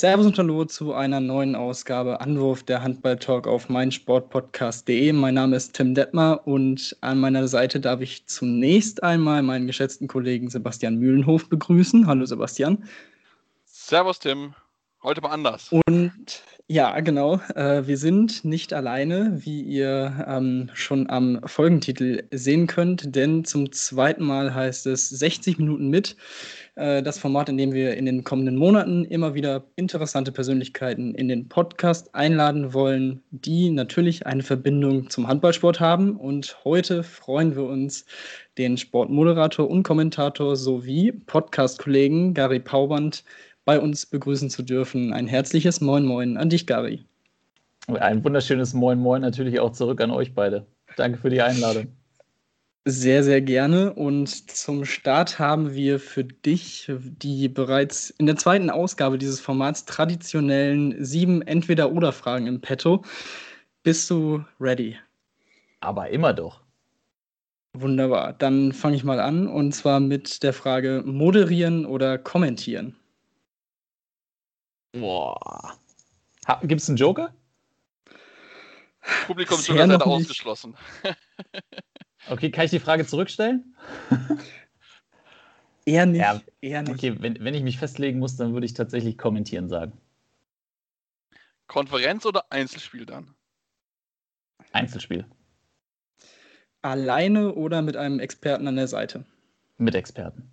Servus 0.00 0.26
und 0.26 0.38
Hallo 0.38 0.64
zu 0.64 0.94
einer 0.94 1.18
neuen 1.18 1.56
Ausgabe 1.56 2.20
Anwurf 2.20 2.62
der 2.62 2.84
Handball-Talk 2.84 3.48
auf 3.48 3.68
meinsportpodcast.de. 3.68 5.12
Mein 5.12 5.34
Name 5.34 5.56
ist 5.56 5.72
Tim 5.72 5.92
Detmer 5.92 6.46
und 6.46 6.96
an 7.00 7.18
meiner 7.18 7.48
Seite 7.48 7.80
darf 7.80 8.00
ich 8.00 8.24
zunächst 8.26 9.02
einmal 9.02 9.42
meinen 9.42 9.66
geschätzten 9.66 10.06
Kollegen 10.06 10.50
Sebastian 10.50 10.98
Mühlenhof 10.98 11.48
begrüßen. 11.48 12.06
Hallo 12.06 12.24
Sebastian. 12.26 12.84
Servus 13.64 14.20
Tim. 14.20 14.54
Heute 15.02 15.20
mal 15.20 15.30
anders. 15.30 15.72
Und 15.72 16.44
ja, 16.68 17.00
genau. 17.00 17.40
Äh, 17.54 17.86
wir 17.86 17.96
sind 17.96 18.44
nicht 18.44 18.74
alleine, 18.74 19.40
wie 19.42 19.62
ihr 19.62 20.24
ähm, 20.28 20.70
schon 20.74 21.08
am 21.08 21.40
Folgentitel 21.46 22.24
sehen 22.30 22.66
könnt, 22.66 23.16
denn 23.16 23.44
zum 23.44 23.72
zweiten 23.72 24.22
Mal 24.22 24.54
heißt 24.54 24.86
es 24.86 25.08
60 25.08 25.58
Minuten 25.58 25.88
mit. 25.88 26.14
Äh, 26.78 27.02
das 27.02 27.18
Format, 27.18 27.48
in 27.48 27.58
dem 27.58 27.72
wir 27.72 27.96
in 27.96 28.06
den 28.06 28.22
kommenden 28.22 28.56
Monaten 28.56 29.04
immer 29.04 29.34
wieder 29.34 29.64
interessante 29.74 30.30
Persönlichkeiten 30.30 31.14
in 31.14 31.26
den 31.26 31.48
Podcast 31.48 32.14
einladen 32.14 32.72
wollen, 32.72 33.20
die 33.30 33.70
natürlich 33.70 34.26
eine 34.26 34.44
Verbindung 34.44 35.10
zum 35.10 35.26
Handballsport 35.26 35.80
haben. 35.80 36.16
Und 36.16 36.56
heute 36.64 37.02
freuen 37.02 37.56
wir 37.56 37.64
uns, 37.64 38.06
den 38.58 38.76
Sportmoderator 38.76 39.68
und 39.68 39.82
Kommentator 39.82 40.54
sowie 40.54 41.10
Podcast-Kollegen 41.10 42.32
Gary 42.32 42.60
Pauband 42.60 43.24
bei 43.64 43.80
uns 43.80 44.06
begrüßen 44.06 44.48
zu 44.48 44.62
dürfen. 44.62 45.12
Ein 45.12 45.26
herzliches 45.26 45.80
Moin 45.80 46.04
Moin 46.04 46.36
an 46.36 46.48
dich, 46.48 46.66
Gary. 46.66 47.04
Ein 47.88 48.22
wunderschönes 48.22 48.72
Moin 48.72 48.98
Moin 48.98 49.22
natürlich 49.22 49.58
auch 49.58 49.72
zurück 49.72 50.00
an 50.00 50.12
euch 50.12 50.32
beide. 50.32 50.64
Danke 50.96 51.18
für 51.18 51.30
die 51.30 51.42
Einladung. 51.42 51.97
Sehr, 52.90 53.22
sehr 53.22 53.42
gerne. 53.42 53.92
Und 53.92 54.50
zum 54.50 54.86
Start 54.86 55.38
haben 55.38 55.74
wir 55.74 56.00
für 56.00 56.24
dich 56.24 56.90
die 56.96 57.46
bereits 57.46 58.08
in 58.08 58.24
der 58.24 58.36
zweiten 58.36 58.70
Ausgabe 58.70 59.18
dieses 59.18 59.40
Formats 59.40 59.84
traditionellen 59.84 61.04
sieben 61.04 61.42
Entweder-Oder-Fragen 61.42 62.46
im 62.46 62.62
Petto. 62.62 63.04
Bist 63.82 64.08
du 64.08 64.42
ready? 64.58 64.96
Aber 65.80 66.08
immer 66.08 66.32
doch. 66.32 66.62
Wunderbar. 67.74 68.32
Dann 68.32 68.72
fange 68.72 68.96
ich 68.96 69.04
mal 69.04 69.20
an 69.20 69.48
und 69.48 69.72
zwar 69.72 70.00
mit 70.00 70.42
der 70.42 70.54
Frage: 70.54 71.02
Moderieren 71.04 71.84
oder 71.84 72.16
kommentieren? 72.16 72.96
Boah. 74.92 75.78
Gibt 76.62 76.80
es 76.80 76.88
einen 76.88 76.96
Joker? 76.96 77.34
Publikum 79.26 79.58
ist 79.58 79.68
leider 79.68 80.06
ausgeschlossen. 80.06 80.74
okay, 82.30 82.50
kann 82.50 82.64
ich 82.64 82.70
die 82.70 82.80
Frage 82.80 83.06
zurückstellen? 83.06 83.74
eher 85.84 86.06
nicht. 86.06 86.20
Ja, 86.20 86.40
eher 86.60 86.82
nicht. 86.82 86.94
Okay, 86.94 87.16
wenn, 87.18 87.42
wenn 87.42 87.54
ich 87.54 87.62
mich 87.62 87.78
festlegen 87.78 88.18
muss, 88.18 88.36
dann 88.36 88.52
würde 88.52 88.66
ich 88.66 88.74
tatsächlich 88.74 89.18
kommentieren 89.18 89.68
sagen. 89.68 89.92
Konferenz 91.66 92.24
oder 92.24 92.50
Einzelspiel 92.50 93.06
dann? 93.06 93.34
Einzelspiel. 94.72 95.26
Alleine 96.82 97.54
oder 97.54 97.82
mit 97.82 97.96
einem 97.96 98.20
Experten 98.20 98.66
an 98.66 98.76
der 98.76 98.88
Seite? 98.88 99.24
Mit 99.76 99.94
Experten. 99.94 100.50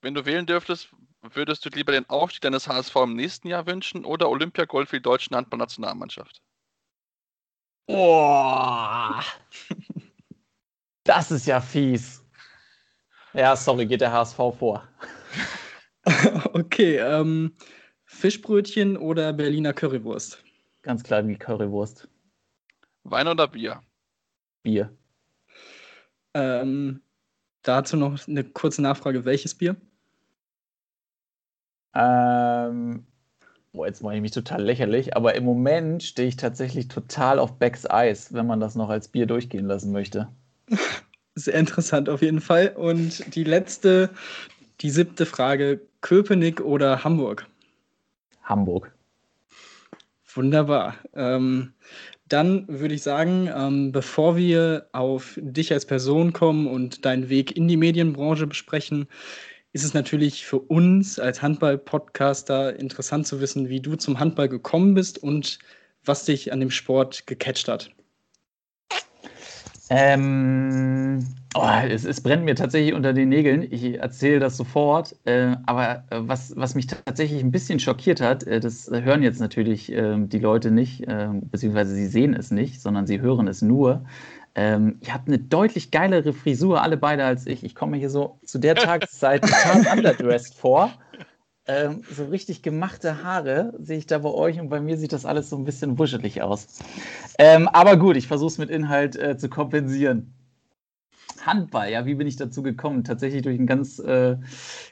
Wenn 0.00 0.14
du 0.14 0.24
wählen 0.26 0.46
dürftest, 0.46 0.90
würdest 1.22 1.64
du 1.64 1.70
lieber 1.70 1.92
den 1.92 2.08
Aufstieg 2.08 2.42
deines 2.42 2.68
HSV 2.68 2.94
im 2.96 3.14
nächsten 3.14 3.48
Jahr 3.48 3.66
wünschen 3.66 4.04
oder 4.04 4.28
Olympiagold 4.28 4.88
für 4.88 4.96
die 4.96 5.02
deutsche 5.02 5.34
Handballnationalmannschaft? 5.34 6.42
Boah. 7.86 9.24
Das 11.08 11.30
ist 11.30 11.46
ja 11.46 11.58
fies. 11.62 12.22
Ja, 13.32 13.56
sorry, 13.56 13.86
geht 13.86 14.02
der 14.02 14.12
HSV 14.12 14.36
vor. 14.36 14.86
okay, 16.52 16.98
ähm, 16.98 17.56
Fischbrötchen 18.04 18.98
oder 18.98 19.32
Berliner 19.32 19.72
Currywurst? 19.72 20.44
Ganz 20.82 21.02
klar 21.02 21.22
die 21.22 21.38
Currywurst. 21.38 22.08
Wein 23.04 23.26
oder 23.26 23.48
Bier? 23.48 23.82
Bier. 24.62 24.94
Ähm, 26.34 27.00
dazu 27.62 27.96
noch 27.96 28.28
eine 28.28 28.44
kurze 28.44 28.82
Nachfrage: 28.82 29.24
Welches 29.24 29.54
Bier? 29.54 29.76
Ähm, 31.94 33.06
boah, 33.72 33.86
jetzt 33.86 34.02
mache 34.02 34.16
ich 34.16 34.20
mich 34.20 34.32
total 34.32 34.62
lächerlich, 34.62 35.16
aber 35.16 35.36
im 35.36 35.46
Moment 35.46 36.02
stehe 36.02 36.28
ich 36.28 36.36
tatsächlich 36.36 36.88
total 36.88 37.38
auf 37.38 37.58
Becks 37.58 37.88
Eis, 37.88 38.34
wenn 38.34 38.46
man 38.46 38.60
das 38.60 38.74
noch 38.74 38.90
als 38.90 39.08
Bier 39.08 39.24
durchgehen 39.24 39.64
lassen 39.64 39.90
möchte. 39.90 40.28
Sehr 41.34 41.54
interessant 41.54 42.08
auf 42.08 42.22
jeden 42.22 42.40
Fall. 42.40 42.74
Und 42.76 43.34
die 43.34 43.44
letzte, 43.44 44.10
die 44.80 44.90
siebte 44.90 45.26
Frage: 45.26 45.80
Köpenick 46.00 46.60
oder 46.60 47.04
Hamburg? 47.04 47.46
Hamburg. 48.42 48.92
Wunderbar. 50.34 50.96
Ähm, 51.14 51.72
dann 52.28 52.66
würde 52.68 52.94
ich 52.94 53.02
sagen, 53.02 53.48
ähm, 53.54 53.92
bevor 53.92 54.36
wir 54.36 54.88
auf 54.92 55.38
dich 55.40 55.72
als 55.72 55.86
Person 55.86 56.32
kommen 56.32 56.66
und 56.66 57.04
deinen 57.04 57.28
Weg 57.28 57.56
in 57.56 57.68
die 57.68 57.76
Medienbranche 57.76 58.46
besprechen, 58.46 59.08
ist 59.72 59.84
es 59.84 59.94
natürlich 59.94 60.44
für 60.44 60.58
uns 60.58 61.18
als 61.18 61.42
Handball-Podcaster 61.42 62.78
interessant 62.78 63.26
zu 63.26 63.40
wissen, 63.40 63.68
wie 63.68 63.80
du 63.80 63.96
zum 63.96 64.18
Handball 64.18 64.48
gekommen 64.48 64.94
bist 64.94 65.22
und 65.22 65.58
was 66.04 66.24
dich 66.24 66.52
an 66.52 66.60
dem 66.60 66.70
Sport 66.70 67.26
gecatcht 67.26 67.68
hat. 67.68 67.90
Ähm, 69.90 71.24
oh, 71.54 71.68
es, 71.88 72.04
es, 72.04 72.20
brennt 72.20 72.44
mir 72.44 72.54
tatsächlich 72.54 72.92
unter 72.92 73.12
den 73.12 73.30
Nägeln. 73.30 73.66
Ich 73.70 73.98
erzähle 73.98 74.38
das 74.38 74.56
sofort. 74.56 75.16
Äh, 75.24 75.56
aber 75.66 76.04
äh, 76.10 76.20
was, 76.20 76.54
was 76.56 76.74
mich 76.74 76.86
tatsächlich 76.88 77.42
ein 77.42 77.50
bisschen 77.50 77.80
schockiert 77.80 78.20
hat, 78.20 78.44
äh, 78.44 78.60
das 78.60 78.90
hören 78.90 79.22
jetzt 79.22 79.40
natürlich 79.40 79.90
äh, 79.92 80.16
die 80.18 80.38
Leute 80.38 80.70
nicht, 80.70 81.04
ähm, 81.08 81.48
beziehungsweise 81.50 81.94
sie 81.94 82.06
sehen 82.06 82.34
es 82.34 82.50
nicht, 82.50 82.80
sondern 82.82 83.06
sie 83.06 83.20
hören 83.20 83.48
es 83.48 83.62
nur. 83.62 84.04
Ähm, 84.54 84.98
ihr 85.00 85.14
habt 85.14 85.28
eine 85.28 85.38
deutlich 85.38 85.90
geilere 85.90 86.32
Frisur, 86.32 86.82
alle 86.82 86.96
beide 86.96 87.24
als 87.24 87.46
ich. 87.46 87.64
Ich 87.64 87.74
komme 87.74 87.96
hier 87.96 88.10
so 88.10 88.38
zu 88.44 88.58
der 88.58 88.74
Tageszeit 88.74 89.42
total 89.42 89.96
underdressed 89.96 90.54
vor. 90.54 90.90
Ähm, 91.68 92.02
so 92.10 92.24
richtig 92.24 92.62
gemachte 92.62 93.22
Haare 93.22 93.74
sehe 93.78 93.98
ich 93.98 94.06
da 94.06 94.18
bei 94.18 94.30
euch 94.30 94.58
und 94.58 94.70
bei 94.70 94.80
mir 94.80 94.96
sieht 94.96 95.12
das 95.12 95.26
alles 95.26 95.50
so 95.50 95.56
ein 95.56 95.64
bisschen 95.64 95.98
wuschelig 95.98 96.42
aus. 96.42 96.78
Ähm, 97.38 97.68
aber 97.68 97.96
gut, 97.96 98.16
ich 98.16 98.26
versuche 98.26 98.48
es 98.48 98.58
mit 98.58 98.70
Inhalt 98.70 99.16
äh, 99.16 99.36
zu 99.36 99.48
kompensieren. 99.48 100.32
Handball, 101.44 101.90
ja, 101.90 102.04
wie 102.04 102.14
bin 102.14 102.26
ich 102.26 102.36
dazu 102.36 102.62
gekommen? 102.62 103.04
Tatsächlich 103.04 103.42
durch 103.42 103.58
ein 103.58 103.66
ganz 103.66 103.98
äh, 103.98 104.36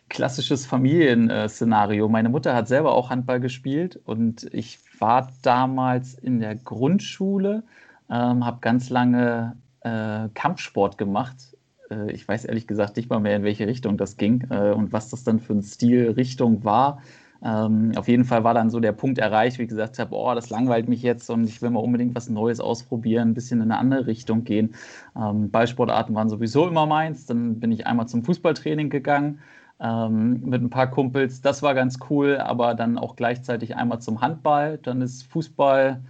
klassisches 0.09 0.67
Familienszenario. 0.67 2.09
Meine 2.09 2.29
Mutter 2.29 2.55
hat 2.55 2.69
selber 2.69 2.95
auch 2.95 3.11
Handball 3.11 3.41
gespielt 3.41 4.01
und 4.05 4.47
ich 4.53 4.79
war 5.01 5.33
damals 5.43 6.15
in 6.15 6.41
der 6.41 6.55
Grundschule 6.55 7.65
ähm, 8.11 8.45
habe 8.45 8.59
ganz 8.61 8.91
lange 8.91 9.57
äh, 9.81 10.29
Kampfsport 10.35 10.99
gemacht. 10.99 11.56
Äh, 11.91 12.13
ich 12.13 12.27
weiß 12.27 12.45
ehrlich 12.45 12.67
gesagt 12.67 12.97
nicht 12.97 13.11
mal 13.11 13.21
mehr, 13.21 13.37
in 13.37 13.43
welche 13.45 13.67
Richtung 13.67 13.97
das 13.97 14.17
ging 14.17 14.47
äh, 14.51 14.73
und 14.73 14.93
was 14.93 15.11
das 15.11 15.25
dann 15.25 15.41
für 15.41 15.55
ein 15.55 15.63
Stilrichtung 15.63 16.65
war. 16.65 17.03
Ähm, 17.45 17.93
auf 17.97 18.09
jeden 18.09 18.25
Fall 18.25 18.45
war 18.45 18.55
dann 18.55 18.71
so 18.71 18.81
der 18.81 18.93
Punkt 18.93 19.19
erreicht, 19.19 19.59
wie 19.59 19.65
ich 19.65 19.69
gesagt 19.69 19.99
habe, 19.99 20.15
oh, 20.15 20.35
das 20.35 20.51
langweilt 20.51 20.89
mich 20.89 21.03
jetzt 21.03 21.29
und 21.31 21.45
ich 21.45 21.61
will 21.61 21.71
mal 21.71 21.81
unbedingt 21.81 22.15
was 22.15 22.29
Neues 22.29 22.61
ausprobieren, 22.61 23.31
ein 23.31 23.35
bisschen 23.35 23.61
in 23.61 23.71
eine 23.71 23.79
andere 23.79 24.07
Richtung 24.07 24.45
gehen. 24.45 24.75
Ähm, 25.17 25.51
Ballsportarten 25.51 26.15
waren 26.15 26.29
sowieso 26.29 26.67
immer 26.67 26.87
meins. 26.87 27.27
Dann 27.27 27.61
bin 27.61 27.73
ich 27.73 27.87
einmal 27.87 28.09
zum 28.09 28.25
Fußballtraining 28.25 28.91
gegangen 28.91 29.41
ähm, 29.81 30.41
mit 30.45 30.63
ein 30.63 30.71
paar 30.71 30.91
Kumpels. 30.91 31.43
Das 31.43 31.63
war 31.63 31.75
ganz 31.75 31.99
cool, 32.11 32.39
aber 32.39 32.75
dann 32.75 32.99
auch 32.99 33.17
gleichzeitig 33.17 33.77
einmal 33.77 34.01
zum 34.01 34.21
Handball. 34.23 34.79
Dann 34.83 35.03
ist 35.03 35.25
Fußball 35.25 36.01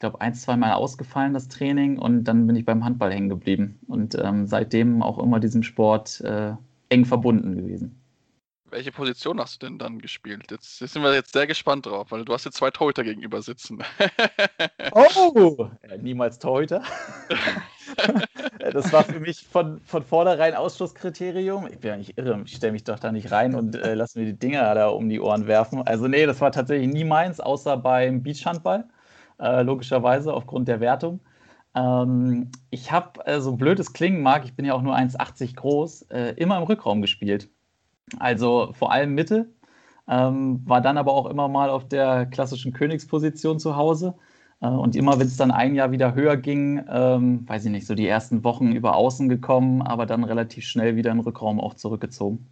glaube, 0.00 0.20
ein, 0.20 0.34
zwei 0.34 0.56
Mal 0.56 0.72
ausgefallen, 0.72 1.34
das 1.34 1.48
Training, 1.48 1.98
und 1.98 2.24
dann 2.24 2.46
bin 2.46 2.56
ich 2.56 2.64
beim 2.64 2.84
Handball 2.84 3.12
hängen 3.12 3.28
geblieben. 3.28 3.78
Und 3.86 4.16
ähm, 4.16 4.46
seitdem 4.46 5.02
auch 5.02 5.18
immer 5.18 5.40
diesem 5.40 5.62
Sport 5.62 6.20
äh, 6.22 6.54
eng 6.88 7.04
verbunden 7.04 7.56
gewesen. 7.56 7.96
Welche 8.70 8.92
Position 8.92 9.40
hast 9.40 9.62
du 9.62 9.66
denn 9.66 9.78
dann 9.78 9.98
gespielt? 9.98 10.48
Jetzt, 10.50 10.80
jetzt, 10.80 10.92
sind 10.92 11.02
wir 11.02 11.12
jetzt 11.12 11.32
sehr 11.32 11.48
gespannt 11.48 11.86
drauf, 11.86 12.12
weil 12.12 12.24
du 12.24 12.32
hast 12.32 12.44
jetzt 12.44 12.56
zwei 12.56 12.70
Torhüter 12.70 13.02
gegenüber 13.02 13.42
sitzen. 13.42 13.82
oh! 14.92 15.68
Niemals 16.00 16.38
Torhüter. 16.38 16.82
das 18.72 18.92
war 18.92 19.02
für 19.02 19.18
mich 19.18 19.44
von, 19.44 19.80
von 19.80 20.04
vornherein 20.04 20.54
Ausschlusskriterium. 20.54 21.66
Ich 21.66 21.80
bin 21.80 21.90
ja 21.90 21.96
nicht 21.96 22.16
irre, 22.16 22.40
ich 22.44 22.54
stelle 22.54 22.72
mich 22.72 22.84
doch 22.84 23.00
da 23.00 23.10
nicht 23.10 23.32
rein 23.32 23.56
und 23.56 23.74
äh, 23.74 23.94
lasse 23.94 24.20
mir 24.20 24.26
die 24.26 24.38
Dinger 24.38 24.72
da 24.74 24.88
um 24.88 25.08
die 25.08 25.20
Ohren 25.20 25.48
werfen. 25.48 25.82
Also 25.82 26.06
nee, 26.06 26.24
das 26.26 26.40
war 26.40 26.52
tatsächlich 26.52 26.88
nie 26.88 27.04
meins, 27.04 27.40
außer 27.40 27.76
beim 27.76 28.22
Beachhandball, 28.22 28.84
äh, 29.40 29.62
logischerweise 29.62 30.32
aufgrund 30.34 30.68
der 30.68 30.80
Wertung. 30.80 31.20
Ähm, 31.74 32.50
ich 32.70 32.90
habe, 32.92 33.24
äh, 33.26 33.40
so 33.40 33.56
blöd 33.56 33.78
es 33.78 33.92
klingen 33.92 34.22
mag, 34.22 34.44
ich 34.44 34.54
bin 34.54 34.64
ja 34.64 34.74
auch 34.74 34.82
nur 34.82 34.96
1,80 34.96 35.56
groß, 35.56 36.02
äh, 36.10 36.34
immer 36.36 36.58
im 36.58 36.64
Rückraum 36.64 37.00
gespielt. 37.00 37.48
Also 38.18 38.72
vor 38.74 38.92
allem 38.92 39.14
Mitte, 39.14 39.48
ähm, 40.08 40.62
war 40.64 40.80
dann 40.80 40.98
aber 40.98 41.12
auch 41.12 41.26
immer 41.26 41.48
mal 41.48 41.70
auf 41.70 41.86
der 41.86 42.26
klassischen 42.26 42.72
Königsposition 42.72 43.60
zu 43.60 43.76
Hause. 43.76 44.14
Äh, 44.60 44.66
und 44.66 44.96
immer, 44.96 45.18
wenn 45.20 45.28
es 45.28 45.36
dann 45.36 45.52
ein 45.52 45.76
Jahr 45.76 45.92
wieder 45.92 46.14
höher 46.14 46.36
ging, 46.36 46.84
ähm, 46.90 47.48
weiß 47.48 47.66
ich 47.66 47.70
nicht, 47.70 47.86
so 47.86 47.94
die 47.94 48.08
ersten 48.08 48.42
Wochen 48.42 48.72
über 48.72 48.96
Außen 48.96 49.28
gekommen, 49.28 49.82
aber 49.82 50.06
dann 50.06 50.24
relativ 50.24 50.64
schnell 50.64 50.96
wieder 50.96 51.12
im 51.12 51.20
Rückraum 51.20 51.60
auch 51.60 51.74
zurückgezogen. 51.74 52.46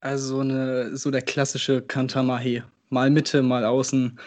Also 0.00 0.40
eine, 0.40 0.96
so 0.96 1.10
der 1.10 1.22
klassische 1.22 1.82
Kantamahe. 1.82 2.62
Mal 2.90 3.10
Mitte, 3.10 3.42
mal 3.42 3.64
Außen, 3.64 4.18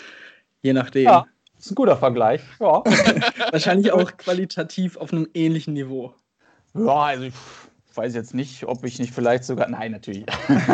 je 0.62 0.74
nachdem. 0.74 1.06
Ja, 1.06 1.25
ist 1.66 1.72
ein 1.72 1.75
guter 1.75 1.98
Vergleich. 1.98 2.42
Ja. 2.60 2.84
Wahrscheinlich 3.52 3.92
auch 3.92 4.12
qualitativ 4.18 4.98
auf 4.98 5.13
einem 5.13 5.28
ähnlichen 5.34 5.74
Niveau. 5.74 6.13
Ja, 6.74 7.04
also 7.04 7.25
ich 7.25 7.34
weiß 7.94 8.16
jetzt 8.16 8.34
nicht, 8.34 8.66
ob 8.66 8.84
ich 8.84 9.00
nicht 9.00 9.13
vielleicht 9.13 9.44
sogar. 9.44 9.69
Nein, 9.69 9.92
natürlich. 9.92 10.25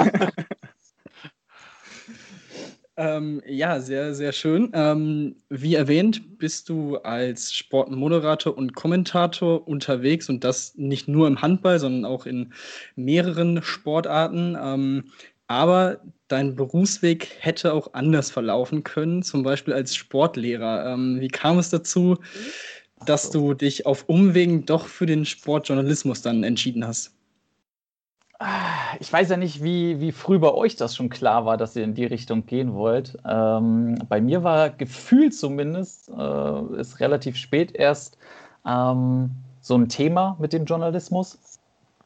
ähm, 2.98 3.42
ja, 3.46 3.80
sehr, 3.80 4.14
sehr 4.14 4.32
schön. 4.32 4.70
Ähm, 4.74 5.36
wie 5.50 5.76
erwähnt, 5.76 6.38
bist 6.38 6.70
du 6.70 6.98
als 6.98 7.54
Sportmoderator 7.54 8.56
und 8.56 8.76
Kommentator 8.76 9.68
unterwegs 9.68 10.30
und 10.30 10.44
das 10.44 10.76
nicht 10.76 11.08
nur 11.08 11.28
im 11.28 11.42
Handball, 11.42 11.80
sondern 11.80 12.06
auch 12.06 12.26
in 12.26 12.54
mehreren 12.96 13.64
Sportarten. 13.64 14.56
Ähm, 14.62 15.06
aber 15.48 16.00
dein 16.28 16.56
Berufsweg 16.56 17.30
hätte 17.40 17.74
auch 17.74 17.94
anders 17.94 18.32
verlaufen 18.32 18.84
können, 18.84 19.24
zum 19.24 19.44
Beispiel 19.44 19.74
als 19.74 19.96
Sportlehrer. 19.96 20.94
Ähm, 20.94 21.20
wie 21.20 21.30
kam 21.30 21.58
es 21.58 21.70
dazu? 21.70 22.18
dass 23.06 23.30
du 23.30 23.54
dich 23.54 23.86
auf 23.86 24.06
Umwegen 24.08 24.66
doch 24.66 24.88
für 24.88 25.06
den 25.06 25.26
Sportjournalismus 25.26 26.22
dann 26.22 26.44
entschieden 26.44 26.86
hast? 26.86 27.14
Ich 29.00 29.12
weiß 29.12 29.30
ja 29.30 29.38
nicht, 29.38 29.64
wie, 29.64 30.00
wie 30.00 30.12
früh 30.12 30.38
bei 30.38 30.52
euch 30.52 30.76
das 30.76 30.96
schon 30.96 31.10
klar 31.10 31.46
war, 31.46 31.58
dass 31.58 31.76
ihr 31.76 31.84
in 31.84 31.96
die 31.96 32.06
Richtung 32.06 32.46
gehen 32.46 32.74
wollt. 32.74 33.18
Ähm, 33.28 33.98
bei 34.08 34.22
mir 34.22 34.44
war 34.44 34.70
gefühlt 34.70 35.34
zumindest, 35.34 36.10
äh, 36.10 36.80
ist 36.80 37.00
relativ 37.00 37.36
spät 37.36 37.76
erst 37.76 38.18
ähm, 38.66 39.32
so 39.60 39.76
ein 39.76 39.90
Thema 39.90 40.38
mit 40.40 40.54
dem 40.54 40.66
Journalismus. 40.66 41.57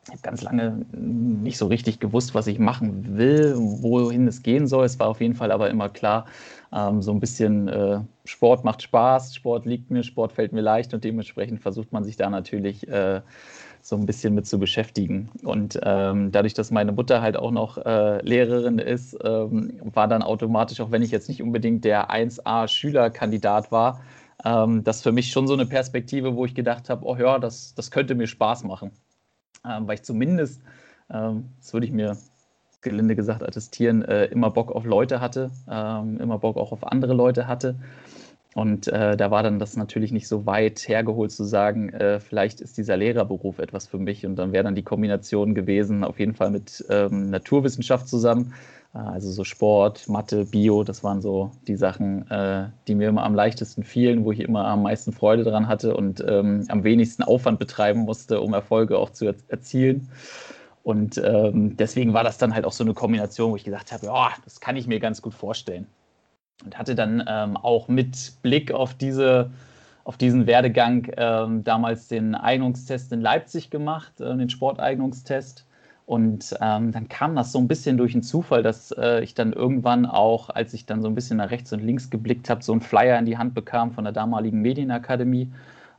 Ich 0.06 0.10
habe 0.10 0.22
ganz 0.24 0.42
lange 0.42 0.84
nicht 0.92 1.60
so 1.60 1.68
richtig 1.68 2.00
gewusst, 2.00 2.34
was 2.34 2.48
ich 2.48 2.58
machen 2.58 3.18
will, 3.18 3.54
wohin 3.56 4.28
es 4.28 4.42
gehen 4.42 4.66
soll. 4.66 4.84
Es 4.86 5.00
war 5.00 5.08
auf 5.08 5.22
jeden 5.22 5.36
Fall 5.36 5.52
aber 5.52 5.70
immer 5.70 5.90
klar, 5.90 6.26
ähm, 6.74 7.04
so 7.04 7.12
ein 7.12 7.20
bisschen 7.20 7.68
äh, 7.68 8.00
Sport 8.26 8.64
macht 8.64 8.82
Spaß, 8.82 9.36
Sport 9.36 9.68
liegt 9.68 9.92
mir, 9.92 10.04
Sport 10.04 10.34
fällt 10.34 10.54
mir 10.54 10.62
leicht 10.62 10.96
und 10.96 11.04
dementsprechend 11.04 11.62
versucht 11.62 11.92
man 11.92 12.04
sich 12.04 12.18
da 12.18 12.32
natürlich 12.32 12.88
äh, 12.88 13.22
so 13.84 13.96
ein 13.96 14.08
bisschen 14.08 14.34
mit 14.34 14.48
zu 14.48 14.58
beschäftigen. 14.58 15.30
Und 15.44 15.80
ähm, 15.84 16.32
dadurch, 16.32 16.56
dass 16.56 16.72
meine 16.72 16.92
Mutter 16.94 17.22
halt 17.22 17.38
auch 17.38 17.52
noch 17.52 17.78
äh, 17.78 18.22
Lehrerin 18.26 18.80
ist, 18.80 19.16
ähm, 19.24 19.80
war 19.84 20.08
dann 20.08 20.24
automatisch, 20.24 20.80
auch 20.82 20.90
wenn 20.92 21.04
ich 21.04 21.12
jetzt 21.12 21.30
nicht 21.30 21.44
unbedingt 21.44 21.86
der 21.86 22.10
1A-Schülerkandidat 22.10 23.72
war, 23.72 24.02
ähm, 24.46 24.84
das 24.84 25.04
für 25.04 25.12
mich 25.12 25.32
schon 25.32 25.48
so 25.48 25.54
eine 25.54 25.68
Perspektive, 25.68 26.36
wo 26.36 26.46
ich 26.46 26.56
gedacht 26.56 26.90
habe, 26.90 27.06
oh 27.06 27.16
ja, 27.16 27.38
das, 27.38 27.76
das 27.76 27.92
könnte 27.92 28.16
mir 28.16 28.28
Spaß 28.28 28.64
machen. 28.64 28.92
Ähm, 29.66 29.88
weil 29.88 29.96
ich 29.96 30.04
zumindest, 30.04 30.62
ähm, 31.10 31.50
das 31.60 31.74
würde 31.74 31.86
ich 31.86 31.92
mir 31.92 32.18
gelinde 32.82 33.16
gesagt 33.16 33.44
attestieren, 33.44 34.04
äh, 34.04 34.26
immer 34.26 34.50
Bock 34.50 34.72
auf 34.72 34.86
Leute 34.86 35.22
hatte, 35.22 35.52
ähm, 35.70 36.20
immer 36.20 36.40
Bock 36.40 36.58
auch 36.58 36.72
auf 36.72 36.86
andere 36.88 37.14
Leute 37.14 37.48
hatte. 37.48 37.76
Und 38.54 38.88
äh, 38.90 39.16
da 39.16 39.32
war 39.32 39.44
dann 39.44 39.60
das 39.60 39.78
natürlich 39.78 40.12
nicht 40.12 40.28
so 40.28 40.46
weit 40.46 40.86
hergeholt 40.88 41.32
zu 41.32 41.46
sagen, 41.46 41.90
äh, 41.94 42.20
vielleicht 42.20 42.60
ist 42.60 42.78
dieser 42.78 42.98
Lehrerberuf 42.98 43.60
etwas 43.60 43.88
für 43.88 43.98
mich. 43.98 44.26
Und 44.26 44.36
dann 44.36 44.52
wäre 44.52 44.66
dann 44.66 44.76
die 44.76 44.84
Kombination 44.84 45.56
gewesen, 45.56 46.04
auf 46.04 46.20
jeden 46.20 46.36
Fall 46.36 46.52
mit 46.52 46.84
ähm, 46.90 47.30
Naturwissenschaft 47.30 48.10
zusammen. 48.10 48.54
Äh, 48.94 48.98
also 48.98 49.32
so 49.32 49.46
Sport, 49.46 50.10
Mathe, 50.10 50.46
Bio, 50.46 50.84
das 50.84 51.02
waren 51.02 51.22
so 51.22 51.52
die 51.68 51.78
Sachen, 51.78 52.30
äh, 52.30 52.68
die 52.88 52.96
mir 52.96 53.08
immer 53.08 53.24
am 53.24 53.36
leichtesten 53.36 53.84
fielen, 53.84 54.26
wo 54.26 54.34
ich 54.34 54.42
immer 54.42 54.66
am 54.66 54.84
meisten 54.84 55.14
Freude 55.14 55.46
dran 55.46 55.70
hatte 55.70 55.96
und 55.96 56.22
ähm, 56.28 56.66
am 56.68 56.84
wenigsten 56.84 57.24
Aufwand 57.24 57.58
betreiben 57.58 58.02
musste, 58.02 58.42
um 58.42 58.54
Erfolge 58.54 58.98
auch 58.98 59.12
zu 59.12 59.28
er 59.28 59.36
erzielen. 59.48 60.10
Und 60.84 61.22
ähm, 61.24 61.78
deswegen 61.78 62.14
war 62.14 62.24
das 62.24 62.38
dann 62.38 62.54
halt 62.54 62.66
auch 62.66 62.72
so 62.74 62.84
eine 62.84 62.94
Kombination, 62.94 63.52
wo 63.52 63.56
ich 63.56 63.64
gesagt 63.64 63.92
habe, 63.92 64.08
ja, 64.08 64.32
das 64.44 64.60
kann 64.60 64.76
ich 64.76 64.88
mir 64.88 65.00
ganz 65.00 65.22
gut 65.22 65.36
vorstellen. 65.36 65.88
Und 66.64 66.78
hatte 66.78 66.96
dann 66.96 67.24
ähm, 67.28 67.58
auch 67.58 67.88
mit 67.88 68.34
Blick 68.42 68.72
auf, 68.72 68.94
diese, 68.94 69.52
auf 70.04 70.18
diesen 70.18 70.48
Werdegang 70.48 71.12
ähm, 71.18 71.64
damals 71.64 72.08
den 72.08 72.36
Eignungstest 72.36 73.12
in 73.12 73.22
Leipzig 73.22 73.70
gemacht, 73.70 74.22
äh, 74.22 74.36
den 74.36 74.50
Sporteignungstest. 74.50 75.66
Und 76.06 76.56
ähm, 76.60 76.92
dann 76.92 77.08
kam 77.08 77.36
das 77.36 77.52
so 77.52 77.60
ein 77.60 77.68
bisschen 77.68 77.98
durch 77.98 78.14
einen 78.14 78.24
Zufall, 78.24 78.64
dass 78.64 78.92
äh, 78.92 79.24
ich 79.24 79.34
dann 79.34 79.54
irgendwann 79.54 80.06
auch, 80.06 80.50
als 80.50 80.74
ich 80.74 80.86
dann 80.86 81.02
so 81.02 81.08
ein 81.08 81.16
bisschen 81.16 81.38
nach 81.38 81.52
rechts 81.52 81.72
und 81.72 81.80
links 81.82 82.10
geblickt 82.10 82.50
habe, 82.50 82.64
so 82.64 82.74
einen 82.74 82.82
Flyer 82.82 83.18
in 83.18 83.26
die 83.26 83.38
Hand 83.38 83.54
bekam 83.54 83.92
von 83.92 84.04
der 84.04 84.14
damaligen 84.14 84.62
Medienakademie. 84.62 85.52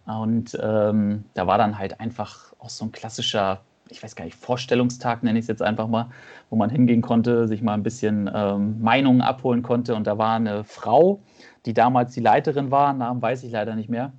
Und 0.04 0.58
ähm, 0.60 1.24
da 1.34 1.46
war 1.46 1.58
dann 1.58 1.78
halt 1.78 2.00
einfach 2.00 2.52
auch 2.58 2.68
so 2.68 2.84
ein 2.84 2.92
klassischer 2.92 3.62
ich 3.92 4.02
weiß 4.02 4.16
gar 4.16 4.24
nicht, 4.24 4.36
Vorstellungstag 4.36 5.22
nenne 5.22 5.38
ich 5.38 5.44
es 5.44 5.48
jetzt 5.48 5.62
einfach 5.62 5.86
mal, 5.86 6.10
wo 6.50 6.56
man 6.56 6.70
hingehen 6.70 7.02
konnte, 7.02 7.46
sich 7.46 7.62
mal 7.62 7.74
ein 7.74 7.82
bisschen 7.82 8.30
ähm, 8.34 8.80
Meinungen 8.80 9.20
abholen 9.20 9.62
konnte. 9.62 9.94
Und 9.94 10.06
da 10.06 10.18
war 10.18 10.34
eine 10.36 10.64
Frau, 10.64 11.20
die 11.66 11.74
damals 11.74 12.14
die 12.14 12.20
Leiterin 12.20 12.70
war, 12.70 12.92
Namen 12.94 13.20
weiß 13.22 13.44
ich 13.44 13.52
leider 13.52 13.76
nicht 13.76 13.88
mehr, 13.88 14.12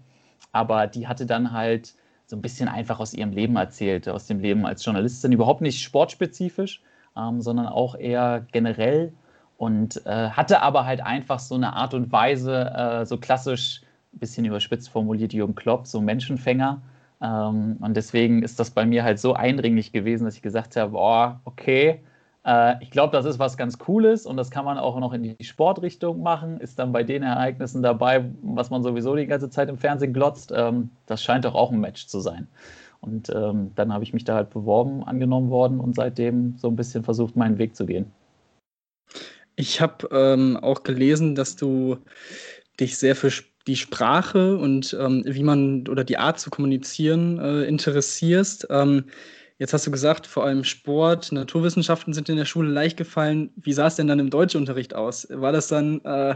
aber 0.51 0.87
die 0.87 1.07
hatte 1.07 1.25
dann 1.25 1.51
halt 1.51 1.95
so 2.27 2.35
ein 2.35 2.41
bisschen 2.41 2.69
einfach 2.69 2.99
aus 2.99 3.13
ihrem 3.13 3.31
Leben 3.31 3.55
erzählt, 3.55 4.07
aus 4.07 4.27
dem 4.27 4.39
Leben 4.39 4.65
als 4.65 4.85
Journalistin, 4.85 5.31
überhaupt 5.31 5.61
nicht 5.61 5.81
sportspezifisch, 5.81 6.81
ähm, 7.17 7.41
sondern 7.41 7.67
auch 7.67 7.95
eher 7.95 8.45
generell. 8.51 9.13
Und 9.57 10.05
äh, 10.05 10.29
hatte 10.29 10.61
aber 10.61 10.85
halt 10.85 11.01
einfach 11.01 11.39
so 11.39 11.55
eine 11.55 11.73
Art 11.73 11.93
und 11.93 12.11
Weise, 12.11 12.71
äh, 12.75 13.05
so 13.05 13.17
klassisch, 13.17 13.81
ein 14.13 14.19
bisschen 14.19 14.45
überspitzt 14.45 14.89
formuliert, 14.89 15.33
Jürgen 15.33 15.55
Klopp, 15.55 15.87
so 15.87 16.01
Menschenfänger 16.01 16.81
ähm, 17.23 17.77
und 17.79 17.95
deswegen 17.95 18.43
ist 18.43 18.59
das 18.59 18.71
bei 18.71 18.85
mir 18.85 19.03
halt 19.03 19.17
so 19.17 19.33
eindringlich 19.33 19.93
gewesen, 19.93 20.25
dass 20.25 20.35
ich 20.35 20.41
gesagt 20.41 20.75
habe, 20.75 20.91
boah, 20.91 21.41
okay, 21.45 22.01
äh, 22.45 22.75
ich 22.83 22.91
glaube, 22.91 23.13
das 23.13 23.25
ist 23.25 23.39
was 23.39 23.55
ganz 23.55 23.77
Cooles 23.79 24.25
und 24.25 24.35
das 24.35 24.51
kann 24.51 24.65
man 24.65 24.77
auch 24.77 24.99
noch 24.99 25.13
in 25.13 25.23
die 25.23 25.43
Sportrichtung 25.43 26.21
machen, 26.21 26.59
ist 26.59 26.79
dann 26.79 26.91
bei 26.91 27.03
den 27.03 27.23
Ereignissen 27.23 27.81
dabei, 27.81 28.29
was 28.41 28.69
man 28.69 28.83
sowieso 28.83 29.15
die 29.15 29.25
ganze 29.25 29.49
Zeit 29.49 29.69
im 29.69 29.77
Fernsehen 29.77 30.13
glotzt. 30.13 30.51
Ähm, 30.53 30.89
das 31.05 31.23
scheint 31.23 31.45
doch 31.45 31.55
auch 31.55 31.71
ein 31.71 31.79
Match 31.79 32.07
zu 32.07 32.19
sein. 32.19 32.47
Und 32.99 33.29
ähm, 33.29 33.71
dann 33.75 33.93
habe 33.93 34.03
ich 34.03 34.13
mich 34.13 34.25
da 34.25 34.35
halt 34.35 34.49
beworben, 34.49 35.03
angenommen 35.03 35.49
worden 35.49 35.79
und 35.79 35.95
seitdem 35.95 36.55
so 36.57 36.67
ein 36.67 36.75
bisschen 36.75 37.03
versucht, 37.03 37.35
meinen 37.35 37.57
Weg 37.57 37.75
zu 37.75 37.85
gehen. 37.85 38.11
Ich 39.55 39.81
habe 39.81 40.07
ähm, 40.11 40.57
auch 40.57 40.83
gelesen, 40.83 41.35
dass 41.35 41.55
du 41.55 41.97
dich 42.79 42.97
sehr 42.97 43.15
für 43.15 43.29
die 43.67 43.75
Sprache 43.75 44.57
und 44.57 44.95
ähm, 44.99 45.23
wie 45.25 45.43
man 45.43 45.87
oder 45.87 46.03
die 46.03 46.17
Art 46.17 46.39
zu 46.39 46.49
kommunizieren 46.49 47.39
äh, 47.39 47.63
interessierst. 47.63 48.67
Ähm, 48.69 49.05
jetzt 49.57 49.73
hast 49.73 49.87
du 49.87 49.91
gesagt, 49.91 50.27
vor 50.27 50.43
allem 50.43 50.63
Sport, 50.63 51.31
Naturwissenschaften 51.31 52.13
sind 52.13 52.29
in 52.29 52.37
der 52.37 52.45
Schule 52.45 52.69
leicht 52.69 52.97
gefallen. 52.97 53.51
Wie 53.55 53.73
sah 53.73 53.87
es 53.87 53.95
denn 53.95 54.07
dann 54.07 54.19
im 54.19 54.29
Deutschunterricht 54.29 54.93
aus? 54.93 55.27
War 55.29 55.51
das 55.51 55.67
dann 55.67 56.01
äh, 56.01 56.35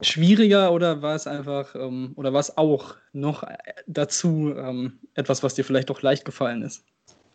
schwieriger 0.00 0.72
oder 0.72 1.02
war 1.02 1.14
es 1.14 1.26
einfach 1.26 1.74
ähm, 1.74 2.12
oder 2.16 2.32
war 2.32 2.40
es 2.40 2.56
auch 2.56 2.94
noch 3.12 3.42
äh, 3.42 3.56
dazu 3.86 4.54
ähm, 4.56 5.00
etwas, 5.14 5.42
was 5.42 5.54
dir 5.54 5.64
vielleicht 5.64 5.90
doch 5.90 6.02
leicht 6.02 6.24
gefallen 6.24 6.62
ist? 6.62 6.84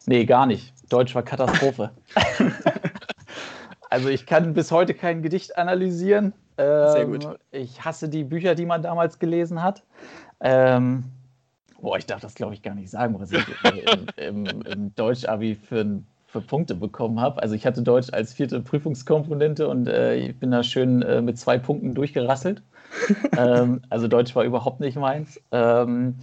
Nee, 0.06 0.26
gar 0.26 0.46
nicht. 0.46 0.74
Deutsch 0.90 1.14
war 1.16 1.24
Katastrophe. 1.24 1.92
also 3.90 4.10
ich 4.10 4.26
kann 4.26 4.54
bis 4.54 4.72
heute 4.72 4.94
kein 4.94 5.22
Gedicht 5.22 5.58
analysieren. 5.58 6.34
Sehr 6.60 7.06
gut. 7.06 7.24
Ähm, 7.24 7.36
ich 7.52 7.84
hasse 7.86 8.10
die 8.10 8.24
Bücher, 8.24 8.56
die 8.56 8.66
man 8.66 8.82
damals 8.82 9.20
gelesen 9.20 9.64
hat. 9.64 9.84
Ähm, 10.42 11.06
boah, 11.82 11.98
ich 11.98 12.06
darf 12.06 12.22
das, 12.22 12.36
glaube 12.36 12.54
ich, 12.54 12.62
gar 12.62 12.76
nicht 12.76 12.90
sagen, 12.90 13.20
was 13.20 13.32
ich 13.32 13.46
im, 14.18 14.46
im, 14.46 14.62
im 14.62 14.96
Deutsch-Abi 14.96 15.56
für 15.56 15.82
ein 15.82 16.08
für 16.30 16.42
Punkte 16.42 16.76
bekommen 16.76 17.20
habe. 17.20 17.42
Also 17.42 17.56
ich 17.56 17.66
hatte 17.66 17.82
Deutsch 17.82 18.10
als 18.14 18.34
vierte 18.34 18.60
Prüfungskomponente 18.60 19.68
und 19.68 19.88
äh, 19.88 20.16
ich 20.16 20.40
bin 20.40 20.52
da 20.52 20.64
schön 20.64 21.02
äh, 21.02 21.22
mit 21.22 21.40
zwei 21.40 21.58
Punkten 21.58 21.96
durchgerasselt. 21.96 22.62
ähm, 23.38 23.82
also 23.90 24.08
Deutsch 24.08 24.36
war 24.36 24.44
überhaupt 24.44 24.80
nicht 24.80 24.96
meins. 24.96 25.42
Ähm, 25.52 26.20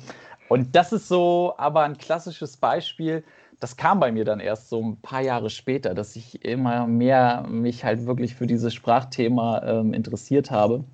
und 0.48 0.76
das 0.76 0.92
ist 0.92 1.08
so 1.08 1.54
aber 1.58 1.82
ein 1.82 1.98
klassisches 1.98 2.56
Beispiel. 2.56 3.24
Das 3.60 3.76
kam 3.76 4.00
bei 4.00 4.12
mir 4.12 4.24
dann 4.24 4.40
erst 4.40 4.68
so 4.68 4.82
ein 4.82 4.96
paar 5.00 5.22
Jahre 5.22 5.50
später, 5.50 5.94
dass 5.94 6.14
ich 6.16 6.44
immer 6.44 6.86
mehr 6.86 7.46
mich 7.48 7.84
halt 7.84 8.06
wirklich 8.06 8.34
für 8.34 8.46
dieses 8.46 8.74
Sprachthema 8.74 9.62
ähm, 9.64 9.94
interessiert 9.94 10.50
habe. 10.50 10.84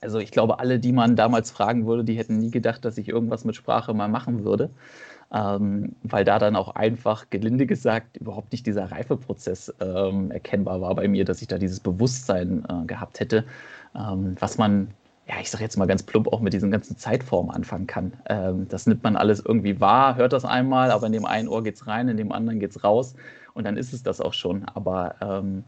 Also 0.00 0.18
ich 0.18 0.30
glaube, 0.30 0.58
alle, 0.58 0.78
die 0.78 0.92
man 0.92 1.16
damals 1.16 1.50
fragen 1.50 1.86
würde, 1.86 2.04
die 2.04 2.18
hätten 2.18 2.38
nie 2.38 2.50
gedacht, 2.50 2.84
dass 2.84 2.98
ich 2.98 3.08
irgendwas 3.08 3.44
mit 3.44 3.56
Sprache 3.56 3.94
mal 3.94 4.08
machen 4.08 4.44
würde 4.44 4.70
ähm, 5.32 5.96
weil 6.02 6.24
da 6.24 6.38
dann 6.38 6.56
auch 6.56 6.74
einfach, 6.74 7.30
gelinde 7.30 7.66
gesagt, 7.66 8.18
überhaupt 8.18 8.52
nicht 8.52 8.66
dieser 8.66 8.92
Reifeprozess 8.92 9.72
ähm, 9.80 10.30
erkennbar 10.30 10.80
war 10.80 10.94
bei 10.94 11.08
mir, 11.08 11.24
dass 11.24 11.40
ich 11.40 11.48
da 11.48 11.58
dieses 11.58 11.80
Bewusstsein 11.80 12.64
äh, 12.68 12.86
gehabt 12.86 13.18
hätte, 13.20 13.44
ähm, 13.96 14.36
was 14.38 14.58
man, 14.58 14.88
ja, 15.26 15.36
ich 15.40 15.50
sage 15.50 15.62
jetzt 15.62 15.76
mal 15.76 15.86
ganz 15.86 16.02
plump, 16.02 16.28
auch 16.32 16.40
mit 16.40 16.52
diesen 16.52 16.70
ganzen 16.70 16.96
Zeitformen 16.96 17.50
anfangen 17.54 17.86
kann. 17.86 18.12
Ähm, 18.28 18.66
das 18.68 18.86
nimmt 18.86 19.02
man 19.04 19.16
alles 19.16 19.40
irgendwie 19.44 19.80
wahr, 19.80 20.16
hört 20.16 20.32
das 20.32 20.44
einmal, 20.44 20.90
aber 20.90 21.06
in 21.06 21.12
dem 21.12 21.24
einen 21.24 21.48
Ohr 21.48 21.62
geht 21.62 21.76
es 21.76 21.86
rein, 21.86 22.08
in 22.08 22.16
dem 22.16 22.32
anderen 22.32 22.58
geht 22.58 22.70
es 22.70 22.82
raus 22.82 23.14
und 23.54 23.64
dann 23.64 23.76
ist 23.76 23.92
es 23.92 24.02
das 24.02 24.20
auch 24.20 24.34
schon. 24.34 24.64
Aber 24.74 25.14
ähm, 25.20 25.64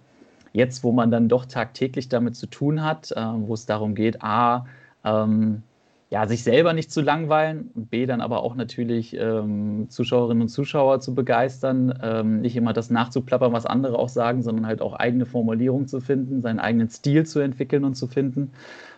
jetzt, 0.53 0.83
wo 0.83 0.93
man 0.93 1.11
dann 1.11 1.29
doch 1.29 1.45
tagtäglich 1.45 2.09
damit 2.09 2.37
zu 2.37 2.47
tun 2.47 2.83
hat, 2.83 3.13
äh, 3.13 3.21
wo 3.21 3.55
es 3.55 3.67
darum 3.67 3.95
geht, 3.95 4.23
a, 4.23 4.67
ähm, 5.05 5.63
ja, 6.11 6.29
sich 6.29 6.45
selber 6.45 6.75
nicht 6.75 6.93
zu 6.93 7.01
langweilen, 7.01 7.71
B, 7.75 8.07
dann 8.07 8.21
aber 8.21 8.43
auch 8.45 8.55
natürlich 8.55 9.17
ähm, 9.19 9.87
Zuschauerinnen 9.89 10.43
und 10.43 10.49
Zuschauer 10.49 11.01
zu 11.01 11.15
begeistern, 11.15 11.99
ähm, 12.03 12.41
nicht 12.41 12.57
immer 12.57 12.73
das 12.73 12.89
nachzuplappern, 12.91 13.53
was 13.53 13.67
andere 13.67 13.99
auch 13.99 14.09
sagen, 14.09 14.43
sondern 14.43 14.67
halt 14.67 14.81
auch 14.81 14.95
eigene 14.95 15.27
Formulierungen 15.27 15.89
zu 15.89 16.01
finden, 16.01 16.41
seinen 16.41 16.61
eigenen 16.61 16.89
Stil 16.89 17.27
zu 17.27 17.41
entwickeln 17.41 17.85
und 17.85 17.95
zu 17.95 18.07
finden, 18.07 18.53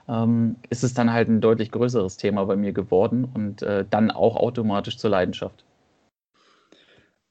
ähm, 0.08 0.56
ist 0.70 0.84
es 0.84 0.94
dann 0.94 1.12
halt 1.12 1.28
ein 1.28 1.40
deutlich 1.40 1.70
größeres 1.70 2.16
Thema 2.16 2.44
bei 2.44 2.56
mir 2.56 2.72
geworden 2.72 3.28
und 3.34 3.62
äh, 3.62 3.84
dann 3.88 4.10
auch 4.10 4.36
automatisch 4.36 4.98
zur 4.98 5.10
Leidenschaft. 5.10 5.64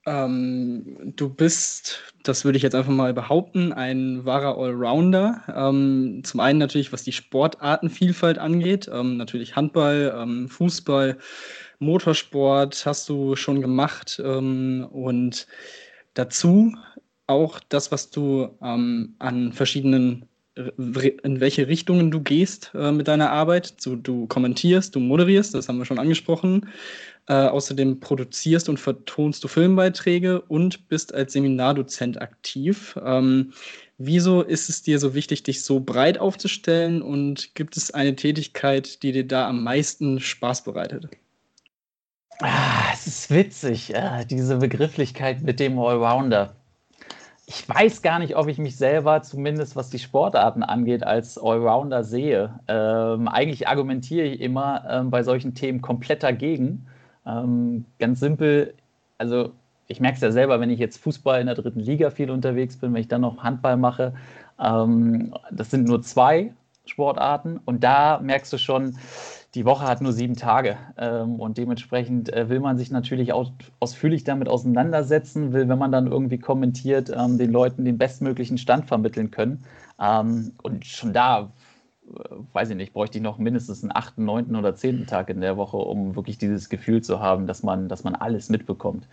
Ähm, 0.07 1.13
du 1.15 1.29
bist, 1.29 2.13
das 2.23 2.45
würde 2.45 2.57
ich 2.57 2.63
jetzt 2.63 2.75
einfach 2.75 2.91
mal 2.91 3.13
behaupten, 3.13 3.73
ein 3.73 4.23
wahrer 4.23 4.57
Allrounder. 4.57 5.41
Ähm, 5.53 6.21
zum 6.23 6.39
einen 6.41 6.59
natürlich, 6.59 6.93
was 6.93 7.03
die 7.03 7.11
Sportartenvielfalt 7.11 8.37
angeht, 8.37 8.87
ähm, 8.93 9.17
natürlich 9.17 9.55
Handball, 9.55 10.15
ähm, 10.15 10.47
Fußball, 10.47 11.17
Motorsport 11.79 12.85
hast 12.85 13.09
du 13.09 13.35
schon 13.35 13.61
gemacht 13.61 14.21
ähm, 14.23 14.87
und 14.91 15.47
dazu 16.13 16.73
auch 17.27 17.59
das, 17.69 17.91
was 17.91 18.11
du 18.11 18.49
ähm, 18.61 19.15
an 19.17 19.51
verschiedenen 19.53 20.27
in 20.55 21.41
welche 21.41 21.67
Richtungen 21.67 22.11
du 22.11 22.21
gehst 22.21 22.71
äh, 22.73 22.91
mit 22.91 23.07
deiner 23.07 23.31
Arbeit. 23.31 23.73
So, 23.77 23.95
du 23.95 24.25
kommentierst, 24.27 24.95
du 24.95 24.99
moderierst, 24.99 25.53
das 25.53 25.67
haben 25.67 25.77
wir 25.77 25.85
schon 25.85 25.99
angesprochen. 25.99 26.69
Äh, 27.27 27.33
außerdem 27.33 27.99
produzierst 27.99 28.69
und 28.69 28.79
vertonst 28.79 29.43
du 29.43 29.47
Filmbeiträge 29.47 30.41
und 30.41 30.87
bist 30.87 31.13
als 31.13 31.33
Seminardozent 31.33 32.21
aktiv. 32.21 32.97
Ähm, 33.03 33.51
wieso 33.97 34.43
ist 34.43 34.69
es 34.69 34.83
dir 34.83 34.99
so 34.99 35.15
wichtig, 35.15 35.43
dich 35.43 35.63
so 35.63 35.79
breit 35.79 36.19
aufzustellen 36.19 37.01
und 37.01 37.55
gibt 37.55 37.77
es 37.77 37.91
eine 37.91 38.15
Tätigkeit, 38.15 39.01
die 39.01 39.11
dir 39.11 39.27
da 39.27 39.49
am 39.49 39.63
meisten 39.63 40.19
Spaß 40.19 40.63
bereitet? 40.63 41.09
Ah, 42.39 42.91
es 42.93 43.07
ist 43.07 43.31
witzig, 43.31 43.93
äh, 43.93 44.23
diese 44.25 44.57
Begrifflichkeit 44.57 45.41
mit 45.41 45.59
dem 45.59 45.79
Allrounder. 45.79 46.55
Ich 47.47 47.69
weiß 47.69 48.01
gar 48.01 48.17
nicht, 48.19 48.35
ob 48.35 48.47
ich 48.47 48.57
mich 48.57 48.75
selber, 48.75 49.21
zumindest 49.21 49.75
was 49.75 49.91
die 49.91 49.99
Sportarten 49.99 50.63
angeht, 50.63 51.03
als 51.03 51.37
Allrounder 51.37 52.03
sehe. 52.03 52.59
Ähm, 52.67 53.27
eigentlich 53.27 53.67
argumentiere 53.67 54.25
ich 54.25 54.41
immer 54.41 54.83
ähm, 54.89 55.11
bei 55.11 55.21
solchen 55.21 55.53
Themen 55.53 55.81
komplett 55.81 56.23
dagegen 56.23 56.87
ähm, 57.25 57.85
ganz 57.99 58.19
simpel, 58.19 58.73
also 59.17 59.51
ich 59.87 59.99
merke 59.99 60.15
es 60.15 60.21
ja 60.21 60.31
selber, 60.31 60.59
wenn 60.59 60.69
ich 60.69 60.79
jetzt 60.79 60.97
Fußball 60.97 61.39
in 61.39 61.47
der 61.47 61.55
dritten 61.55 61.79
Liga 61.79 62.09
viel 62.09 62.31
unterwegs 62.31 62.77
bin, 62.77 62.93
wenn 62.93 63.01
ich 63.01 63.07
dann 63.07 63.21
noch 63.21 63.43
Handball 63.43 63.77
mache, 63.77 64.13
ähm, 64.59 65.33
das 65.51 65.71
sind 65.71 65.87
nur 65.87 66.01
zwei 66.01 66.53
Sportarten 66.85 67.59
und 67.65 67.83
da 67.83 68.19
merkst 68.19 68.53
du 68.53 68.57
schon, 68.57 68.97
die 69.55 69.65
Woche 69.65 69.85
hat 69.85 70.01
nur 70.01 70.11
sieben 70.13 70.35
Tage 70.35 70.77
ähm, 70.97 71.39
und 71.39 71.57
dementsprechend 71.57 72.31
äh, 72.31 72.49
will 72.49 72.59
man 72.59 72.77
sich 72.77 72.91
natürlich 72.91 73.33
auch 73.33 73.51
ausführlich 73.79 74.23
damit 74.23 74.49
auseinandersetzen, 74.49 75.53
will, 75.53 75.69
wenn 75.69 75.79
man 75.79 75.91
dann 75.91 76.07
irgendwie 76.07 76.39
kommentiert, 76.39 77.09
ähm, 77.09 77.37
den 77.37 77.51
Leuten 77.51 77.85
den 77.85 77.97
bestmöglichen 77.97 78.57
Stand 78.57 78.85
vermitteln 78.85 79.31
können. 79.31 79.63
Ähm, 79.99 80.51
und 80.61 80.85
schon 80.85 81.13
da 81.13 81.51
weiß 82.53 82.69
ich 82.69 82.75
nicht, 82.75 82.93
bräuchte 82.93 83.17
ich 83.17 83.23
noch 83.23 83.37
mindestens 83.37 83.83
einen 83.83 83.91
achten, 83.93 84.25
neunten 84.25 84.55
oder 84.55 84.75
zehnten 84.75 85.07
Tag 85.07 85.29
in 85.29 85.41
der 85.41 85.57
Woche, 85.57 85.77
um 85.77 86.15
wirklich 86.15 86.37
dieses 86.37 86.69
Gefühl 86.69 87.01
zu 87.01 87.19
haben, 87.19 87.47
dass 87.47 87.63
man, 87.63 87.89
dass 87.89 88.03
man 88.03 88.15
alles 88.15 88.49
mitbekommt. 88.49 89.07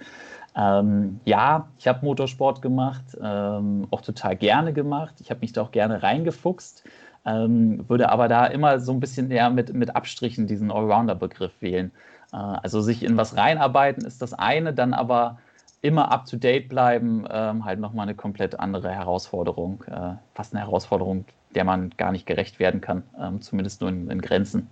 Ähm, 0.55 1.21
ja, 1.25 1.69
ich 1.79 1.89
habe 1.89 2.05
Motorsport 2.05 2.61
gemacht, 2.61 3.17
ähm, 3.23 3.87
auch 3.91 4.03
total 4.03 4.37
gerne 4.37 4.73
gemacht. 4.73 5.15
Ich 5.21 5.31
habe 5.31 5.41
mich 5.41 5.53
da 5.53 5.63
auch 5.63 5.71
gerne 5.71 6.03
reingefuchst, 6.03 6.85
ähm, 7.25 7.89
würde 7.89 8.09
aber 8.11 8.29
da 8.29 8.47
immer 8.47 8.81
so 8.81 8.93
ein 8.93 9.01
bisschen 9.01 9.31
eher 9.31 9.51
mit, 9.51 9.73
mit 9.75 9.95
Abstrichen 9.95 10.47
diesen 10.47 10.71
Allrounder-Begriff 10.71 11.53
wählen. 11.61 11.93
Äh, 12.33 12.37
also 12.37 12.81
sich 12.81 13.03
in 13.03 13.17
was 13.17 13.37
reinarbeiten 13.37 14.05
ist 14.05 14.23
das 14.23 14.35
eine, 14.35 14.73
dann 14.73 14.95
aber 14.95 15.39
immer 15.83 16.11
up 16.13 16.27
to 16.27 16.37
date 16.37 16.69
bleiben, 16.69 17.25
ähm, 17.31 17.65
halt 17.65 17.81
nochmal 17.81 18.05
eine 18.05 18.15
komplett 18.15 18.59
andere 18.59 18.91
Herausforderung. 18.91 19.85
Äh, 19.89 20.15
fast 20.35 20.55
eine 20.55 20.65
Herausforderung, 20.65 21.25
der 21.55 21.65
man 21.65 21.91
gar 21.97 22.13
nicht 22.13 22.27
gerecht 22.27 22.59
werden 22.59 22.81
kann, 22.81 23.03
ähm, 23.21 23.41
zumindest 23.43 23.81
nur 23.81 23.91
in, 23.91 24.09
in, 24.11 24.23
Grenzen. 24.23 24.69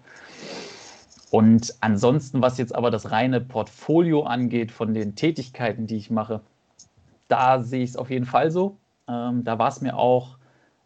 Und 1.30 1.74
ansonsten, 1.80 2.42
was 2.42 2.58
jetzt 2.58 2.74
aber 2.74 2.90
das 2.90 3.10
reine 3.10 3.40
Portfolio 3.40 4.22
angeht 4.22 4.72
von 4.72 4.94
den 4.94 5.14
Tätigkeiten, 5.14 5.86
die 5.86 5.96
ich 5.96 6.10
mache, 6.10 6.40
da 7.28 7.60
sehe 7.60 7.82
ich 7.84 7.90
es 7.90 7.96
auf 7.96 8.10
jeden 8.10 8.26
Fall 8.26 8.50
so. 8.50 8.76
Ähm, 9.08 9.44
da 9.44 9.58
war 9.58 9.68
es 9.68 9.80
mir 9.80 9.96
auch 9.96 10.38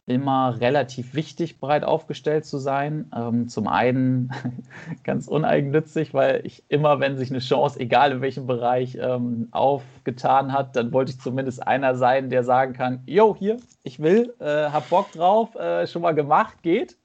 immer 0.06 0.60
relativ 0.60 1.14
wichtig, 1.14 1.60
breit 1.60 1.82
aufgestellt 1.82 2.44
zu 2.44 2.58
sein. 2.58 3.10
Ähm, 3.16 3.48
zum 3.48 3.66
einen 3.68 4.30
ganz 5.04 5.28
uneigennützig, 5.28 6.12
weil 6.12 6.44
ich 6.44 6.64
immer, 6.68 7.00
wenn 7.00 7.16
sich 7.16 7.30
eine 7.30 7.38
Chance, 7.38 7.80
egal 7.80 8.12
in 8.12 8.20
welchem 8.20 8.46
Bereich, 8.46 8.98
ähm, 9.00 9.48
aufgetan 9.50 10.52
hat, 10.52 10.76
dann 10.76 10.92
wollte 10.92 11.12
ich 11.12 11.20
zumindest 11.20 11.66
einer 11.66 11.94
sein, 11.94 12.28
der 12.28 12.44
sagen 12.44 12.74
kann, 12.74 13.02
jo, 13.06 13.34
hier, 13.34 13.56
ich 13.82 14.00
will, 14.00 14.34
äh, 14.40 14.70
hab 14.70 14.90
Bock 14.90 15.10
drauf, 15.12 15.54
äh, 15.54 15.86
schon 15.86 16.02
mal 16.02 16.14
gemacht, 16.14 16.62
geht, 16.62 16.98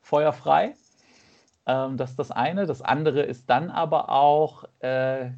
feuerfrei. 0.00 0.74
Ähm, 1.66 1.98
das 1.98 2.10
ist 2.10 2.18
das 2.18 2.30
eine. 2.30 2.64
Das 2.64 2.80
andere 2.80 3.20
ist 3.22 3.50
dann 3.50 3.70
aber 3.70 4.08
auch 4.08 4.64
äh, 4.78 5.30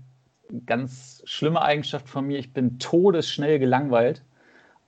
ganz 0.67 1.23
schlimme 1.25 1.63
Eigenschaft 1.63 2.09
von 2.09 2.27
mir, 2.27 2.39
ich 2.39 2.53
bin 2.53 2.79
todesschnell 2.79 3.59
gelangweilt. 3.59 4.23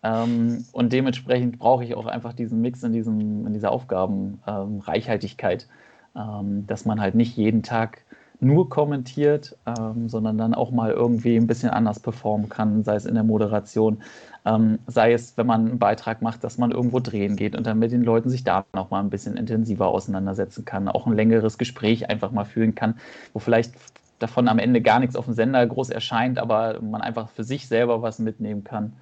Ähm, 0.02 0.64
und 0.73 0.92
dementsprechend 0.92 1.59
brauche 1.59 1.85
ich 1.85 1.95
auch 1.95 2.07
einfach 2.07 2.33
diesen 2.33 2.61
Mix 2.61 2.83
in, 2.83 2.92
diesem, 2.92 3.47
in 3.47 3.52
dieser 3.52 3.71
Aufgabenreichhaltigkeit, 3.73 5.69
ähm, 6.16 6.66
dass 6.66 6.85
man 6.85 7.00
halt 7.00 7.14
nicht 7.14 7.37
jeden 7.37 7.62
Tag 7.62 8.02
nur 8.40 8.71
kommentiert, 8.71 9.57
ähm, 9.66 10.09
sondern 10.09 10.38
dann 10.38 10.54
auch 10.54 10.71
mal 10.71 10.90
irgendwie 10.90 11.37
ein 11.37 11.47
bisschen 11.47 11.69
anders 11.71 12.00
performen 12.00 12.49
kann, 12.49 12.85
sei 12.85 12.95
es 12.95 13.04
in 13.04 13.14
der 13.14 13.25
Moderation, 13.25 14.02
ähm, 14.47 14.78
sei 14.87 15.12
es, 15.12 15.37
wenn 15.37 15.47
man 15.47 15.69
einen 15.69 15.78
Beitrag 15.78 16.23
macht, 16.23 16.42
dass 16.42 16.57
man 16.57 16.71
irgendwo 16.71 17.00
drehen 17.00 17.37
geht 17.37 17.54
und 17.54 17.66
dann 17.66 17.78
mit 17.78 17.92
den 17.92 18.02
Leuten 18.02 18.30
sich 18.30 18.42
da 18.42 18.64
noch 18.73 18.90
mal 18.90 19.00
ein 19.00 19.11
bisschen 19.11 19.37
intensiver 19.37 19.88
auseinandersetzen 19.88 20.64
kann, 20.64 20.88
auch 20.88 21.07
ein 21.07 21.12
längeres 21.12 21.59
Gespräch 21.59 22.09
einfach 22.09 22.30
mal 22.30 22.45
führen 22.45 22.75
kann, 22.75 22.95
wo 23.35 23.38
vielleicht 23.40 23.75
davon 24.19 24.49
am 24.49 24.59
Ende 24.59 24.80
gar 24.80 25.00
nichts 25.00 25.16
auf 25.16 25.26
dem 25.26 25.35
Sender 25.35 25.66
groß 25.66 25.90
erscheint, 25.90 26.38
aber 26.38 26.80
man 26.80 27.02
einfach 27.02 27.28
für 27.28 27.45
sich 27.45 27.69
selber 27.69 28.00
was 28.00 28.19
mitnehmen 28.19 28.64
kann. 28.64 28.95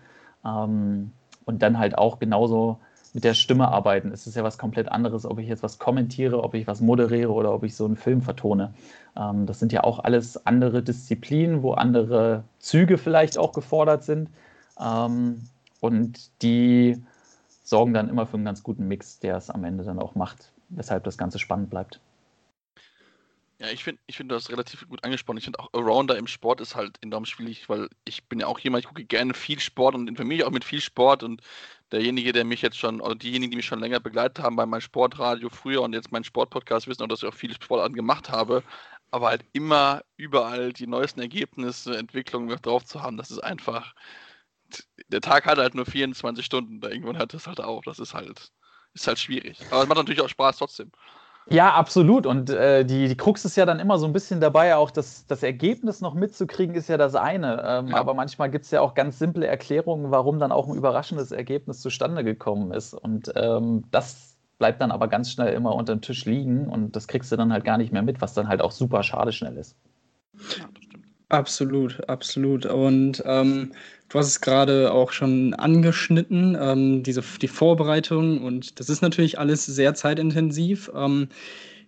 Ähm, 0.45 1.13
und 1.45 1.63
dann 1.63 1.79
halt 1.79 1.97
auch 1.97 2.19
genauso 2.19 2.79
mit 3.15 3.25
der 3.25 3.35
Stimme 3.35 3.69
arbeiten. 3.69 4.13
Es 4.13 4.27
ist 4.27 4.37
ja 4.37 4.45
was 4.45 4.59
komplett 4.59 4.91
anderes, 4.93 5.25
ob 5.25 5.39
ich 5.39 5.49
jetzt 5.49 5.63
was 5.63 5.79
kommentiere, 5.79 6.43
ob 6.43 6.55
ich 6.55 6.67
was 6.67 6.81
moderiere 6.81 7.33
oder 7.33 7.53
ob 7.55 7.65
ich 7.65 7.75
so 7.75 7.85
einen 7.85 7.97
Film 7.97 8.23
vertone. 8.23 8.75
Ähm, 9.17 9.47
das 9.47 9.59
sind 9.59 9.73
ja 9.73 9.85
auch 9.85 9.99
alles 10.01 10.47
andere 10.47 10.83
Disziplinen, 10.83 11.63
wo 11.63 11.73
andere 11.73 12.45
Züge 12.59 12.99
vielleicht 12.99 13.39
auch 13.39 13.53
gefordert 13.53 14.05
sind. 14.05 14.29
Ähm, 14.81 15.43
und 15.81 16.43
die 16.43 17.03
sorgen 17.65 17.95
dann 17.95 18.09
immer 18.09 18.27
für 18.27 18.37
einen 18.37 18.45
ganz 18.45 18.63
guten 18.63 18.87
Mix, 18.89 19.19
der 19.19 19.37
es 19.37 19.51
am 19.51 19.65
Ende 19.65 19.85
dann 19.85 19.99
auch 19.99 20.15
macht, 20.15 20.53
weshalb 20.69 21.05
das 21.05 21.19
Ganze 21.19 21.39
spannend 21.39 21.71
bleibt. 21.71 22.01
Ja, 23.61 23.71
ich 23.71 23.83
finde, 23.83 24.01
ich 24.07 24.17
find, 24.17 24.31
du 24.31 24.37
hast 24.37 24.51
relativ 24.51 24.87
gut 24.89 25.03
angesprochen. 25.05 25.39
Ich 25.39 25.45
finde 25.45 25.59
auch 25.59 25.69
Arounder 25.73 26.17
im 26.17 26.29
Sport 26.29 26.61
ist 26.61 26.77
halt 26.77 26.97
enorm 27.03 27.25
schwierig, 27.25 27.69
weil 27.69 27.89
ich 28.05 28.25
bin 28.29 28.39
ja 28.39 28.47
auch 28.47 28.61
jemand, 28.61 28.85
ich 28.85 28.89
gucke 28.89 29.05
gerne 29.05 29.35
viel 29.35 29.59
Sport 29.59 29.97
und 29.97 30.09
informiere 30.09 30.37
mich 30.39 30.45
auch 30.45 30.53
mit 30.53 30.65
viel 30.65 30.81
Sport 30.81 31.25
und 31.25 31.43
derjenige, 31.91 32.33
der 32.33 32.45
mich 32.45 32.63
jetzt 32.63 32.79
schon, 32.79 33.01
oder 33.01 33.17
diejenigen, 33.17 33.51
die 33.51 33.57
mich 33.57 33.67
schon 33.67 33.81
länger 33.81 33.99
begleitet 33.99 34.45
haben 34.45 34.55
bei 34.55 34.65
meinem 34.65 34.81
Sportradio 34.81 35.49
früher 35.49 35.83
und 35.83 35.93
jetzt 35.93 36.13
meinen 36.13 36.23
Sportpodcast 36.23 36.87
wissen 36.87 37.03
auch, 37.03 37.09
dass 37.09 37.23
ich 37.25 37.29
auch 37.29 37.35
viele 37.35 37.55
Sportarten 37.55 37.95
gemacht 37.97 38.31
habe, 38.31 38.63
aber 39.11 39.29
halt 39.29 39.45
immer 39.53 40.03
überall 40.17 40.73
die 40.73 40.87
neuesten 40.87 41.21
Ergebnisse, 41.21 41.97
Entwicklungen 41.97 42.57
drauf 42.63 42.85
zu 42.85 43.03
haben, 43.03 43.17
das 43.17 43.31
ist 43.33 43.41
einfach, 43.41 43.93
der 45.09 45.21
Tag 45.21 45.47
hat 45.47 45.59
halt 45.59 45.75
nur 45.75 45.87
24 45.87 46.45
Stunden, 46.45 46.81
da 46.81 46.89
irgendwann 46.91 47.19
hört 47.19 47.35
das 47.35 47.47
halt 47.47 47.61
auf. 47.61 47.85
Das 47.85 47.99
ist 47.99 48.15
halt, 48.15 48.51
ist 48.95 49.07
halt 49.07 49.19
schwierig. 49.19 49.67
Aber 49.71 49.83
es 49.83 49.89
macht 49.89 49.99
natürlich 49.99 50.21
auch 50.21 50.29
Spaß 50.29 50.59
trotzdem. 50.59 50.91
Ja, 51.51 51.73
absolut. 51.75 52.27
Und 52.27 52.51
äh, 52.51 52.85
die, 52.85 53.09
die 53.09 53.17
Krux 53.17 53.45
ist 53.45 53.57
ja 53.57 53.65
dann 53.65 53.81
immer 53.81 53.99
so 53.99 54.07
ein 54.07 54.13
bisschen 54.13 54.41
dabei, 54.41 54.77
auch 54.77 54.91
das, 54.91 55.27
das 55.27 55.43
Ergebnis 55.43 56.01
noch 56.01 56.15
mitzukriegen, 56.15 56.75
ist 56.75 56.89
ja 56.89 56.97
das 56.97 57.15
eine. 57.15 57.63
Ähm, 57.67 57.89
ja. 57.89 57.97
Aber 57.97 58.15
manchmal 58.15 58.51
gibt 58.51 58.65
es 58.67 58.71
ja 58.71 58.81
auch 58.81 58.95
ganz 58.95 59.19
simple 59.19 59.47
Erklärungen, 59.47 60.11
warum 60.11 60.39
dann 60.39 60.53
auch 60.53 60.69
ein 60.69 60.75
überraschendes 60.75 61.33
Ergebnis 61.33 61.81
zustande 61.81 62.25
gekommen 62.25 62.73
ist. 62.73 62.95
Und 62.95 63.33
ähm, 63.35 63.85
das 63.91 64.37
bleibt 64.59 64.81
dann 64.81 64.91
aber 64.91 65.09
ganz 65.09 65.31
schnell 65.31 65.55
immer 65.55 65.75
unter 65.75 65.95
dem 65.95 66.03
Tisch 66.03 66.25
liegen 66.25 66.69
und 66.69 66.97
das 66.97 67.07
kriegst 67.07 67.31
du 67.31 67.37
dann 67.37 67.53
halt 67.53 67.65
gar 67.65 67.79
nicht 67.79 67.93
mehr 67.93 68.03
mit, 68.03 68.21
was 68.21 68.35
dann 68.35 68.49
halt 68.49 68.61
auch 68.61 68.73
super 68.73 69.03
schade 69.03 69.33
schnell 69.33 69.57
ist. 69.57 69.77
Ja. 70.59 70.65
Absolut, 71.31 72.09
absolut. 72.09 72.65
Und 72.65 73.23
ähm, 73.27 73.73
du 74.09 74.19
hast 74.19 74.29
es 74.29 74.41
gerade 74.41 74.93
auch 74.93 75.13
schon 75.13 75.53
angeschnitten, 75.55 76.57
ähm, 76.59 77.03
diese, 77.03 77.23
die 77.43 77.49
Vorbereitung 77.49 78.43
und 78.43 78.81
das 78.81 78.89
ist 78.89 79.03
natürlich 79.03 79.39
alles 79.39 79.67
sehr 79.67 79.95
zeitintensiv. 79.95 80.91
Ähm, 80.95 81.29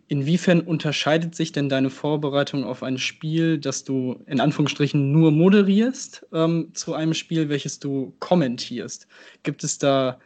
inwiefern 0.09 0.61
unterscheidet 0.61 1.35
sich 1.35 1.53
denn 1.53 1.71
deine 1.71 1.89
Vorbereitung 1.89 2.65
auf 2.65 2.83
ein 2.83 2.99
Spiel, 2.99 3.59
das 3.59 3.85
du 3.85 4.23
in 4.27 4.41
Anführungsstrichen 4.41 5.11
nur 5.11 5.31
moderierst, 5.33 6.27
ähm, 6.35 6.71
zu 6.75 6.95
einem 6.95 7.15
Spiel, 7.15 7.49
welches 7.49 7.79
du 7.79 8.15
kommentierst? 8.21 9.07
Gibt 9.43 9.65
es 9.65 9.79
da 9.79 10.19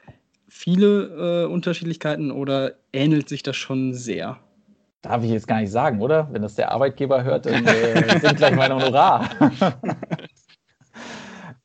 viele 0.48 1.44
äh, 1.44 1.46
Unterschiedlichkeiten 1.46 2.32
oder 2.32 2.74
ähnelt 2.92 3.28
sich 3.28 3.44
das 3.44 3.56
schon 3.56 3.94
sehr? 3.94 4.40
Darf 5.04 5.22
ich 5.22 5.30
jetzt 5.30 5.46
gar 5.46 5.60
nicht 5.60 5.70
sagen, 5.70 6.00
oder? 6.00 6.28
Wenn 6.32 6.40
das 6.40 6.54
der 6.54 6.72
Arbeitgeber 6.72 7.24
hört, 7.24 7.44
dann 7.44 7.66
äh, 7.66 8.18
sind 8.20 8.38
gleich 8.38 8.56
mein 8.56 8.72
Honorar. 8.72 9.28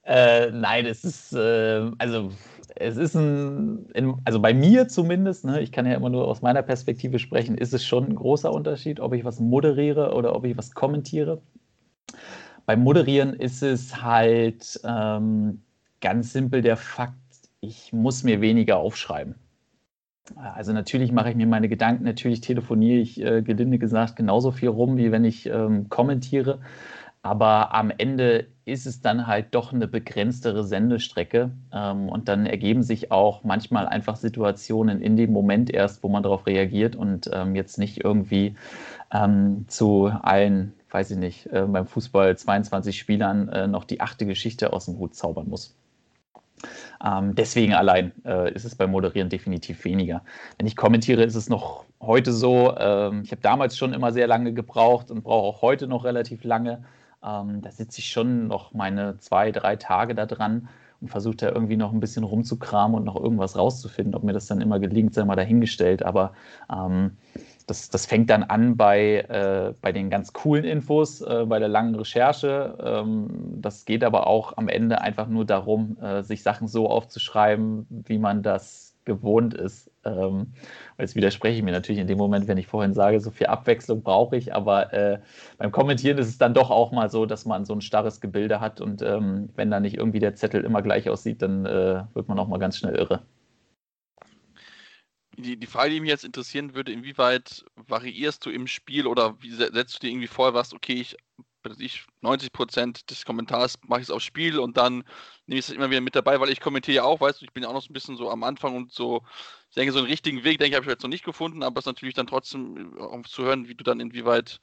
äh, 0.04 0.52
nein, 0.52 0.86
es 0.86 1.06
ist, 1.06 1.32
äh, 1.32 1.90
also 2.00 2.32
es 2.76 2.98
ist 2.98 3.16
ein, 3.16 3.86
in, 3.94 4.16
also 4.26 4.42
bei 4.42 4.54
mir 4.54 4.90
zumindest, 4.90 5.46
ne, 5.46 5.62
ich 5.62 5.72
kann 5.72 5.86
ja 5.86 5.94
immer 5.94 6.10
nur 6.10 6.28
aus 6.28 6.42
meiner 6.42 6.64
Perspektive 6.64 7.18
sprechen, 7.18 7.58
ist 7.58 7.74
es 7.74 7.86
schon 7.86 8.08
ein 8.08 8.16
großer 8.16 8.52
Unterschied, 8.52 9.00
ob 9.00 9.14
ich 9.14 9.24
was 9.24 9.40
moderiere 9.40 10.14
oder 10.14 10.36
ob 10.36 10.44
ich 10.44 10.58
was 10.58 10.74
kommentiere. 10.74 11.42
Beim 12.66 12.84
Moderieren 12.84 13.34
ist 13.34 13.64
es 13.64 14.02
halt 14.02 14.82
ähm, 14.84 15.62
ganz 16.02 16.34
simpel 16.34 16.62
der 16.62 16.76
Fakt, 16.76 17.16
ich 17.62 17.94
muss 17.94 18.24
mir 18.24 18.42
weniger 18.42 18.78
aufschreiben. 18.80 19.36
Also 20.36 20.74
natürlich 20.74 21.12
mache 21.12 21.32
ich 21.32 21.36
mir 21.36 21.48
meine 21.48 21.70
Gedanken, 21.70 22.04
natürlich 22.04 22.42
telefoniere 22.42 23.00
ich, 23.00 23.22
äh, 23.22 23.42
gelinde 23.42 23.80
gesagt, 23.80 24.16
genauso 24.16 24.52
viel 24.52 24.70
rum, 24.70 24.98
wie 24.98 25.12
wenn 25.12 25.26
ich 25.26 25.48
ähm, 25.48 25.90
kommentiere. 25.90 26.60
Aber 27.22 27.74
am 27.74 27.92
Ende 27.92 28.48
ist 28.66 28.86
es 28.86 29.02
dann 29.02 29.28
halt 29.28 29.54
doch 29.54 29.74
eine 29.74 29.88
begrenztere 29.88 30.64
Sendestrecke. 30.64 31.52
Ähm, 31.74 32.08
und 32.10 32.30
dann 32.30 32.46
ergeben 32.46 32.84
sich 32.84 33.12
auch 33.12 33.44
manchmal 33.44 33.88
einfach 33.88 34.16
Situationen 34.16 35.02
in 35.02 35.18
dem 35.18 35.34
Moment 35.34 35.70
erst, 35.70 36.04
wo 36.04 36.10
man 36.10 36.24
darauf 36.24 36.48
reagiert 36.48 36.96
und 36.96 37.30
ähm, 37.34 37.56
jetzt 37.56 37.78
nicht 37.78 38.04
irgendwie 38.04 38.56
ähm, 39.12 39.66
zu 39.68 40.06
allen, 40.08 40.74
weiß 40.92 41.12
ich 41.12 41.18
nicht, 41.18 41.48
äh, 41.48 41.66
beim 41.68 41.88
Fußball 41.88 42.38
22 42.38 42.98
Spielern 42.98 43.50
äh, 43.50 43.68
noch 43.68 43.84
die 43.84 44.00
achte 44.02 44.26
Geschichte 44.26 44.72
aus 44.72 44.86
dem 44.86 44.98
Hut 44.98 45.16
zaubern 45.16 45.50
muss. 45.50 45.76
Ähm, 47.04 47.36
deswegen 47.36 47.74
allein 47.74 48.12
äh, 48.26 48.54
ist 48.54 48.66
es 48.66 48.76
beim 48.76 48.92
Moderieren 48.92 49.30
definitiv 49.30 49.86
weniger. 49.86 50.22
Wenn 50.58 50.68
ich 50.68 50.76
kommentiere, 50.76 51.24
ist 51.24 51.36
es 51.36 51.50
noch 51.50 51.86
heute 52.02 52.34
so. 52.34 52.76
Ähm, 52.78 53.22
ich 53.24 53.32
habe 53.32 53.42
damals 53.42 53.78
schon 53.78 53.94
immer 53.94 54.12
sehr 54.12 54.28
lange 54.28 54.54
gebraucht 54.54 55.12
und 55.12 55.24
brauche 55.24 55.48
auch 55.48 55.62
heute 55.62 55.88
noch 55.88 56.04
relativ 56.04 56.44
lange. 56.44 56.84
Ähm, 57.24 57.62
da 57.62 57.72
sitze 57.72 58.00
ich 58.00 58.10
schon 58.10 58.48
noch 58.48 58.74
meine 58.74 59.18
zwei, 59.18 59.52
drei 59.52 59.76
Tage 59.76 60.16
da 60.16 60.26
dran 60.26 60.70
und 61.02 61.10
versuche 61.10 61.38
da 61.38 61.50
irgendwie 61.50 61.78
noch 61.78 61.94
ein 61.94 62.02
bisschen 62.02 62.24
rumzukramen 62.24 62.98
und 62.98 63.06
noch 63.06 63.16
irgendwas 63.16 63.58
rauszufinden. 63.58 64.16
Ob 64.16 64.24
mir 64.24 64.34
das 64.34 64.48
dann 64.48 64.60
immer 64.60 64.80
gelingt, 64.80 65.14
sei 65.14 65.24
mal 65.24 65.36
dahingestellt. 65.36 66.04
Aber 66.04 66.34
ähm, 66.72 67.18
das, 67.70 67.90
das 67.90 68.06
fängt 68.06 68.30
dann 68.30 68.44
an 68.44 68.78
bei, 68.78 69.20
äh, 69.22 69.74
bei 69.82 69.92
den 69.92 70.10
ganz 70.10 70.34
coolen 70.34 70.66
Infos, 70.66 71.22
äh, 71.22 71.46
bei 71.46 71.60
der 71.60 71.68
langen 71.68 71.96
Recherche. 71.96 72.76
Ähm, 72.84 73.28
das 73.62 73.86
geht 73.86 74.04
aber 74.04 74.28
auch 74.28 74.58
am 74.58 74.68
Ende 74.68 75.02
einfach 75.02 75.28
nur 75.28 75.46
darum, 75.46 75.98
äh, 76.02 76.24
sich 76.24 76.42
Sachen 76.42 76.68
so 76.68 76.90
aufzuschreiben, 76.90 77.86
wie 77.90 78.18
man 78.18 78.42
das 78.42 78.96
gewohnt 79.06 79.54
ist. 79.54 79.92
Ähm, 80.04 80.48
jetzt 80.98 81.16
widerspreche 81.16 81.58
ich 81.58 81.64
mir 81.64 81.72
natürlich 81.72 82.02
in 82.02 82.08
dem 82.08 82.18
Moment, 82.18 82.48
wenn 82.48 82.58
ich 82.58 82.68
vorhin 82.68 82.94
sage, 82.94 83.20
so 83.20 83.32
viel 83.32 83.48
Abwechslung 83.48 84.02
brauche 84.02 84.36
ich, 84.36 84.54
aber 84.54 84.94
äh, 84.94 85.20
beim 85.58 85.72
Kommentieren 85.72 86.18
ist 86.18 86.28
es 86.28 86.38
dann 86.38 86.54
doch 86.54 86.70
auch 86.72 86.92
mal 86.92 87.10
so, 87.10 87.26
dass 87.26 87.46
man 87.46 87.66
so 87.66 87.74
ein 87.74 87.82
starres 87.82 88.22
Gebilde 88.22 88.60
hat 88.60 88.82
und 88.82 89.02
ähm, 89.02 89.50
wenn 89.56 89.72
da 89.72 89.80
nicht 89.80 89.98
irgendwie 89.98 90.20
der 90.20 90.36
Zettel 90.36 90.64
immer 90.64 90.82
gleich 90.82 91.10
aussieht, 91.10 91.42
dann 91.42 91.66
äh, 91.66 92.04
wird 92.14 92.28
man 92.28 92.40
auch 92.40 92.48
mal 92.48 92.60
ganz 92.60 92.78
schnell 92.78 92.96
irre 92.96 93.22
die, 95.44 95.58
die 95.58 95.68
Frage, 95.68 95.92
die 95.92 96.00
mich 96.02 96.10
jetzt 96.10 96.26
interessieren 96.26 96.76
würde, 96.76 96.92
inwieweit 96.92 97.66
variierst 97.76 98.46
du 98.46 98.50
im 98.50 98.68
Spiel 98.68 99.08
oder 99.08 99.42
wie 99.42 99.52
setzt 99.52 99.96
du 99.96 100.00
dir 100.00 100.12
irgendwie 100.12 100.28
vor, 100.28 100.54
was, 100.54 100.74
okay, 100.74 100.94
ich, 100.94 101.18
ich 101.78 102.06
90% 102.22 103.06
des 103.10 103.26
Kommentars 103.26 103.76
mache 103.88 104.02
ich 104.02 104.12
aufs 104.12 104.26
Spiel 104.26 104.60
und 104.60 104.78
dann 104.78 105.04
nehme 105.46 105.60
ich 105.60 105.68
es 105.68 105.70
immer 105.70 105.90
wieder 105.90 106.02
mit 106.02 106.16
dabei, 106.16 106.40
weil 106.40 106.50
ich 106.50 106.62
kommentiere 106.62 106.98
ja 106.98 107.04
auch, 107.04 107.22
weißt 107.22 107.42
du, 107.42 107.46
ich 107.46 107.54
bin 107.54 107.64
ja 107.64 107.70
auch 107.70 107.74
noch 107.74 107.82
so 107.82 107.90
ein 107.90 107.94
bisschen 107.94 108.18
so 108.18 108.30
am 108.30 108.44
Anfang 108.44 108.76
und 108.76 108.92
so, 108.92 109.24
ich 109.70 109.76
denke, 109.76 109.94
so 109.94 110.00
einen 110.00 110.08
richtigen 110.08 110.44
Weg, 110.44 110.60
denke 110.60 110.72
ich, 110.72 110.76
habe 110.76 110.86
ich 110.86 110.92
jetzt 110.92 111.04
noch 111.04 111.10
nicht 111.10 111.26
gefunden, 111.26 111.64
aber 111.64 111.80
es 111.80 111.84
ist 111.84 111.88
natürlich 111.88 112.16
dann 112.16 112.28
trotzdem 112.28 112.94
um 112.98 113.24
zu 113.26 113.44
hören, 113.44 113.68
wie 113.68 113.76
du 113.76 113.84
dann 113.84 114.00
inwieweit 114.00 114.60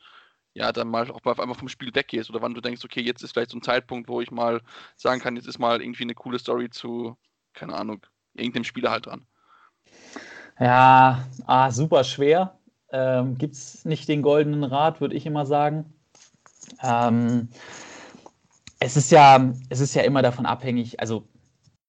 ja, 0.55 0.73
dann 0.73 0.89
mal 0.89 1.11
auch 1.11 1.23
mal 1.25 1.39
einfach 1.39 1.59
vom 1.59 1.69
Spiel 1.69 1.95
weggehst 1.95 2.31
oder 2.31 2.41
wann 2.43 2.55
du 2.55 2.63
denkst, 2.63 2.83
okay, 2.85 3.03
jetzt 3.03 3.23
ist 3.23 3.33
vielleicht 3.33 3.51
so 3.51 3.59
ein 3.59 3.63
Zeitpunkt, 3.63 4.09
wo 4.09 4.23
ich 4.23 4.31
mal 4.31 4.63
sagen 4.97 5.21
kann, 5.21 5.37
jetzt 5.37 5.47
ist 5.47 5.59
mal 5.59 5.83
irgendwie 5.83 6.05
eine 6.05 6.15
coole 6.15 6.39
Story 6.39 6.71
zu, 6.71 7.17
keine 7.53 7.75
Ahnung, 7.75 8.07
irgendeinem 8.35 8.65
Spieler 8.65 8.91
halt 8.91 9.07
dran. 9.07 9.27
Ja, 10.59 11.27
ah, 11.47 11.71
super 11.71 12.05
schwer. 12.05 12.59
Ähm, 12.91 13.37
Gibt 13.37 13.55
es 13.55 13.85
nicht 13.85 14.09
den 14.09 14.23
goldenen 14.23 14.65
Rat, 14.65 15.01
würde 15.01 15.15
ich 15.15 15.27
immer 15.27 15.45
sagen. 15.45 15.93
Ähm, 16.83 17.49
es, 18.81 18.97
ist 18.97 19.11
ja, 19.11 19.53
es 19.69 19.81
ist 19.81 19.95
ja 19.95 20.03
immer 20.03 20.23
davon 20.23 20.47
abhängig, 20.47 21.01
also 21.01 21.27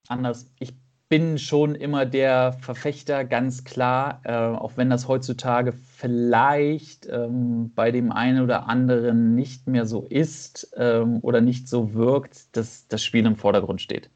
anders, 0.08 0.52
ich 0.60 0.74
bin 1.10 1.38
schon 1.38 1.76
immer 1.76 2.06
der 2.06 2.54
Verfechter, 2.54 3.24
ganz 3.24 3.64
klar, 3.64 4.20
äh, 4.26 4.34
auch 4.34 4.74
wenn 4.76 4.90
das 4.90 5.08
heutzutage 5.08 5.72
vielleicht 5.72 7.08
ähm, 7.08 7.72
bei 7.74 7.92
dem 7.92 8.12
einen 8.12 8.42
oder 8.42 8.68
anderen 8.68 9.34
nicht 9.36 9.68
mehr 9.68 9.86
so 9.86 10.04
ist 10.04 10.74
ähm, 10.76 11.20
oder 11.22 11.40
nicht 11.40 11.70
so 11.70 11.94
wirkt, 11.94 12.56
dass 12.58 12.88
das 12.90 13.04
Spiel 13.04 13.26
im 13.26 13.38
Vordergrund 13.38 13.82
steht. 13.82 14.10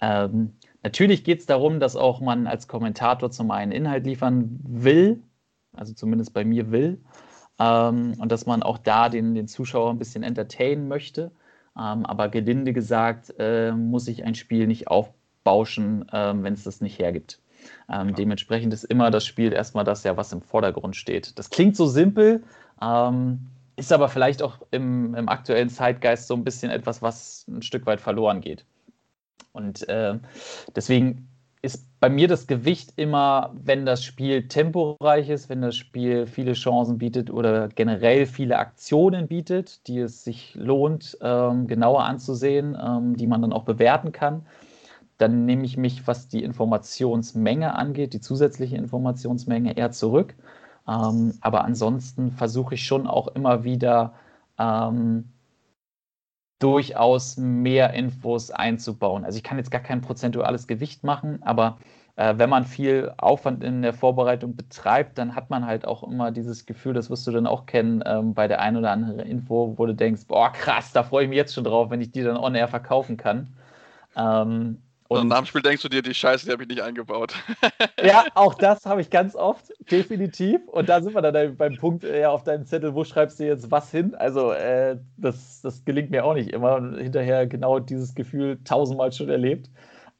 Ähm, 0.00 0.54
Natürlich 0.84 1.24
geht 1.24 1.40
es 1.40 1.46
darum, 1.46 1.80
dass 1.80 1.96
auch 1.96 2.20
man 2.20 2.46
als 2.46 2.68
Kommentator 2.68 3.30
zum 3.30 3.50
einen 3.50 3.72
Inhalt 3.72 4.04
liefern 4.04 4.60
will, 4.62 5.22
also 5.72 5.94
zumindest 5.94 6.34
bei 6.34 6.44
mir 6.44 6.70
will, 6.70 7.00
ähm, 7.58 8.12
und 8.18 8.30
dass 8.30 8.44
man 8.44 8.62
auch 8.62 8.76
da 8.76 9.08
den, 9.08 9.34
den 9.34 9.48
Zuschauer 9.48 9.90
ein 9.90 9.98
bisschen 9.98 10.22
entertainen 10.22 10.86
möchte. 10.86 11.32
Ähm, 11.76 12.04
aber 12.04 12.28
gelinde 12.28 12.74
gesagt, 12.74 13.34
äh, 13.38 13.72
muss 13.72 14.08
ich 14.08 14.24
ein 14.24 14.34
Spiel 14.34 14.66
nicht 14.66 14.88
aufbauschen, 14.88 16.06
äh, 16.10 16.34
wenn 16.36 16.52
es 16.52 16.64
das 16.64 16.82
nicht 16.82 16.98
hergibt. 16.98 17.40
Ähm, 17.90 18.14
dementsprechend 18.14 18.74
ist 18.74 18.84
immer 18.84 19.10
das 19.10 19.24
Spiel 19.24 19.54
erstmal 19.54 19.84
das 19.84 20.04
ja, 20.04 20.18
was 20.18 20.32
im 20.34 20.42
Vordergrund 20.42 20.96
steht. 20.96 21.38
Das 21.38 21.48
klingt 21.48 21.76
so 21.76 21.86
simpel, 21.86 22.44
ähm, 22.82 23.46
ist 23.76 23.90
aber 23.90 24.10
vielleicht 24.10 24.42
auch 24.42 24.58
im, 24.70 25.14
im 25.14 25.30
aktuellen 25.30 25.70
Zeitgeist 25.70 26.28
so 26.28 26.34
ein 26.34 26.44
bisschen 26.44 26.70
etwas, 26.70 27.00
was 27.00 27.46
ein 27.48 27.62
Stück 27.62 27.86
weit 27.86 28.02
verloren 28.02 28.42
geht. 28.42 28.66
Und 29.52 29.88
äh, 29.88 30.18
deswegen 30.74 31.28
ist 31.64 31.98
bei 31.98 32.10
mir 32.10 32.28
das 32.28 32.46
Gewicht 32.46 32.92
immer, 32.96 33.54
wenn 33.54 33.86
das 33.86 34.04
Spiel 34.04 34.48
temporeich 34.48 35.30
ist, 35.30 35.48
wenn 35.48 35.62
das 35.62 35.76
Spiel 35.76 36.26
viele 36.26 36.52
Chancen 36.52 36.98
bietet 36.98 37.30
oder 37.30 37.68
generell 37.68 38.26
viele 38.26 38.58
Aktionen 38.58 39.28
bietet, 39.28 39.86
die 39.88 40.00
es 40.00 40.24
sich 40.24 40.54
lohnt, 40.54 41.16
ähm, 41.22 41.66
genauer 41.66 42.04
anzusehen, 42.04 42.76
ähm, 42.78 43.16
die 43.16 43.26
man 43.26 43.40
dann 43.40 43.54
auch 43.54 43.64
bewerten 43.64 44.12
kann. 44.12 44.44
Dann 45.16 45.46
nehme 45.46 45.64
ich 45.64 45.78
mich, 45.78 46.06
was 46.06 46.28
die 46.28 46.42
Informationsmenge 46.42 47.74
angeht, 47.74 48.12
die 48.12 48.20
zusätzliche 48.20 48.76
Informationsmenge 48.76 49.76
eher 49.76 49.90
zurück. 49.90 50.34
Ähm, 50.86 51.32
aber 51.40 51.64
ansonsten 51.64 52.32
versuche 52.32 52.74
ich 52.74 52.84
schon 52.84 53.06
auch 53.06 53.28
immer 53.28 53.64
wieder 53.64 54.12
ähm, 54.58 55.30
durchaus 56.64 57.36
mehr 57.36 57.92
Infos 57.92 58.50
einzubauen. 58.50 59.26
Also 59.26 59.36
ich 59.36 59.44
kann 59.44 59.58
jetzt 59.58 59.70
gar 59.70 59.82
kein 59.82 60.00
prozentuales 60.00 60.66
Gewicht 60.66 61.04
machen, 61.04 61.42
aber 61.42 61.76
äh, 62.16 62.34
wenn 62.38 62.48
man 62.48 62.64
viel 62.64 63.12
Aufwand 63.18 63.62
in 63.62 63.82
der 63.82 63.92
Vorbereitung 63.92 64.56
betreibt, 64.56 65.18
dann 65.18 65.34
hat 65.34 65.50
man 65.50 65.66
halt 65.66 65.86
auch 65.86 66.02
immer 66.02 66.30
dieses 66.30 66.64
Gefühl, 66.64 66.94
das 66.94 67.10
wirst 67.10 67.26
du 67.26 67.32
dann 67.32 67.46
auch 67.46 67.66
kennen, 67.66 68.02
ähm, 68.06 68.32
bei 68.32 68.48
der 68.48 68.60
ein 68.62 68.78
oder 68.78 68.92
anderen 68.92 69.18
Info, 69.18 69.74
wo 69.76 69.84
du 69.84 69.94
denkst, 69.94 70.22
boah, 70.26 70.50
krass, 70.52 70.90
da 70.92 71.02
freue 71.02 71.24
ich 71.24 71.28
mich 71.28 71.36
jetzt 71.36 71.52
schon 71.52 71.64
drauf, 71.64 71.90
wenn 71.90 72.00
ich 72.00 72.12
die 72.12 72.22
dann 72.22 72.38
on-air 72.38 72.68
verkaufen 72.68 73.18
kann. 73.18 73.48
Ähm, 74.16 74.80
Und 75.20 75.28
nach 75.28 75.38
dem 75.38 75.46
Spiel 75.46 75.62
denkst 75.62 75.82
du 75.82 75.88
dir, 75.88 76.02
die 76.02 76.14
Scheiße, 76.14 76.46
die 76.46 76.52
habe 76.52 76.62
ich 76.62 76.68
nicht 76.68 76.82
eingebaut. 76.82 77.34
ja, 78.02 78.24
auch 78.34 78.54
das 78.54 78.86
habe 78.86 79.00
ich 79.00 79.10
ganz 79.10 79.34
oft, 79.34 79.72
definitiv. 79.90 80.60
Und 80.68 80.88
da 80.88 81.00
sind 81.02 81.14
wir 81.14 81.22
dann 81.22 81.56
beim 81.56 81.76
Punkt 81.76 82.04
äh, 82.04 82.20
ja, 82.20 82.30
auf 82.30 82.44
deinem 82.44 82.66
Zettel, 82.66 82.94
wo 82.94 83.04
schreibst 83.04 83.40
du 83.40 83.46
jetzt 83.46 83.70
was 83.70 83.90
hin? 83.90 84.14
Also, 84.14 84.52
äh, 84.52 84.98
das, 85.16 85.60
das 85.62 85.84
gelingt 85.84 86.10
mir 86.10 86.24
auch 86.24 86.34
nicht 86.34 86.50
immer. 86.50 86.76
Und 86.76 86.98
hinterher 86.98 87.46
genau 87.46 87.78
dieses 87.78 88.14
Gefühl 88.14 88.58
tausendmal 88.64 89.12
schon 89.12 89.28
erlebt. 89.28 89.70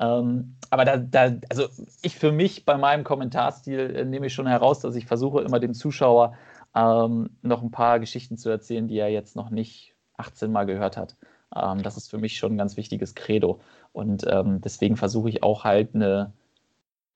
Ähm, 0.00 0.57
aber 0.70 0.85
da, 0.85 0.96
da, 0.96 1.35
also 1.48 1.68
ich 2.02 2.16
für 2.16 2.33
mich 2.33 2.64
bei 2.64 2.76
meinem 2.76 3.04
Kommentarstil 3.04 3.94
äh, 3.96 4.04
nehme 4.04 4.26
ich 4.26 4.35
schon 4.35 4.46
heraus, 4.46 4.80
dass 4.80 4.96
ich 4.96 5.07
versuche, 5.07 5.42
immer 5.42 5.61
dem 5.61 5.74
Zuschauer 5.74 6.35
ähm, 6.74 7.30
noch 7.42 7.62
ein 7.62 7.70
paar 7.70 8.00
Geschichten 8.00 8.37
zu 8.37 8.50
erzählen, 8.50 8.88
die 8.88 8.98
er 8.98 9.09
jetzt 9.09 9.37
noch 9.37 9.50
nicht 9.50 9.94
18 10.16 10.50
Mal 10.50 10.66
gehört 10.66 10.96
hat. 10.96 11.16
Ähm, 11.54 11.83
das 11.83 11.96
ist 11.96 12.11
für 12.11 12.18
mich 12.18 12.37
schon 12.37 12.54
ein 12.54 12.59
ganz 12.59 12.76
wichtiges 12.76 13.14
Credo. 13.14 13.61
Und 13.94 14.26
ähm, 14.28 14.61
deswegen 14.61 14.96
versuche 14.96 15.28
ich 15.28 15.44
auch 15.44 15.62
halt 15.62 15.94
eine 15.94 16.33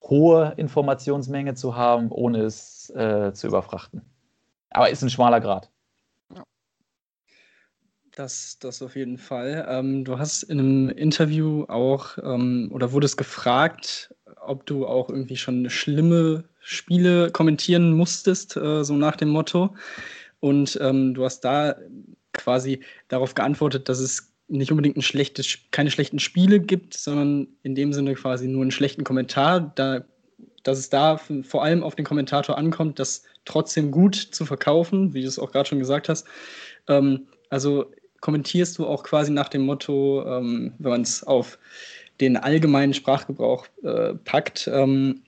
hohe 0.00 0.54
Informationsmenge 0.56 1.54
zu 1.54 1.74
haben, 1.74 2.10
ohne 2.12 2.42
es 2.42 2.88
äh, 2.90 3.32
zu 3.32 3.48
überfrachten. 3.48 4.02
Aber 4.70 4.88
ist 4.88 5.02
ein 5.02 5.10
schmaler 5.10 5.40
Grad. 5.40 5.70
Das, 8.14 8.58
das 8.60 8.80
auf 8.80 8.94
jeden 8.94 9.18
Fall. 9.18 9.66
Ähm, 9.68 10.04
du 10.04 10.18
hast 10.20 10.44
in 10.44 10.60
einem 10.60 10.88
Interview 10.88 11.64
auch 11.64 12.16
ähm, 12.22 12.70
oder 12.72 12.92
wurdest 12.92 13.16
gefragt, 13.16 14.14
ob 14.40 14.64
du 14.64 14.86
auch 14.86 15.08
irgendwie 15.08 15.36
schon 15.36 15.68
schlimme 15.70 16.44
Spiele 16.60 17.32
kommentieren 17.32 17.92
musstest, 17.92 18.56
äh, 18.56 18.84
so 18.84 18.94
nach 18.94 19.16
dem 19.16 19.30
Motto. 19.30 19.74
Und 20.38 20.78
ähm, 20.80 21.14
du 21.14 21.24
hast 21.24 21.40
da 21.40 21.74
quasi 22.32 22.84
darauf 23.08 23.34
geantwortet, 23.34 23.88
dass 23.88 23.98
es 23.98 24.32
nicht 24.48 24.70
unbedingt 24.70 24.96
ein 24.96 25.02
schlechtes, 25.02 25.58
keine 25.70 25.90
schlechten 25.90 26.18
Spiele 26.18 26.60
gibt, 26.60 26.94
sondern 26.94 27.48
in 27.62 27.74
dem 27.74 27.92
Sinne 27.92 28.14
quasi 28.14 28.48
nur 28.48 28.62
einen 28.62 28.70
schlechten 28.70 29.04
Kommentar, 29.04 29.72
da, 29.74 30.04
dass 30.62 30.78
es 30.78 30.88
da 30.90 31.18
vor 31.18 31.62
allem 31.62 31.82
auf 31.82 31.94
den 31.94 32.04
Kommentator 32.04 32.56
ankommt, 32.56 32.98
das 32.98 33.24
trotzdem 33.44 33.90
gut 33.90 34.14
zu 34.14 34.44
verkaufen, 34.44 35.14
wie 35.14 35.22
du 35.22 35.28
es 35.28 35.38
auch 35.38 35.52
gerade 35.52 35.68
schon 35.68 35.78
gesagt 35.78 36.08
hast. 36.08 36.26
Ähm, 36.88 37.28
also 37.50 37.92
kommentierst 38.20 38.78
du 38.78 38.86
auch 38.86 39.04
quasi 39.04 39.30
nach 39.30 39.48
dem 39.48 39.66
Motto, 39.66 40.24
ähm, 40.26 40.74
wenn 40.78 40.90
man 40.90 41.02
es 41.02 41.22
auf 41.22 41.58
den 42.20 42.36
allgemeinen 42.36 42.94
Sprachgebrauch 42.94 43.66
äh, 43.84 44.14
packt, 44.14 44.68
ähm, 44.72 45.22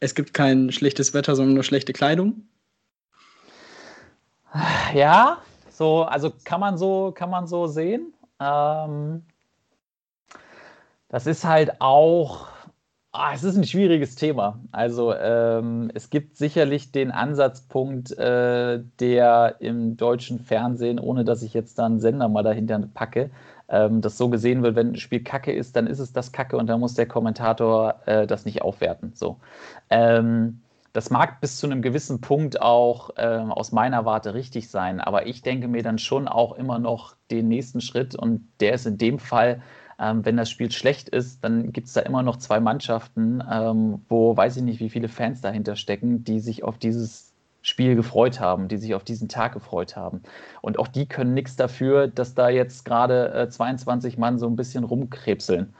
es 0.00 0.14
gibt 0.14 0.34
kein 0.34 0.70
schlechtes 0.72 1.14
Wetter, 1.14 1.34
sondern 1.36 1.54
nur 1.54 1.62
schlechte 1.62 1.92
Kleidung? 1.92 2.46
Ja, 4.94 5.38
so, 5.70 6.02
also 6.02 6.32
kann 6.44 6.60
man 6.60 6.76
so, 6.76 7.12
kann 7.12 7.30
man 7.30 7.46
so 7.46 7.66
sehen. 7.66 8.12
Ähm, 8.40 9.24
das 11.08 11.26
ist 11.26 11.44
halt 11.44 11.80
auch 11.80 12.48
Ah, 13.16 13.32
es 13.32 13.44
ist 13.44 13.56
ein 13.56 13.62
schwieriges 13.62 14.16
Thema. 14.16 14.58
Also 14.72 15.14
ähm, 15.14 15.88
es 15.94 16.10
gibt 16.10 16.36
sicherlich 16.36 16.90
den 16.90 17.12
Ansatzpunkt, 17.12 18.10
äh, 18.18 18.82
der 18.98 19.54
im 19.60 19.96
deutschen 19.96 20.40
Fernsehen, 20.40 20.98
ohne 20.98 21.24
dass 21.24 21.44
ich 21.44 21.54
jetzt 21.54 21.78
da 21.78 21.86
einen 21.86 22.00
Sender 22.00 22.28
mal 22.28 22.42
dahinter 22.42 22.80
packe, 22.92 23.30
ähm, 23.68 24.00
das 24.00 24.18
so 24.18 24.30
gesehen 24.30 24.64
wird, 24.64 24.74
wenn 24.74 24.94
ein 24.94 24.96
Spiel 24.96 25.22
Kacke 25.22 25.52
ist, 25.52 25.76
dann 25.76 25.86
ist 25.86 26.00
es 26.00 26.12
das 26.12 26.32
Kacke 26.32 26.56
und 26.56 26.66
dann 26.66 26.80
muss 26.80 26.94
der 26.94 27.06
Kommentator 27.06 28.00
äh, 28.06 28.26
das 28.26 28.46
nicht 28.46 28.62
aufwerten. 28.62 29.12
So. 29.14 29.36
Ähm, 29.90 30.63
das 30.94 31.10
mag 31.10 31.40
bis 31.40 31.58
zu 31.58 31.66
einem 31.66 31.82
gewissen 31.82 32.20
Punkt 32.20 32.62
auch 32.62 33.10
äh, 33.16 33.26
aus 33.26 33.72
meiner 33.72 34.04
Warte 34.04 34.32
richtig 34.32 34.70
sein, 34.70 35.00
aber 35.00 35.26
ich 35.26 35.42
denke 35.42 35.66
mir 35.66 35.82
dann 35.82 35.98
schon 35.98 36.28
auch 36.28 36.52
immer 36.52 36.78
noch 36.78 37.16
den 37.32 37.48
nächsten 37.48 37.80
Schritt 37.80 38.14
und 38.14 38.48
der 38.60 38.74
ist 38.74 38.86
in 38.86 38.96
dem 38.96 39.18
Fall, 39.18 39.60
ähm, 39.98 40.24
wenn 40.24 40.36
das 40.36 40.50
Spiel 40.50 40.70
schlecht 40.70 41.08
ist, 41.08 41.42
dann 41.42 41.72
gibt 41.72 41.88
es 41.88 41.94
da 41.94 42.00
immer 42.00 42.22
noch 42.22 42.36
zwei 42.36 42.60
Mannschaften, 42.60 43.42
ähm, 43.50 44.02
wo 44.08 44.36
weiß 44.36 44.56
ich 44.56 44.62
nicht, 44.62 44.78
wie 44.78 44.88
viele 44.88 45.08
Fans 45.08 45.40
dahinter 45.40 45.74
stecken, 45.74 46.22
die 46.22 46.38
sich 46.38 46.62
auf 46.62 46.78
dieses 46.78 47.32
Spiel 47.62 47.96
gefreut 47.96 48.38
haben, 48.38 48.68
die 48.68 48.76
sich 48.76 48.94
auf 48.94 49.02
diesen 49.02 49.28
Tag 49.28 49.52
gefreut 49.52 49.96
haben. 49.96 50.22
Und 50.60 50.78
auch 50.78 50.86
die 50.86 51.06
können 51.06 51.34
nichts 51.34 51.56
dafür, 51.56 52.06
dass 52.06 52.34
da 52.34 52.50
jetzt 52.50 52.84
gerade 52.84 53.32
äh, 53.34 53.48
22 53.48 54.16
Mann 54.16 54.38
so 54.38 54.46
ein 54.46 54.54
bisschen 54.54 54.84
rumkrebseln. 54.84 55.74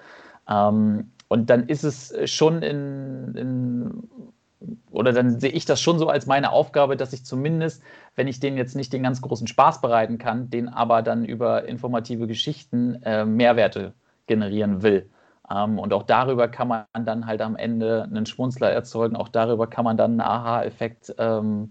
Ähm, 0.49 1.13
und 1.29 1.51
dann 1.51 1.69
ist 1.69 1.85
es 1.85 2.15
schon 2.31 2.63
in, 2.63 3.35
in 3.37 4.09
oder 4.91 5.13
dann 5.13 5.41
sehe 5.41 5.51
ich 5.51 5.65
das 5.65 5.81
schon 5.81 5.99
so 5.99 6.09
als 6.09 6.27
meine 6.27 6.53
Aufgabe, 6.53 6.97
dass 6.97 7.13
ich 7.13 7.25
zumindest, 7.25 7.83
wenn 8.15 8.29
ich 8.29 8.41
denen 8.41 8.57
jetzt 8.57 8.77
nicht 8.77 8.93
den 8.93 9.03
ganz 9.03 9.21
großen 9.21 9.47
Spaß 9.47 9.81
bereiten 9.81 10.19
kann, 10.19 10.51
den 10.51 10.69
aber 10.69 11.03
dann 11.03 11.25
über 11.25 11.67
informative 11.67 12.27
Geschichten 12.27 13.03
äh, 13.03 13.25
Mehrwerte 13.25 13.95
generieren 14.27 14.83
will. 14.83 15.11
Ähm, 15.51 15.79
und 15.79 15.93
auch 15.93 16.05
darüber 16.05 16.49
kann 16.49 16.69
man 16.69 16.85
dann 17.05 17.27
halt 17.27 17.43
am 17.43 17.57
Ende 17.57 18.05
einen 18.05 18.27
Schmunzler 18.27 18.71
erzeugen, 18.71 19.17
auch 19.17 19.29
darüber 19.29 19.67
kann 19.67 19.85
man 19.85 19.97
dann 19.97 20.13
einen 20.13 20.21
Aha-Effekt 20.21 21.15
ähm, 21.19 21.71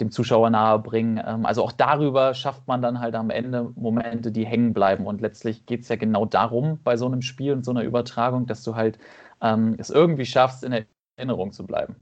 dem 0.00 0.10
Zuschauer 0.12 0.50
nahebringen. 0.50 1.20
Ähm, 1.26 1.46
also 1.46 1.64
auch 1.64 1.72
darüber 1.72 2.34
schafft 2.34 2.68
man 2.68 2.82
dann 2.82 3.00
halt 3.00 3.14
am 3.14 3.30
Ende 3.30 3.72
Momente, 3.74 4.30
die 4.30 4.46
hängen 4.46 4.72
bleiben. 4.74 5.06
Und 5.06 5.20
letztlich 5.20 5.66
geht 5.66 5.82
es 5.82 5.88
ja 5.88 5.96
genau 5.96 6.24
darum 6.26 6.80
bei 6.84 6.96
so 6.96 7.06
einem 7.06 7.22
Spiel 7.22 7.52
und 7.54 7.64
so 7.64 7.72
einer 7.72 7.82
Übertragung, 7.82 8.46
dass 8.46 8.62
du 8.62 8.76
halt 8.76 8.98
ähm, 9.42 9.74
es 9.78 9.90
irgendwie 9.90 10.26
schaffst, 10.26 10.64
in 10.64 10.84
Erinnerung 11.16 11.52
zu 11.52 11.66
bleiben 11.66 11.96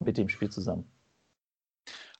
mit 0.00 0.16
dem 0.16 0.28
Spiel 0.28 0.50
zusammen. 0.50 0.90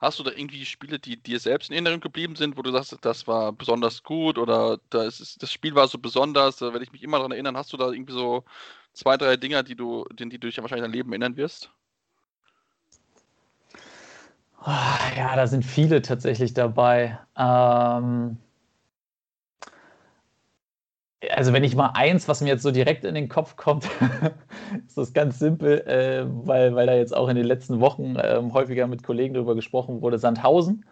Hast 0.00 0.18
du 0.18 0.22
da 0.22 0.32
irgendwie 0.32 0.64
Spiele, 0.66 0.98
die 0.98 1.16
dir 1.16 1.40
selbst 1.40 1.70
in 1.70 1.74
Erinnerung 1.74 2.00
geblieben 2.00 2.37
sind, 2.37 2.56
wo 2.56 2.62
du 2.62 2.70
sagst, 2.72 2.96
das 3.00 3.26
war 3.26 3.52
besonders 3.52 4.02
gut 4.02 4.38
oder 4.38 4.78
das, 4.90 5.37
das 5.38 5.52
Spiel 5.52 5.74
war 5.74 5.88
so 5.88 5.98
besonders, 5.98 6.56
da 6.56 6.72
werde 6.72 6.84
ich 6.84 6.92
mich 6.92 7.02
immer 7.02 7.18
daran 7.18 7.32
erinnern. 7.32 7.56
Hast 7.56 7.72
du 7.72 7.76
da 7.76 7.90
irgendwie 7.90 8.12
so 8.12 8.44
zwei, 8.92 9.16
drei 9.16 9.37
Dinger, 9.37 9.62
die 9.62 9.76
du, 9.76 10.04
die, 10.12 10.28
die 10.28 10.38
du 10.38 10.48
dich 10.48 10.58
wahrscheinlich 10.58 10.84
dein 10.84 10.92
Leben 10.92 11.10
erinnern 11.10 11.37
wirst? 11.37 11.70
Ah, 14.60 14.98
ja, 15.16 15.37
da 15.37 15.46
sind 15.46 15.64
viele 15.64 16.02
tatsächlich 16.02 16.54
dabei. 16.54 17.18
Ähm, 17.37 18.38
also 21.30 21.52
wenn 21.52 21.64
ich 21.64 21.76
mal 21.76 21.90
eins, 21.94 22.28
was 22.28 22.40
mir 22.40 22.48
jetzt 22.48 22.62
so 22.62 22.70
direkt 22.70 23.04
in 23.04 23.14
den 23.14 23.28
Kopf 23.28 23.56
kommt, 23.56 23.88
ist 24.87 24.96
das 24.96 25.12
ganz 25.12 25.38
simpel, 25.38 25.80
äh, 25.87 26.24
weil, 26.46 26.74
weil 26.74 26.87
da 26.87 26.94
jetzt 26.94 27.16
auch 27.16 27.28
in 27.28 27.37
den 27.37 27.46
letzten 27.46 27.80
Wochen 27.80 28.16
äh, 28.16 28.40
häufiger 28.52 28.87
mit 28.87 29.02
Kollegen 29.02 29.34
darüber 29.34 29.54
gesprochen 29.54 30.02
wurde. 30.02 30.18
Sandhausen 30.18 30.84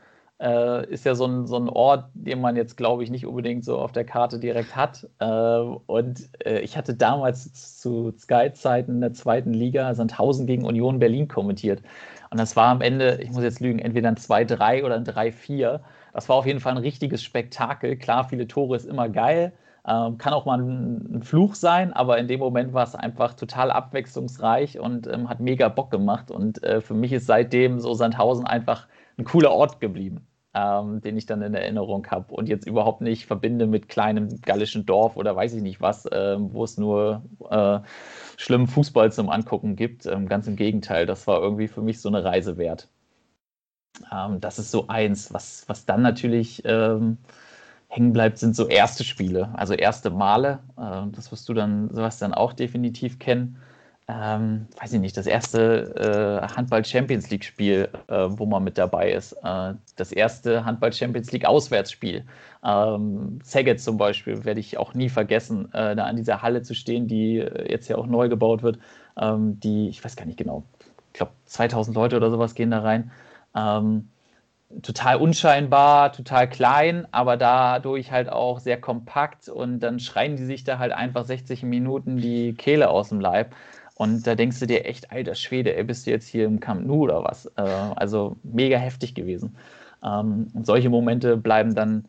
äh, 0.43 0.87
ist 0.91 1.05
ja 1.05 1.15
so 1.15 1.27
ein, 1.27 1.47
so 1.47 1.57
ein 1.57 1.69
Ort, 1.69 2.11
den 2.15 2.41
man 2.41 2.57
jetzt, 2.57 2.77
glaube 2.77 3.05
ich, 3.05 3.11
nicht 3.11 3.27
unbedingt 3.27 3.65
so 3.65 3.79
auf 3.79 3.93
der 3.93 4.05
Karte 4.05 4.39
direkt 4.41 4.75
hat. 4.75 5.09
Äh, 5.21 5.27
und 5.27 6.29
äh, 6.45 6.61
ich 6.61 6.77
hatte 6.77 6.95
damals 6.95 7.81
zu 7.81 8.13
Sky-Zeiten 8.19 8.93
in 8.93 9.01
der 9.01 9.13
zweiten 9.13 9.55
Liga 9.55 9.95
Sandhausen 9.95 10.47
gegen 10.47 10.65
Union 10.65 10.99
Berlin 10.99 11.29
kommentiert. 11.29 11.83
Und 12.31 12.41
das 12.41 12.57
war 12.57 12.69
am 12.69 12.81
Ende, 12.81 13.21
ich 13.23 13.31
muss 13.31 13.45
jetzt 13.45 13.61
lügen, 13.61 13.79
entweder 13.79 14.09
ein 14.09 14.17
2-3 14.17 14.85
oder 14.85 14.97
ein 14.97 15.05
3-4. 15.05 15.81
Das 16.13 16.29
war 16.29 16.37
auf 16.37 16.47
jeden 16.47 16.61
Fall 16.61 16.73
ein 16.73 16.79
richtiges 16.79 17.23
Spektakel. 17.23 17.97
Klar, 17.97 18.29
viele 18.29 18.49
Tore 18.49 18.77
ist 18.77 18.87
immer 18.87 19.09
geil. 19.09 19.53
Ähm, 19.85 20.17
kann 20.17 20.33
auch 20.33 20.45
mal 20.45 20.61
ein, 20.61 21.17
ein, 21.17 21.23
Fluch 21.25 21.57
sein, 21.57 21.93
aber 21.93 22.19
in 22.19 22.29
dem 22.29 22.39
Moment 22.39 22.73
war 22.73 22.85
es 22.85 22.95
einfach 22.95 23.35
total 23.35 23.73
abwechslungsreich 23.73 24.79
und 24.79 25.09
ähm, 25.09 25.29
hat 25.29 25.41
mega 25.41 25.69
Bock 25.69 25.91
gemacht. 25.91 26.31
Und 26.31 26.63
äh, 26.63 26.81
für 26.81 26.95
mich 26.95 27.13
ist 27.13 27.27
seitdem 27.27 27.81
so 27.81 27.93
Sandhausen 27.95 28.47
einfach 28.47 28.87
ein 29.19 29.25
cooler 29.25 29.51
Ort 29.51 29.81
geblieben, 29.81 30.29
ähm, 30.55 31.01
den 31.01 31.17
ich 31.17 31.27
dann 31.27 31.43
in 31.43 31.55
Erinnerung 31.55 32.07
habe 32.09 32.33
und 32.33 32.49
jetzt 32.49 32.65
überhaupt 32.67 33.01
nicht 33.01 33.27
verbinde 33.27 33.67
mit 33.67 33.89
kleinem 33.89 34.41
gallischen 34.43 34.87
Dorf 34.87 35.17
oder 35.17 35.35
weiß 35.35 35.55
ich 35.55 35.63
nicht 35.63 35.81
was, 35.81 36.07
äh, 36.07 36.37
wo 36.39 36.63
es 36.63 36.79
nur 36.79 37.23
äh, 37.51 37.81
schlimmen 38.37 38.69
Fußball 38.69 39.11
zum 39.11 39.31
Angucken 39.31 39.75
gibt. 39.75 40.07
Ähm, 40.07 40.29
ganz 40.29 40.47
im 40.47 40.55
Gegenteil, 40.55 41.07
das 41.07 41.27
war 41.27 41.43
irgendwie 41.43 41.67
für 41.67 41.83
mich 41.83 42.01
so 42.01 42.09
eine 42.09 42.23
Reise 42.23 42.57
wert. 42.57 42.89
Ähm, 44.13 44.41
das 44.41 44.59
ist 44.59 44.71
so 44.71 44.87
eins, 44.89 45.33
was, 45.33 45.65
was 45.69 45.87
dann 45.87 46.03
natürlich 46.03 46.63
ähm, 46.65 47.19
hängen 47.93 48.15
bleibt, 48.15 48.39
sind 48.39 48.57
so 48.57 48.69
erste 48.69 49.05
Spiele, 49.05 49.51
also 49.55 49.75
erste 49.75 50.09
Male. 50.11 50.61
Äh, 50.79 51.11
das 51.13 51.31
wirst 51.31 51.47
du 51.49 51.55
dann, 51.55 51.91
Sebastian, 51.91 52.33
auch 52.33 52.55
definitiv 52.55 53.19
kennen. 53.19 53.59
Ähm, 54.09 54.67
weiß 54.81 54.95
ich 54.95 55.01
nicht, 55.01 55.17
das 55.17 55.27
erste 55.27 56.41
äh, 56.49 56.57
Handball-Champions 56.57 57.31
League-Spiel, 57.31 57.89
äh, 58.09 58.27
wo 58.31 58.47
man 58.47 58.65
mit 58.65 58.79
dabei 58.79 59.13
ist. 59.13 59.35
Äh, 59.45 59.75
das 59.97 60.11
erste 60.11 60.65
Handball-Champions 60.65 61.33
League-Auswärtsspiel. 61.33 62.25
Ähm, 62.65 63.41
Saget 63.45 63.81
zum 63.81 63.99
Beispiel 63.99 64.43
werde 64.45 64.61
ich 64.61 64.79
auch 64.79 64.95
nie 64.95 65.11
vergessen, 65.11 65.71
äh, 65.75 65.95
da 65.95 66.05
an 66.07 66.17
dieser 66.17 66.41
Halle 66.41 66.63
zu 66.63 66.75
stehen, 66.75 67.09
die 67.09 67.35
jetzt 67.69 67.89
ja 67.89 67.97
auch 67.97 68.07
neu 68.07 68.29
gebaut 68.31 68.63
wird. 68.63 68.79
Ähm, 69.21 69.61
die, 69.61 69.89
ich 69.89 70.03
weiß 70.03 70.17
gar 70.17 70.25
nicht 70.25 70.39
genau, 70.39 70.65
ich 71.09 71.19
glaube 71.19 71.33
2000 71.45 71.95
Leute 71.95 72.17
oder 72.17 72.31
sowas 72.31 72.55
gehen 72.55 72.71
da 72.71 72.81
rein. 72.81 73.11
Ähm, 73.55 74.09
total 74.83 75.17
unscheinbar, 75.17 76.13
total 76.13 76.49
klein, 76.49 77.07
aber 77.11 77.37
dadurch 77.37 78.11
halt 78.11 78.29
auch 78.31 78.59
sehr 78.61 78.81
kompakt 78.81 79.49
und 79.49 79.81
dann 79.81 80.01
schreien 80.01 80.37
die 80.37 80.45
sich 80.45 80.65
da 80.65 80.79
halt 80.79 80.93
einfach 80.93 81.25
60 81.25 81.63
Minuten 81.63 82.17
die 82.17 82.55
Kehle 82.55 82.89
aus 82.89 83.11
dem 83.11 83.21
Leib. 83.21 83.55
Und 83.95 84.27
da 84.27 84.35
denkst 84.35 84.59
du 84.61 84.67
dir 84.67 84.87
echt, 84.87 85.13
alter 85.13 85.35
Schwede, 85.35 85.77
ey, 85.77 85.85
bist 85.85 86.07
du 86.07 86.11
jetzt 86.11 86.27
hier 86.27 86.47
im 86.47 86.61
Camp 86.61 86.87
Nou 86.87 87.03
oder 87.03 87.23
was? 87.25 87.47
Äh, 87.57 87.63
also 87.63 88.37
mega 88.43 88.79
heftig 88.79 89.15
gewesen. 89.15 89.57
Ähm, 90.03 90.49
und 90.55 90.67
solche 90.67 90.89
Momente 90.89 91.37
bleiben 91.37 91.75
dann 91.75 92.09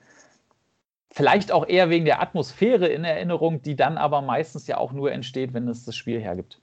vielleicht 1.11 1.51
auch 1.51 1.67
eher 1.67 1.89
wegen 1.89 2.05
der 2.05 2.21
Atmosphäre 2.21 2.87
in 2.87 3.03
Erinnerung, 3.03 3.61
die 3.61 3.75
dann 3.75 3.97
aber 3.97 4.21
meistens 4.21 4.65
ja 4.67 4.77
auch 4.77 4.93
nur 4.93 5.11
entsteht, 5.11 5.53
wenn 5.53 5.67
es 5.67 5.85
das 5.85 5.95
Spiel 5.95 6.19
hergibt. 6.19 6.62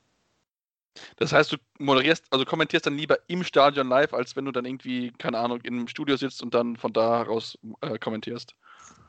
Das 1.17 1.33
heißt, 1.33 1.53
du 1.53 1.57
moderierst, 1.79 2.25
also 2.31 2.45
kommentierst 2.45 2.87
dann 2.87 2.97
lieber 2.97 3.19
im 3.29 3.45
Stadion 3.45 3.89
live, 3.89 4.13
als 4.13 4.37
wenn 4.37 4.45
du 4.45 4.53
dann 4.53 4.65
irgendwie, 4.65 5.13
keine 5.19 5.39
Ahnung, 5.39 5.61
im 5.63 5.89
Studio 5.89 6.17
sitzt 6.17 6.43
und 6.43 6.55
dann 6.55 6.77
von 6.77 6.93
da 6.93 7.19
heraus 7.19 7.59
äh, 7.83 7.99
kommentierst. 7.99 8.55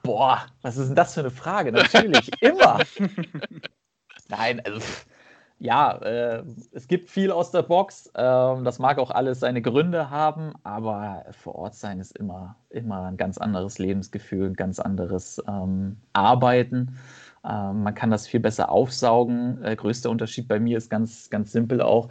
Boah, 0.03 0.45
was 0.61 0.77
ist 0.77 0.87
denn 0.87 0.95
das 0.95 1.13
für 1.13 1.21
eine 1.21 1.31
Frage? 1.31 1.71
Natürlich, 1.71 2.29
immer. 2.41 2.79
Nein, 4.29 4.61
also 4.65 4.81
ja, 5.59 5.91
äh, 5.97 6.43
es 6.71 6.87
gibt 6.87 7.11
viel 7.11 7.31
aus 7.31 7.51
der 7.51 7.61
Box. 7.61 8.07
Äh, 8.15 8.21
das 8.63 8.79
mag 8.79 8.97
auch 8.97 9.11
alles 9.11 9.41
seine 9.41 9.61
Gründe 9.61 10.09
haben, 10.09 10.53
aber 10.63 11.23
vor 11.29 11.53
Ort 11.53 11.75
sein 11.75 11.99
ist 11.99 12.17
immer, 12.17 12.55
immer 12.71 13.03
ein 13.03 13.17
ganz 13.17 13.37
anderes 13.37 13.77
Lebensgefühl, 13.77 14.47
ein 14.49 14.55
ganz 14.55 14.79
anderes 14.79 15.39
ähm, 15.47 15.97
Arbeiten. 16.13 16.97
Äh, 17.43 17.73
man 17.73 17.93
kann 17.95 18.11
das 18.11 18.27
viel 18.27 18.39
besser 18.39 18.71
aufsaugen. 18.71 19.63
Äh, 19.63 19.75
größter 19.75 20.09
Unterschied 20.09 20.47
bei 20.47 20.59
mir 20.59 20.77
ist 20.77 20.89
ganz, 20.89 21.29
ganz 21.29 21.51
simpel 21.51 21.81
auch, 21.81 22.09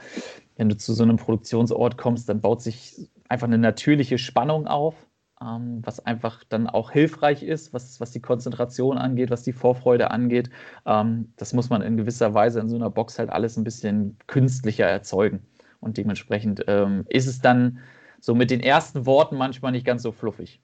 wenn 0.57 0.69
du 0.69 0.77
zu 0.77 0.93
so 0.95 1.03
einem 1.03 1.17
Produktionsort 1.17 1.97
kommst, 1.97 2.29
dann 2.29 2.41
baut 2.41 2.63
sich 2.63 3.11
einfach 3.29 3.47
eine 3.47 3.59
natürliche 3.59 4.19
Spannung 4.19 4.67
auf 4.67 4.95
ähm, 5.43 5.81
was 5.85 6.05
einfach 6.05 6.45
dann 6.49 6.67
auch 6.67 6.91
hilfreich 6.91 7.43
ist, 7.43 7.73
was, 7.73 8.01
was 8.01 8.11
die 8.11 8.21
Konzentration 8.21 8.99
angeht, 8.99 9.31
was 9.31 9.43
die 9.43 9.53
Vorfreude 9.53 10.11
angeht. 10.11 10.51
Ähm, 10.87 11.33
das 11.37 11.53
muss 11.53 11.71
man 11.71 11.83
in 11.83 11.97
gewisser 11.97 12.35
Weise 12.35 12.61
in 12.61 12.69
so 12.69 12.77
einer 12.77 12.91
Box 12.91 13.19
halt 13.19 13.31
alles 13.31 13.57
ein 13.57 13.65
bisschen 13.65 14.19
künstlicher 14.27 14.87
erzeugen. 14.87 15.43
Und 15.81 15.97
dementsprechend 15.97 16.65
ähm, 16.67 17.05
ist 17.09 17.27
es 17.27 17.41
dann 17.41 17.79
so 18.21 18.35
mit 18.35 18.51
den 18.51 18.61
ersten 18.61 19.07
Worten 19.07 19.37
manchmal 19.37 19.73
nicht 19.73 19.87
ganz 19.87 20.03
so 20.03 20.13
fluffig. 20.13 20.61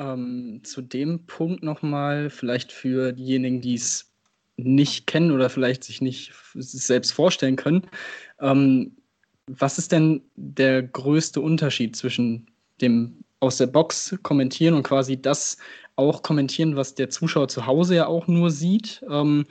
Ähm, 0.00 0.62
zu 0.64 0.80
dem 0.80 1.26
Punkt 1.26 1.62
nochmal, 1.62 2.30
vielleicht 2.30 2.72
für 2.72 3.12
diejenigen, 3.12 3.60
die 3.60 3.74
es 3.74 4.10
nicht 4.56 5.06
kennen 5.06 5.30
oder 5.30 5.50
vielleicht 5.50 5.84
sich 5.84 6.00
nicht 6.00 6.32
selbst 6.54 7.12
vorstellen 7.12 7.56
können. 7.56 7.82
Ähm, 8.40 8.96
was 9.46 9.76
ist 9.76 9.92
denn 9.92 10.22
der 10.36 10.82
größte 10.82 11.42
Unterschied 11.42 11.96
zwischen 11.96 12.46
dem 12.80 13.24
aus 13.40 13.58
der 13.58 13.66
Box 13.66 14.16
kommentieren 14.22 14.74
und 14.74 14.84
quasi 14.84 15.20
das 15.20 15.58
auch 15.96 16.22
kommentieren, 16.22 16.76
was 16.76 16.94
der 16.94 17.10
Zuschauer 17.10 17.48
zu 17.48 17.66
Hause 17.66 17.96
ja 17.96 18.06
auch 18.06 18.26
nur 18.26 18.50
sieht. 18.50 19.04
Ähm, 19.10 19.46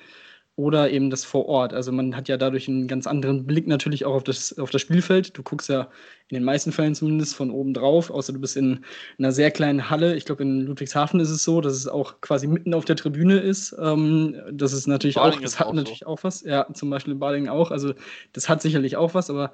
oder 0.59 0.91
eben 0.91 1.09
das 1.09 1.23
vor 1.23 1.45
Ort. 1.45 1.73
Also 1.73 1.93
man 1.93 2.17
hat 2.17 2.27
ja 2.27 2.35
dadurch 2.35 2.67
einen 2.67 2.89
ganz 2.89 3.07
anderen 3.07 3.45
Blick 3.45 3.65
natürlich 3.65 4.03
auch 4.03 4.13
auf 4.13 4.25
das, 4.25 4.59
auf 4.59 4.71
das 4.71 4.81
Spielfeld. 4.81 5.37
Du 5.37 5.41
guckst 5.41 5.69
ja 5.69 5.89
in 6.27 6.35
den 6.35 6.43
meisten 6.43 6.73
Fällen 6.73 6.95
zumindest 6.95 7.33
von 7.33 7.49
oben 7.49 7.73
drauf, 7.73 8.11
außer 8.11 8.33
du 8.33 8.39
bist 8.39 8.57
in 8.57 8.83
einer 9.17 9.31
sehr 9.31 9.51
kleinen 9.51 9.89
Halle. 9.89 10.17
Ich 10.17 10.25
glaube, 10.25 10.43
in 10.43 10.59
Ludwigshafen 10.65 11.21
ist 11.21 11.29
es 11.29 11.45
so, 11.45 11.61
dass 11.61 11.71
es 11.71 11.87
auch 11.87 12.19
quasi 12.19 12.45
mitten 12.45 12.73
auf 12.73 12.83
der 12.83 12.97
Tribüne 12.97 13.39
ist. 13.39 13.73
Ähm, 13.79 14.35
das 14.51 14.73
ist 14.73 14.85
natürlich 14.85 15.17
auch, 15.17 15.33
das 15.39 15.61
hat 15.61 15.67
auch 15.67 15.73
natürlich 15.73 15.99
so. 15.99 16.07
auch 16.07 16.23
was. 16.23 16.43
Ja, 16.43 16.67
zum 16.73 16.89
Beispiel 16.89 17.13
in 17.13 17.19
Balingen 17.19 17.47
auch. 17.47 17.71
Also 17.71 17.93
das 18.33 18.49
hat 18.49 18.61
sicherlich 18.61 18.97
auch 18.97 19.13
was, 19.13 19.29
aber 19.29 19.53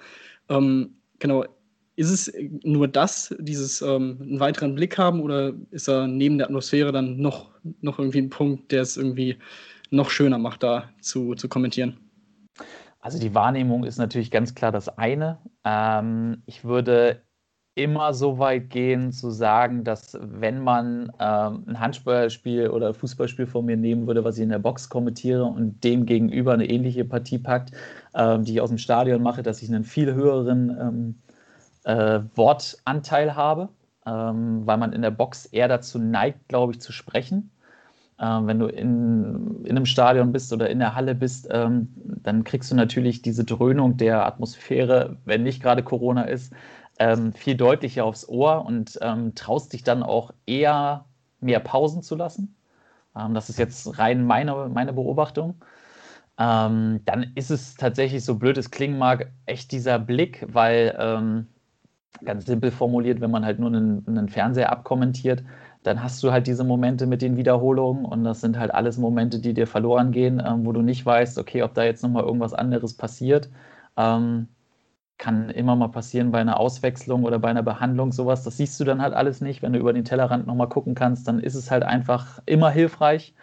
ähm, 0.49 0.95
genau, 1.19 1.45
ist 1.97 2.09
es 2.09 2.33
nur 2.63 2.87
das, 2.87 3.35
dieses 3.37 3.83
ähm, 3.83 4.17
einen 4.19 4.39
weiteren 4.39 4.73
Blick 4.73 4.97
haben, 4.97 5.21
oder 5.21 5.53
ist 5.69 5.87
da 5.87 6.07
neben 6.07 6.39
der 6.39 6.47
Atmosphäre 6.47 6.91
dann 6.91 7.17
noch, 7.17 7.51
noch 7.81 7.99
irgendwie 7.99 8.21
ein 8.21 8.31
Punkt, 8.31 8.71
der 8.71 8.81
es 8.81 8.97
irgendwie 8.97 9.37
noch 9.91 10.09
schöner 10.09 10.37
macht, 10.37 10.63
da 10.63 10.89
zu, 11.01 11.35
zu 11.35 11.49
kommentieren? 11.49 11.97
Also 12.99 13.19
die 13.19 13.35
Wahrnehmung 13.35 13.83
ist 13.83 13.97
natürlich 13.97 14.31
ganz 14.31 14.55
klar 14.55 14.71
das 14.71 14.89
eine. 14.97 15.37
Ähm, 15.63 16.41
ich 16.47 16.63
würde 16.63 17.21
immer 17.75 18.13
so 18.13 18.39
weit 18.39 18.69
gehen 18.69 19.11
zu 19.11 19.29
sagen, 19.29 19.83
dass 19.83 20.17
wenn 20.19 20.63
man 20.63 21.11
ähm, 21.19 21.65
ein 21.67 21.79
Handballspiel 21.79 22.69
oder 22.69 22.93
Fußballspiel 22.93 23.47
von 23.47 23.65
mir 23.65 23.75
nehmen 23.75 24.07
würde, 24.07 24.23
was 24.23 24.37
ich 24.37 24.43
in 24.43 24.49
der 24.49 24.59
Box 24.59 24.89
kommentiere 24.89 25.43
und 25.43 25.83
dem 25.83 26.05
gegenüber 26.05 26.53
eine 26.53 26.69
ähnliche 26.69 27.03
Partie 27.03 27.37
packt, 27.37 27.71
ähm, 28.15 28.45
die 28.45 28.53
ich 28.53 28.61
aus 28.61 28.69
dem 28.69 28.77
Stadion 28.77 29.21
mache, 29.21 29.43
dass 29.43 29.61
ich 29.61 29.69
einen 29.69 29.83
viel 29.83 30.13
höheren 30.13 30.69
ähm, 30.69 31.15
äh, 31.83 32.21
Wortanteil 32.33 33.35
habe, 33.35 33.69
ähm, 34.05 34.65
weil 34.65 34.77
man 34.77 34.93
in 34.93 35.01
der 35.01 35.11
Box 35.11 35.45
eher 35.45 35.67
dazu 35.67 35.99
neigt, 35.99 36.47
glaube 36.47 36.73
ich, 36.73 36.81
zu 36.81 36.93
sprechen. 36.93 37.51
Ähm, 38.19 38.47
wenn 38.47 38.59
du 38.59 38.67
in, 38.67 39.63
in 39.65 39.71
einem 39.71 39.85
Stadion 39.85 40.31
bist 40.31 40.53
oder 40.53 40.69
in 40.69 40.79
der 40.79 40.95
Halle 40.95 41.15
bist, 41.15 41.49
ähm, 41.51 41.89
dann 42.23 42.45
kriegst 42.45 42.71
du 42.71 42.75
natürlich 42.75 43.21
diese 43.21 43.43
Dröhnung 43.43 43.97
der 43.97 44.25
Atmosphäre, 44.25 45.17
wenn 45.25 45.43
nicht 45.43 45.61
gerade 45.61 45.83
Corona 45.83 46.23
ist, 46.23 46.53
ähm, 46.97 47.33
viel 47.33 47.55
deutlicher 47.55 48.05
aufs 48.05 48.27
Ohr 48.27 48.65
und 48.65 48.97
ähm, 49.01 49.35
traust 49.35 49.73
dich 49.73 49.83
dann 49.83 50.01
auch 50.01 50.31
eher 50.45 51.05
mehr 51.41 51.59
Pausen 51.59 52.03
zu 52.03 52.15
lassen. 52.15 52.55
Ähm, 53.17 53.33
das 53.33 53.49
ist 53.49 53.59
jetzt 53.59 53.99
rein 53.99 54.25
meine, 54.25 54.69
meine 54.69 54.93
Beobachtung. 54.93 55.55
dann 56.37 57.31
ist 57.35 57.49
es 57.49 57.75
tatsächlich, 57.75 58.25
so 58.25 58.35
blöd 58.35 58.57
es 58.57 58.69
klingen 58.69 58.97
mag, 58.97 59.31
echt 59.45 59.71
dieser 59.71 59.99
Blick, 59.99 60.45
weil 60.51 60.93
ganz 62.25 62.45
simpel 62.45 62.71
formuliert, 62.71 63.21
wenn 63.21 63.31
man 63.31 63.45
halt 63.45 63.59
nur 63.59 63.69
einen, 63.69 64.05
einen 64.05 64.27
Fernseher 64.27 64.71
abkommentiert, 64.71 65.43
dann 65.85 66.01
hast 66.03 66.23
du 66.23 66.31
halt 66.31 66.47
diese 66.47 66.63
Momente 66.63 67.05
mit 67.05 67.21
den 67.21 67.37
Wiederholungen 67.37 68.05
und 68.05 68.23
das 68.23 68.41
sind 68.41 68.57
halt 68.57 68.73
alles 68.73 68.97
Momente, 68.97 69.39
die 69.39 69.53
dir 69.53 69.67
verloren 69.67 70.11
gehen, 70.11 70.41
ähm, 70.45 70.65
wo 70.65 70.71
du 70.71 70.81
nicht 70.81 71.05
weißt, 71.05 71.37
okay, 71.37 71.61
ob 71.63 71.73
da 71.75 71.83
jetzt 71.83 72.01
nochmal 72.03 72.23
irgendwas 72.23 72.53
anderes 72.53 72.95
passiert. 72.95 73.49
Ähm, 73.97 74.47
kann 75.17 75.49
immer 75.49 75.75
mal 75.75 75.89
passieren 75.89 76.31
bei 76.31 76.39
einer 76.41 76.59
Auswechslung 76.59 77.23
oder 77.23 77.39
bei 77.39 77.49
einer 77.49 77.63
Behandlung, 77.63 78.11
sowas. 78.11 78.43
Das 78.43 78.57
siehst 78.57 78.79
du 78.79 78.83
dann 78.83 79.01
halt 79.01 79.13
alles 79.13 79.41
nicht. 79.41 79.61
Wenn 79.61 79.73
du 79.73 79.79
über 79.79 79.93
den 79.93 80.05
Tellerrand 80.05 80.47
nochmal 80.47 80.69
gucken 80.69 80.95
kannst, 80.95 81.27
dann 81.27 81.39
ist 81.39 81.55
es 81.55 81.71
halt 81.71 81.83
einfach 81.83 82.39
immer 82.45 82.69
hilfreich. 82.71 83.33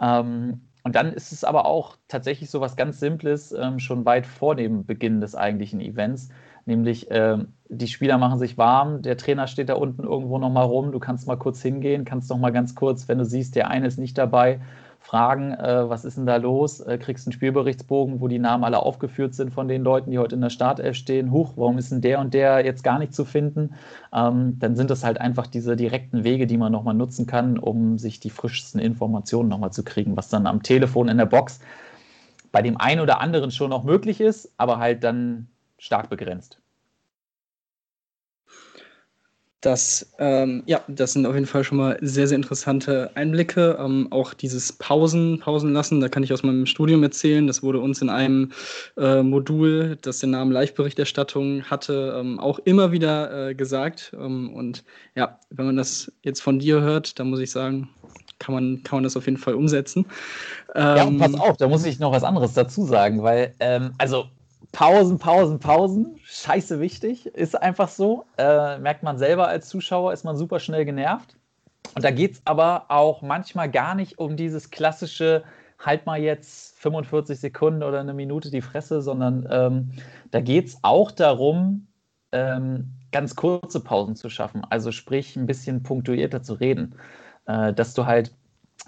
Ähm, 0.00 0.62
und 0.84 0.94
dann 0.94 1.12
ist 1.12 1.32
es 1.32 1.44
aber 1.44 1.66
auch 1.66 1.96
tatsächlich 2.08 2.50
so 2.50 2.60
was 2.60 2.76
ganz 2.76 3.00
Simples, 3.00 3.52
ähm, 3.52 3.78
schon 3.78 4.04
weit 4.04 4.26
vor 4.26 4.56
dem 4.56 4.86
Beginn 4.86 5.20
des 5.20 5.34
eigentlichen 5.34 5.80
Events 5.80 6.30
Nämlich 6.66 7.10
äh, 7.10 7.38
die 7.68 7.86
Spieler 7.86 8.18
machen 8.18 8.38
sich 8.38 8.58
warm, 8.58 9.02
der 9.02 9.16
Trainer 9.16 9.46
steht 9.46 9.68
da 9.68 9.74
unten 9.74 10.02
irgendwo 10.02 10.38
nochmal 10.38 10.66
rum, 10.66 10.92
du 10.92 10.98
kannst 10.98 11.26
mal 11.26 11.36
kurz 11.36 11.62
hingehen, 11.62 12.04
kannst 12.04 12.28
noch 12.28 12.38
mal 12.38 12.50
ganz 12.50 12.74
kurz, 12.74 13.08
wenn 13.08 13.18
du 13.18 13.24
siehst, 13.24 13.54
der 13.54 13.70
eine 13.70 13.86
ist 13.86 13.98
nicht 13.98 14.18
dabei, 14.18 14.60
fragen, 14.98 15.52
äh, 15.52 15.88
was 15.88 16.04
ist 16.04 16.16
denn 16.16 16.26
da 16.26 16.36
los, 16.36 16.80
äh, 16.80 16.98
kriegst 16.98 17.26
einen 17.26 17.32
Spielberichtsbogen, 17.32 18.20
wo 18.20 18.26
die 18.26 18.40
Namen 18.40 18.64
alle 18.64 18.80
aufgeführt 18.80 19.34
sind 19.34 19.52
von 19.52 19.68
den 19.68 19.84
Leuten, 19.84 20.10
die 20.10 20.18
heute 20.18 20.34
in 20.34 20.40
der 20.40 20.50
Startelf 20.50 20.96
stehen. 20.96 21.30
Huch, 21.30 21.52
warum 21.54 21.78
ist 21.78 21.92
denn 21.92 22.00
der 22.00 22.18
und 22.18 22.34
der 22.34 22.64
jetzt 22.64 22.82
gar 22.82 22.98
nicht 22.98 23.14
zu 23.14 23.24
finden? 23.24 23.74
Ähm, 24.12 24.58
dann 24.58 24.74
sind 24.74 24.90
das 24.90 25.04
halt 25.04 25.20
einfach 25.20 25.46
diese 25.46 25.76
direkten 25.76 26.24
Wege, 26.24 26.48
die 26.48 26.56
man 26.58 26.72
nochmal 26.72 26.94
nutzen 26.94 27.26
kann, 27.26 27.58
um 27.58 27.98
sich 27.98 28.18
die 28.18 28.30
frischsten 28.30 28.80
Informationen 28.80 29.48
nochmal 29.48 29.70
zu 29.72 29.84
kriegen, 29.84 30.16
was 30.16 30.28
dann 30.28 30.48
am 30.48 30.64
Telefon 30.64 31.08
in 31.08 31.18
der 31.18 31.26
Box 31.26 31.60
bei 32.50 32.62
dem 32.62 32.76
einen 32.76 33.00
oder 33.00 33.20
anderen 33.20 33.52
schon 33.52 33.70
noch 33.70 33.84
möglich 33.84 34.20
ist, 34.20 34.52
aber 34.56 34.78
halt 34.78 35.04
dann 35.04 35.46
stark 35.86 36.10
begrenzt. 36.10 36.58
Das, 39.62 40.12
ähm, 40.18 40.62
ja, 40.66 40.82
das 40.86 41.14
sind 41.14 41.26
auf 41.26 41.34
jeden 41.34 41.46
Fall 41.46 41.64
schon 41.64 41.78
mal 41.78 41.98
sehr, 42.00 42.28
sehr 42.28 42.36
interessante 42.36 43.10
Einblicke. 43.14 43.76
Ähm, 43.80 44.06
auch 44.10 44.32
dieses 44.32 44.72
Pausen, 44.72 45.40
Pausen 45.40 45.72
lassen, 45.72 46.00
da 46.00 46.08
kann 46.08 46.22
ich 46.22 46.32
aus 46.32 46.44
meinem 46.44 46.66
Studium 46.66 47.02
erzählen. 47.02 47.48
Das 47.48 47.64
wurde 47.64 47.80
uns 47.80 48.00
in 48.00 48.08
einem 48.08 48.52
äh, 48.96 49.22
Modul, 49.22 49.98
das 50.02 50.20
den 50.20 50.30
Namen 50.30 50.52
Live-Berichterstattung 50.52 51.64
hatte, 51.64 52.16
ähm, 52.16 52.38
auch 52.38 52.60
immer 52.60 52.92
wieder 52.92 53.48
äh, 53.48 53.54
gesagt. 53.56 54.14
Ähm, 54.16 54.54
und 54.54 54.84
ja, 55.16 55.40
wenn 55.50 55.66
man 55.66 55.76
das 55.76 56.12
jetzt 56.22 56.42
von 56.42 56.60
dir 56.60 56.82
hört, 56.82 57.18
dann 57.18 57.30
muss 57.30 57.40
ich 57.40 57.50
sagen, 57.50 57.88
kann 58.38 58.54
man, 58.54 58.82
kann 58.84 58.98
man 58.98 59.04
das 59.04 59.16
auf 59.16 59.24
jeden 59.24 59.38
Fall 59.38 59.54
umsetzen. 59.54 60.06
ja, 60.76 61.02
und 61.02 61.18
pass 61.18 61.32
ähm, 61.32 61.40
auf, 61.40 61.56
da 61.56 61.66
muss 61.66 61.84
ich 61.86 61.98
noch 61.98 62.12
was 62.12 62.22
anderes 62.22 62.52
dazu 62.52 62.84
sagen, 62.84 63.22
weil, 63.22 63.54
ähm, 63.58 63.94
also 63.98 64.26
Pausen, 64.72 65.18
Pausen, 65.18 65.58
Pausen. 65.58 66.18
Scheiße 66.24 66.80
wichtig. 66.80 67.26
Ist 67.26 67.60
einfach 67.60 67.88
so. 67.88 68.26
Äh, 68.36 68.78
merkt 68.78 69.02
man 69.02 69.18
selber 69.18 69.48
als 69.48 69.68
Zuschauer, 69.68 70.12
ist 70.12 70.24
man 70.24 70.36
super 70.36 70.60
schnell 70.60 70.84
genervt. 70.84 71.36
Und 71.94 72.04
da 72.04 72.10
geht 72.10 72.34
es 72.34 72.42
aber 72.44 72.86
auch 72.88 73.22
manchmal 73.22 73.70
gar 73.70 73.94
nicht 73.94 74.18
um 74.18 74.36
dieses 74.36 74.70
klassische, 74.70 75.44
halt 75.78 76.06
mal 76.06 76.20
jetzt 76.20 76.78
45 76.78 77.38
Sekunden 77.40 77.82
oder 77.82 78.00
eine 78.00 78.14
Minute 78.14 78.50
die 78.50 78.60
Fresse, 78.60 79.00
sondern 79.02 79.46
ähm, 79.50 79.92
da 80.30 80.40
geht 80.40 80.66
es 80.66 80.78
auch 80.82 81.10
darum, 81.10 81.86
ähm, 82.32 82.92
ganz 83.12 83.34
kurze 83.36 83.80
Pausen 83.80 84.16
zu 84.16 84.28
schaffen. 84.28 84.62
Also 84.68 84.92
sprich, 84.92 85.36
ein 85.36 85.46
bisschen 85.46 85.82
punktuierter 85.82 86.42
zu 86.42 86.54
reden. 86.54 86.96
Äh, 87.46 87.72
dass 87.72 87.94
du 87.94 88.06
halt, 88.06 88.34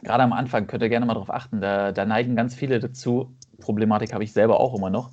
gerade 0.03 0.23
am 0.23 0.33
Anfang, 0.33 0.67
könnt 0.67 0.83
ihr 0.83 0.89
gerne 0.89 1.07
mal 1.07 1.15
darauf 1.15 1.31
achten, 1.33 1.61
da, 1.61 1.93
da 1.93 2.05
neigen 2.05 2.37
ganz 2.37 2.55
viele 2.55 2.81
dazu, 2.81 3.35
Problematik 3.61 4.13
habe 4.13 4.25
ich 4.25 4.33
selber 4.33 4.61
auch 4.61 4.75
immer 4.75 4.91
noch, 4.91 5.11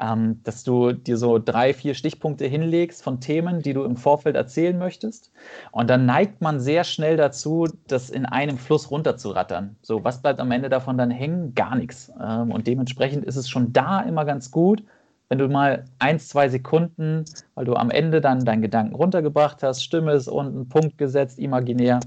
ähm, 0.00 0.40
dass 0.44 0.62
du 0.62 0.92
dir 0.92 1.16
so 1.16 1.38
drei, 1.38 1.74
vier 1.74 1.94
Stichpunkte 1.94 2.46
hinlegst 2.46 3.02
von 3.02 3.20
Themen, 3.20 3.60
die 3.60 3.74
du 3.74 3.82
im 3.82 3.96
Vorfeld 3.96 4.36
erzählen 4.36 4.78
möchtest. 4.78 5.32
Und 5.72 5.90
dann 5.90 6.06
neigt 6.06 6.40
man 6.40 6.60
sehr 6.60 6.84
schnell 6.84 7.16
dazu, 7.16 7.66
das 7.88 8.10
in 8.10 8.24
einem 8.24 8.56
Fluss 8.56 8.90
runterzurattern. 8.90 9.76
So, 9.82 10.04
was 10.04 10.22
bleibt 10.22 10.40
am 10.40 10.52
Ende 10.52 10.68
davon 10.68 10.96
dann 10.96 11.10
hängen? 11.10 11.54
Gar 11.54 11.74
nichts. 11.74 12.12
Ähm, 12.22 12.52
und 12.52 12.66
dementsprechend 12.66 13.24
ist 13.24 13.36
es 13.36 13.48
schon 13.48 13.72
da 13.72 14.00
immer 14.00 14.24
ganz 14.24 14.50
gut, 14.50 14.84
wenn 15.28 15.38
du 15.38 15.48
mal 15.48 15.84
ein, 15.98 16.18
zwei 16.20 16.48
Sekunden, 16.48 17.24
weil 17.54 17.64
du 17.64 17.74
am 17.74 17.90
Ende 17.90 18.20
dann 18.20 18.44
deinen 18.44 18.62
Gedanken 18.62 18.94
runtergebracht 18.94 19.62
hast, 19.62 19.82
Stimme 19.82 20.12
ist 20.12 20.28
unten, 20.28 20.68
Punkt 20.68 20.96
gesetzt, 20.96 21.38
imaginär, 21.38 22.00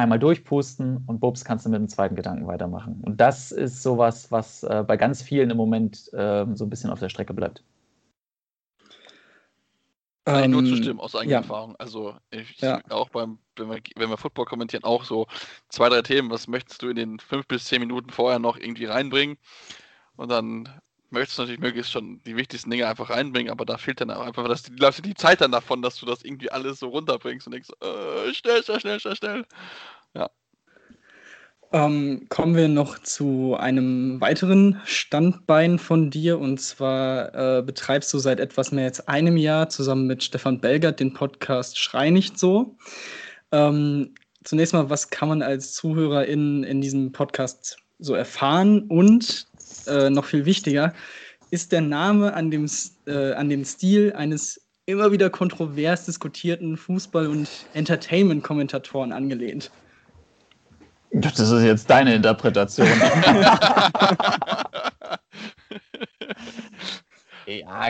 einmal 0.00 0.18
durchpusten 0.18 1.04
und 1.06 1.20
bubs, 1.20 1.44
kannst 1.44 1.66
du 1.66 1.70
mit 1.70 1.78
dem 1.78 1.88
zweiten 1.88 2.16
Gedanken 2.16 2.46
weitermachen. 2.46 3.00
Und 3.02 3.20
das 3.20 3.52
ist 3.52 3.82
sowas, 3.82 4.30
was 4.32 4.62
äh, 4.62 4.84
bei 4.86 4.96
ganz 4.96 5.22
vielen 5.22 5.50
im 5.50 5.56
Moment 5.56 6.12
äh, 6.12 6.46
so 6.54 6.64
ein 6.64 6.70
bisschen 6.70 6.90
auf 6.90 7.00
der 7.00 7.08
Strecke 7.08 7.34
bleibt. 7.34 7.62
Kann 10.24 10.44
ich 10.44 10.50
nur 10.50 10.60
ähm, 10.60 10.66
zustimmen 10.66 11.00
aus 11.00 11.16
eigener 11.16 11.32
ja. 11.32 11.38
Erfahrung. 11.38 11.76
Also 11.78 12.14
ich 12.30 12.60
ja. 12.60 12.80
auch 12.90 13.08
beim, 13.08 13.38
wenn 13.56 13.70
wir, 13.70 13.80
wenn 13.96 14.10
wir 14.10 14.16
Football 14.16 14.44
kommentieren, 14.44 14.84
auch 14.84 15.04
so 15.04 15.26
zwei, 15.68 15.88
drei 15.88 16.02
Themen, 16.02 16.30
was 16.30 16.46
möchtest 16.46 16.82
du 16.82 16.88
in 16.88 16.96
den 16.96 17.18
fünf 17.18 17.46
bis 17.46 17.64
zehn 17.64 17.80
Minuten 17.80 18.10
vorher 18.10 18.38
noch 18.38 18.56
irgendwie 18.56 18.84
reinbringen? 18.84 19.38
Und 20.16 20.30
dann 20.30 20.68
möchtest 21.10 21.38
du 21.38 21.42
natürlich 21.42 21.60
möglichst 21.60 21.92
schon 21.92 22.22
die 22.24 22.36
wichtigsten 22.36 22.70
Dinge 22.70 22.86
einfach 22.88 23.10
reinbringen, 23.10 23.50
aber 23.50 23.64
da 23.64 23.78
fehlt 23.78 24.00
dann 24.00 24.10
einfach 24.10 24.46
das, 24.48 24.62
die, 24.62 25.02
die 25.02 25.14
Zeit 25.14 25.40
dann 25.40 25.52
davon, 25.52 25.82
dass 25.82 25.96
du 25.96 26.06
das 26.06 26.22
irgendwie 26.22 26.50
alles 26.50 26.78
so 26.78 26.88
runterbringst 26.88 27.46
und 27.46 27.52
denkst, 27.52 27.70
äh, 27.80 28.32
schnell, 28.32 28.62
schnell, 28.62 28.80
schnell, 28.80 29.00
schnell, 29.00 29.16
schnell. 29.16 29.44
Ja. 30.14 30.30
Ähm, 31.72 32.26
kommen 32.28 32.56
wir 32.56 32.68
noch 32.68 32.98
zu 32.98 33.56
einem 33.58 34.20
weiteren 34.20 34.80
Standbein 34.84 35.78
von 35.78 36.10
dir 36.10 36.38
und 36.38 36.60
zwar 36.60 37.58
äh, 37.58 37.62
betreibst 37.62 38.12
du 38.12 38.18
seit 38.18 38.40
etwas 38.40 38.72
mehr 38.72 38.86
als 38.86 39.06
einem 39.06 39.36
Jahr 39.36 39.68
zusammen 39.68 40.06
mit 40.06 40.24
Stefan 40.24 40.60
Belgert 40.60 40.98
den 40.98 41.14
Podcast 41.14 41.78
Schrei 41.78 42.10
nicht 42.10 42.38
so. 42.38 42.76
Ähm, 43.52 44.14
zunächst 44.42 44.74
mal, 44.74 44.90
was 44.90 45.10
kann 45.10 45.28
man 45.28 45.42
als 45.42 45.72
Zuhörer 45.74 46.26
in, 46.26 46.64
in 46.64 46.80
diesem 46.80 47.12
Podcast 47.12 47.76
so 48.00 48.14
erfahren 48.14 48.82
und 48.88 49.46
äh, 49.86 50.10
noch 50.10 50.24
viel 50.24 50.44
wichtiger, 50.44 50.92
ist 51.50 51.72
der 51.72 51.80
Name 51.80 52.34
an 52.34 52.50
dem, 52.50 52.68
äh, 53.06 53.32
an 53.32 53.48
dem 53.48 53.64
Stil 53.64 54.12
eines 54.12 54.60
immer 54.86 55.12
wieder 55.12 55.30
kontrovers 55.30 56.06
diskutierten 56.06 56.76
Fußball- 56.76 57.28
und 57.28 57.48
Entertainment-Kommentatoren 57.74 59.12
angelehnt. 59.12 59.70
Das 61.12 61.38
ist 61.38 61.62
jetzt 61.62 61.90
deine 61.90 62.14
Interpretation. 62.14 62.86
ja, 67.46 67.88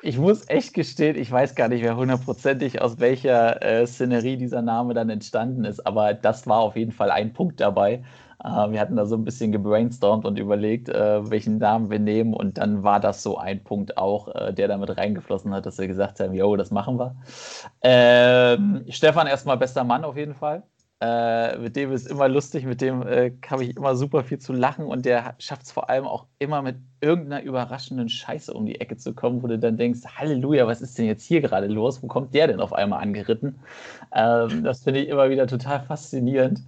ich 0.00 0.16
muss 0.16 0.48
echt 0.48 0.74
gestehen, 0.74 1.16
ich 1.16 1.30
weiß 1.30 1.54
gar 1.56 1.68
nicht 1.68 1.82
mehr 1.82 1.96
hundertprozentig, 1.96 2.80
aus 2.80 3.00
welcher 3.00 3.62
äh, 3.62 3.86
Szenerie 3.86 4.36
dieser 4.36 4.62
Name 4.62 4.94
dann 4.94 5.10
entstanden 5.10 5.64
ist, 5.64 5.84
aber 5.86 6.14
das 6.14 6.46
war 6.46 6.58
auf 6.58 6.76
jeden 6.76 6.92
Fall 6.92 7.10
ein 7.10 7.32
Punkt 7.32 7.60
dabei. 7.60 8.04
Äh, 8.44 8.70
wir 8.70 8.80
hatten 8.80 8.96
da 8.96 9.06
so 9.06 9.16
ein 9.16 9.24
bisschen 9.24 9.52
gebrainstormt 9.52 10.24
und 10.26 10.38
überlegt, 10.38 10.88
äh, 10.88 11.30
welchen 11.30 11.58
Namen 11.58 11.90
wir 11.90 11.98
nehmen 11.98 12.34
und 12.34 12.58
dann 12.58 12.82
war 12.82 13.00
das 13.00 13.22
so 13.22 13.38
ein 13.38 13.64
Punkt 13.64 13.96
auch, 13.96 14.28
äh, 14.34 14.52
der 14.52 14.68
damit 14.68 14.96
reingeflossen 14.96 15.52
hat, 15.54 15.66
dass 15.66 15.78
wir 15.78 15.88
gesagt 15.88 16.20
haben, 16.20 16.34
jo, 16.34 16.56
das 16.56 16.70
machen 16.70 16.98
wir. 16.98 17.16
Ähm, 17.82 18.84
Stefan 18.88 19.26
erstmal 19.26 19.56
bester 19.56 19.84
Mann 19.84 20.04
auf 20.04 20.16
jeden 20.16 20.34
Fall. 20.34 20.62
Äh, 21.00 21.58
mit 21.58 21.76
dem 21.76 21.92
ist 21.92 22.06
immer 22.06 22.28
lustig, 22.28 22.64
mit 22.64 22.80
dem 22.80 23.02
äh, 23.06 23.32
habe 23.50 23.64
ich 23.64 23.76
immer 23.76 23.96
super 23.96 24.22
viel 24.24 24.38
zu 24.38 24.52
lachen 24.52 24.86
und 24.86 25.04
der 25.04 25.34
schafft 25.38 25.64
es 25.64 25.72
vor 25.72 25.90
allem 25.90 26.06
auch 26.06 26.26
immer 26.38 26.62
mit 26.62 26.76
irgendeiner 27.00 27.42
überraschenden 27.42 28.08
Scheiße 28.08 28.54
um 28.54 28.64
die 28.64 28.80
Ecke 28.80 28.96
zu 28.96 29.12
kommen, 29.12 29.42
wo 29.42 29.48
du 29.48 29.58
dann 29.58 29.76
denkst, 29.76 30.00
Halleluja, 30.16 30.66
was 30.66 30.80
ist 30.80 30.96
denn 30.96 31.06
jetzt 31.06 31.24
hier 31.24 31.40
gerade 31.42 31.66
los? 31.66 32.02
Wo 32.02 32.06
kommt 32.06 32.32
der 32.32 32.46
denn 32.46 32.60
auf 32.60 32.72
einmal 32.72 33.02
angeritten? 33.02 33.58
Ähm, 34.14 34.62
das 34.64 34.82
finde 34.84 35.00
ich 35.00 35.08
immer 35.08 35.28
wieder 35.30 35.46
total 35.46 35.80
faszinierend. 35.80 36.62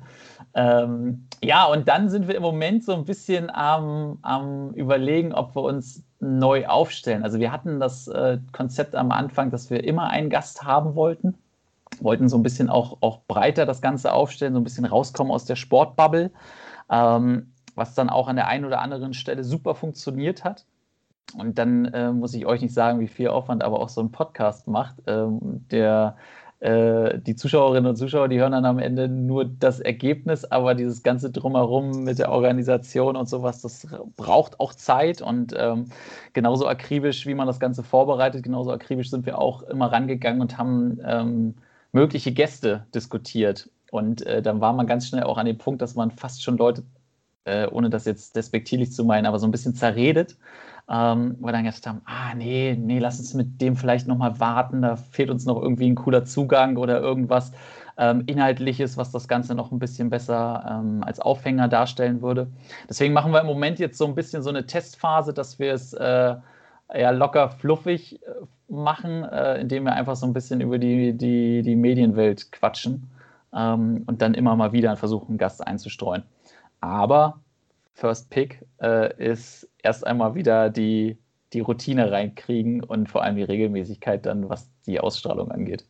Ähm, 0.56 1.28
ja, 1.44 1.66
und 1.66 1.86
dann 1.86 2.08
sind 2.08 2.26
wir 2.26 2.34
im 2.34 2.42
Moment 2.42 2.82
so 2.82 2.94
ein 2.94 3.04
bisschen 3.04 3.50
am, 3.50 4.18
am 4.22 4.72
Überlegen, 4.72 5.32
ob 5.32 5.54
wir 5.54 5.62
uns 5.62 6.02
neu 6.18 6.66
aufstellen. 6.66 7.22
Also 7.22 7.38
wir 7.38 7.52
hatten 7.52 7.78
das 7.78 8.08
äh, 8.08 8.38
Konzept 8.52 8.96
am 8.96 9.12
Anfang, 9.12 9.50
dass 9.50 9.70
wir 9.70 9.84
immer 9.84 10.10
einen 10.10 10.30
Gast 10.30 10.64
haben 10.64 10.94
wollten 10.94 11.36
wollten 12.00 12.28
so 12.28 12.36
ein 12.36 12.42
bisschen 12.42 12.68
auch, 12.68 12.98
auch 13.00 13.20
breiter 13.26 13.66
das 13.66 13.80
Ganze 13.80 14.12
aufstellen, 14.12 14.54
so 14.54 14.60
ein 14.60 14.64
bisschen 14.64 14.84
rauskommen 14.84 15.32
aus 15.32 15.44
der 15.44 15.56
Sportbubble, 15.56 16.30
ähm, 16.90 17.52
was 17.74 17.94
dann 17.94 18.10
auch 18.10 18.28
an 18.28 18.36
der 18.36 18.48
einen 18.48 18.64
oder 18.64 18.80
anderen 18.80 19.14
Stelle 19.14 19.44
super 19.44 19.74
funktioniert 19.74 20.44
hat. 20.44 20.64
Und 21.36 21.58
dann 21.58 21.86
äh, 21.86 22.12
muss 22.12 22.34
ich 22.34 22.46
euch 22.46 22.60
nicht 22.60 22.74
sagen, 22.74 23.00
wie 23.00 23.08
viel 23.08 23.28
Aufwand 23.28 23.64
aber 23.64 23.80
auch 23.80 23.88
so 23.88 24.00
ein 24.00 24.12
Podcast 24.12 24.68
macht, 24.68 24.96
ähm, 25.06 25.66
der 25.70 26.16
äh, 26.60 27.18
die 27.18 27.36
Zuschauerinnen 27.36 27.90
und 27.90 27.96
Zuschauer, 27.96 28.28
die 28.28 28.38
hören 28.38 28.52
dann 28.52 28.64
am 28.64 28.78
Ende 28.78 29.08
nur 29.08 29.44
das 29.44 29.78
Ergebnis, 29.80 30.44
aber 30.44 30.74
dieses 30.74 31.02
ganze 31.02 31.30
Drumherum 31.30 32.04
mit 32.04 32.18
der 32.18 32.30
Organisation 32.30 33.14
und 33.16 33.28
sowas, 33.28 33.60
das 33.60 33.86
braucht 34.16 34.58
auch 34.58 34.72
Zeit 34.74 35.20
und 35.20 35.54
ähm, 35.56 35.86
genauso 36.32 36.66
akribisch, 36.66 37.26
wie 37.26 37.34
man 37.34 37.46
das 37.46 37.60
Ganze 37.60 37.82
vorbereitet, 37.82 38.42
genauso 38.42 38.72
akribisch 38.72 39.10
sind 39.10 39.26
wir 39.26 39.38
auch 39.38 39.62
immer 39.64 39.92
rangegangen 39.92 40.40
und 40.40 40.56
haben 40.56 40.98
ähm, 41.04 41.54
mögliche 41.92 42.32
Gäste 42.32 42.86
diskutiert. 42.94 43.68
Und 43.90 44.24
äh, 44.26 44.42
dann 44.42 44.60
war 44.60 44.72
man 44.72 44.86
ganz 44.86 45.08
schnell 45.08 45.24
auch 45.24 45.38
an 45.38 45.46
dem 45.46 45.58
Punkt, 45.58 45.82
dass 45.82 45.94
man 45.94 46.10
fast 46.10 46.42
schon 46.42 46.56
Leute, 46.56 46.82
äh, 47.44 47.66
ohne 47.68 47.90
das 47.90 48.04
jetzt 48.06 48.34
despektierlich 48.34 48.92
zu 48.92 49.04
meinen, 49.04 49.26
aber 49.26 49.38
so 49.38 49.46
ein 49.46 49.52
bisschen 49.52 49.74
zerredet, 49.74 50.36
ähm, 50.88 51.36
weil 51.40 51.52
dann 51.52 51.64
gesagt 51.64 51.86
haben, 51.86 52.00
ah 52.04 52.34
nee, 52.34 52.76
nee, 52.78 52.98
lass 52.98 53.18
uns 53.18 53.34
mit 53.34 53.60
dem 53.60 53.76
vielleicht 53.76 54.06
nochmal 54.06 54.38
warten, 54.38 54.82
da 54.82 54.96
fehlt 54.96 55.30
uns 55.30 55.44
noch 55.44 55.60
irgendwie 55.60 55.88
ein 55.90 55.96
cooler 55.96 56.24
Zugang 56.24 56.76
oder 56.76 57.00
irgendwas 57.00 57.52
ähm, 57.98 58.22
Inhaltliches, 58.26 58.96
was 58.96 59.10
das 59.10 59.26
Ganze 59.26 59.54
noch 59.54 59.72
ein 59.72 59.78
bisschen 59.78 60.10
besser 60.10 60.80
ähm, 60.80 61.02
als 61.02 61.18
Aufhänger 61.18 61.68
darstellen 61.68 62.22
würde. 62.22 62.48
Deswegen 62.88 63.14
machen 63.14 63.32
wir 63.32 63.40
im 63.40 63.46
Moment 63.46 63.78
jetzt 63.78 63.98
so 63.98 64.06
ein 64.06 64.14
bisschen 64.14 64.42
so 64.42 64.50
eine 64.50 64.66
Testphase, 64.66 65.32
dass 65.32 65.58
wir 65.58 65.72
es 65.72 65.92
äh, 65.94 66.36
ja 66.94 67.10
locker 67.10 67.48
fluffig 67.48 68.22
äh, 68.22 68.72
machen, 68.72 69.24
äh, 69.24 69.60
indem 69.60 69.84
wir 69.84 69.94
einfach 69.94 70.16
so 70.16 70.26
ein 70.26 70.32
bisschen 70.32 70.60
über 70.60 70.78
die, 70.78 71.14
die, 71.14 71.62
die 71.62 71.76
Medienwelt 71.76 72.52
quatschen 72.52 73.10
ähm, 73.54 74.04
und 74.06 74.22
dann 74.22 74.34
immer 74.34 74.54
mal 74.56 74.72
wieder 74.72 74.96
versuchen, 74.96 75.30
einen 75.30 75.38
Gast 75.38 75.66
einzustreuen. 75.66 76.22
Aber 76.80 77.40
First 77.96 78.28
Pick 78.28 78.62
äh, 78.82 79.12
ist 79.22 79.68
erst 79.82 80.06
einmal 80.06 80.34
wieder 80.34 80.68
die, 80.68 81.16
die 81.54 81.60
Routine 81.60 82.12
reinkriegen 82.12 82.84
und 82.84 83.08
vor 83.08 83.22
allem 83.22 83.36
die 83.36 83.42
Regelmäßigkeit 83.42 84.26
dann, 84.26 84.50
was 84.50 84.70
die 84.84 85.00
Ausstrahlung 85.00 85.50
angeht. 85.50 85.86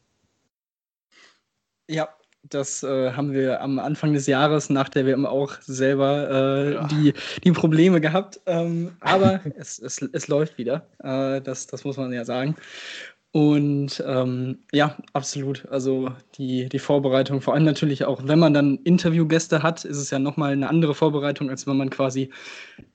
Ja, 1.88 2.08
das 2.44 2.84
äh, 2.84 3.12
haben 3.12 3.32
wir 3.32 3.60
am 3.60 3.80
Anfang 3.80 4.12
des 4.12 4.28
Jahres 4.28 4.70
nach 4.70 4.88
der 4.88 5.04
WM 5.04 5.26
auch 5.26 5.60
selber 5.62 6.30
äh, 6.30 6.74
ja. 6.74 6.86
die, 6.86 7.12
die 7.42 7.50
Probleme 7.52 8.00
gehabt. 8.00 8.40
Ähm, 8.46 8.92
aber 9.00 9.40
es, 9.56 9.80
es, 9.80 10.00
es 10.00 10.28
läuft 10.28 10.58
wieder. 10.58 10.86
Äh, 11.02 11.40
das, 11.40 11.66
das 11.66 11.82
muss 11.84 11.96
man 11.96 12.12
ja 12.12 12.24
sagen. 12.24 12.54
Und 13.32 14.02
ähm, 14.06 14.60
ja, 14.72 14.96
absolut. 15.12 15.66
Also 15.68 16.10
die, 16.38 16.68
die 16.70 16.78
Vorbereitung, 16.78 17.42
vor 17.42 17.54
allem 17.54 17.64
natürlich 17.64 18.04
auch, 18.04 18.22
wenn 18.24 18.38
man 18.38 18.54
dann 18.54 18.78
Interviewgäste 18.84 19.62
hat, 19.62 19.84
ist 19.84 19.98
es 19.98 20.10
ja 20.10 20.18
nochmal 20.18 20.52
eine 20.52 20.70
andere 20.70 20.94
Vorbereitung, 20.94 21.50
als 21.50 21.66
wenn 21.66 21.76
man 21.76 21.90
quasi 21.90 22.30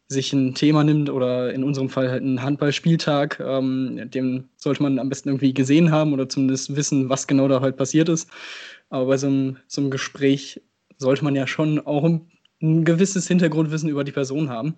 sich 0.07 0.33
ein 0.33 0.55
Thema 0.55 0.83
nimmt 0.83 1.09
oder 1.09 1.53
in 1.53 1.63
unserem 1.63 1.89
Fall 1.89 2.09
halt 2.09 2.23
einen 2.23 2.41
Handballspieltag. 2.41 3.39
Ähm, 3.39 4.09
den 4.11 4.49
sollte 4.57 4.83
man 4.83 4.99
am 4.99 5.09
besten 5.09 5.29
irgendwie 5.29 5.53
gesehen 5.53 5.91
haben 5.91 6.11
oder 6.11 6.27
zumindest 6.27 6.75
wissen, 6.75 7.09
was 7.09 7.27
genau 7.27 7.47
da 7.47 7.61
halt 7.61 7.77
passiert 7.77 8.09
ist. 8.09 8.29
Aber 8.89 9.05
bei 9.05 9.17
so 9.17 9.27
einem, 9.27 9.57
so 9.67 9.81
einem 9.81 9.91
Gespräch 9.91 10.61
sollte 10.97 11.23
man 11.23 11.35
ja 11.35 11.47
schon 11.47 11.79
auch 11.79 12.03
ein, 12.03 12.29
ein 12.61 12.83
gewisses 12.83 13.27
Hintergrundwissen 13.27 13.89
über 13.89 14.03
die 14.03 14.11
Person 14.11 14.49
haben. 14.49 14.75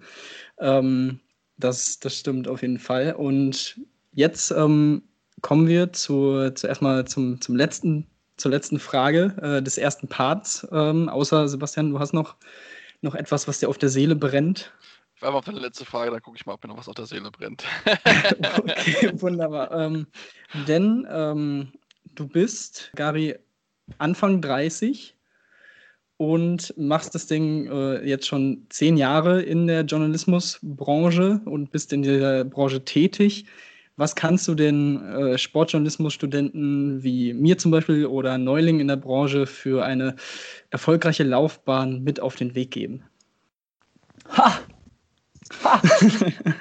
Ähm, 0.60 1.20
das, 1.58 2.00
das 2.00 2.18
stimmt 2.20 2.48
auf 2.48 2.62
jeden 2.62 2.80
Fall. 2.80 3.14
Und 3.14 3.80
jetzt 4.12 4.52
ähm, 4.52 5.04
kommen 5.44 5.68
wir 5.68 5.94
zu, 5.94 6.50
zuerst 6.56 6.82
mal 6.82 7.06
zum, 7.06 7.40
zum 7.40 7.56
letzten, 7.56 8.08
zur 8.38 8.50
letzten 8.50 8.80
Frage 8.80 9.36
äh, 9.42 9.62
des 9.62 9.78
ersten 9.78 10.08
Parts. 10.08 10.68
Ähm, 10.72 11.10
außer 11.10 11.48
Sebastian, 11.48 11.92
du 11.92 12.00
hast 12.00 12.14
noch, 12.14 12.38
noch 13.02 13.14
etwas, 13.14 13.48
was 13.48 13.60
dir 13.60 13.70
auf 13.70 13.78
der 13.78 13.90
Seele 13.90 14.16
brennt. 14.16 14.74
Ich 15.16 15.22
war 15.22 15.32
mal 15.32 15.38
auf 15.38 15.46
deine 15.46 15.60
letzte 15.60 15.86
Frage, 15.86 16.10
dann 16.10 16.22
gucke 16.22 16.38
ich 16.38 16.46
mal, 16.46 16.54
ob 16.54 16.64
mir 16.64 16.70
noch 16.70 16.78
was 16.78 16.90
auf 16.90 16.96
der 16.96 17.06
Seele 17.06 17.30
brennt. 17.30 17.66
okay, 18.58 19.12
wunderbar. 19.22 19.72
Ähm, 19.72 20.08
denn 20.68 21.06
ähm, 21.12 21.74
du 22.16 22.28
bist, 22.28 22.92
Gary, 22.96 23.36
Anfang 23.98 24.42
30 24.42 25.16
und 26.18 26.74
machst 26.78 27.16
das 27.16 27.28
Ding 27.28 27.68
äh, 27.70 28.02
jetzt 28.08 28.28
schon 28.28 28.66
zehn 28.70 28.96
Jahre 28.96 29.42
in 29.42 29.68
der 29.68 29.82
Journalismusbranche 29.82 31.42
und 31.44 31.72
bist 31.72 31.92
in 31.92 32.02
dieser 32.02 32.46
Branche 32.46 32.86
tätig. 32.86 33.46
Was 33.96 34.16
kannst 34.16 34.48
du 34.48 34.56
den 34.56 35.04
äh, 35.04 35.38
Sportjournalismusstudenten 35.38 37.04
wie 37.04 37.34
mir 37.34 37.58
zum 37.58 37.72
Beispiel 37.72 38.08
oder 38.08 38.38
Neuling 38.38 38.80
in 38.80 38.88
der 38.88 38.96
Branche 38.96 39.46
für 39.46 39.86
eine 39.86 40.16
erfolgreiche 40.72 41.24
Laufbahn 41.24 42.04
mit 42.04 42.20
auf 42.20 42.36
den 42.36 42.56
Weg 42.56 42.72
geben? 42.72 43.04
Ha! 44.30 44.60
ha. 45.64 45.82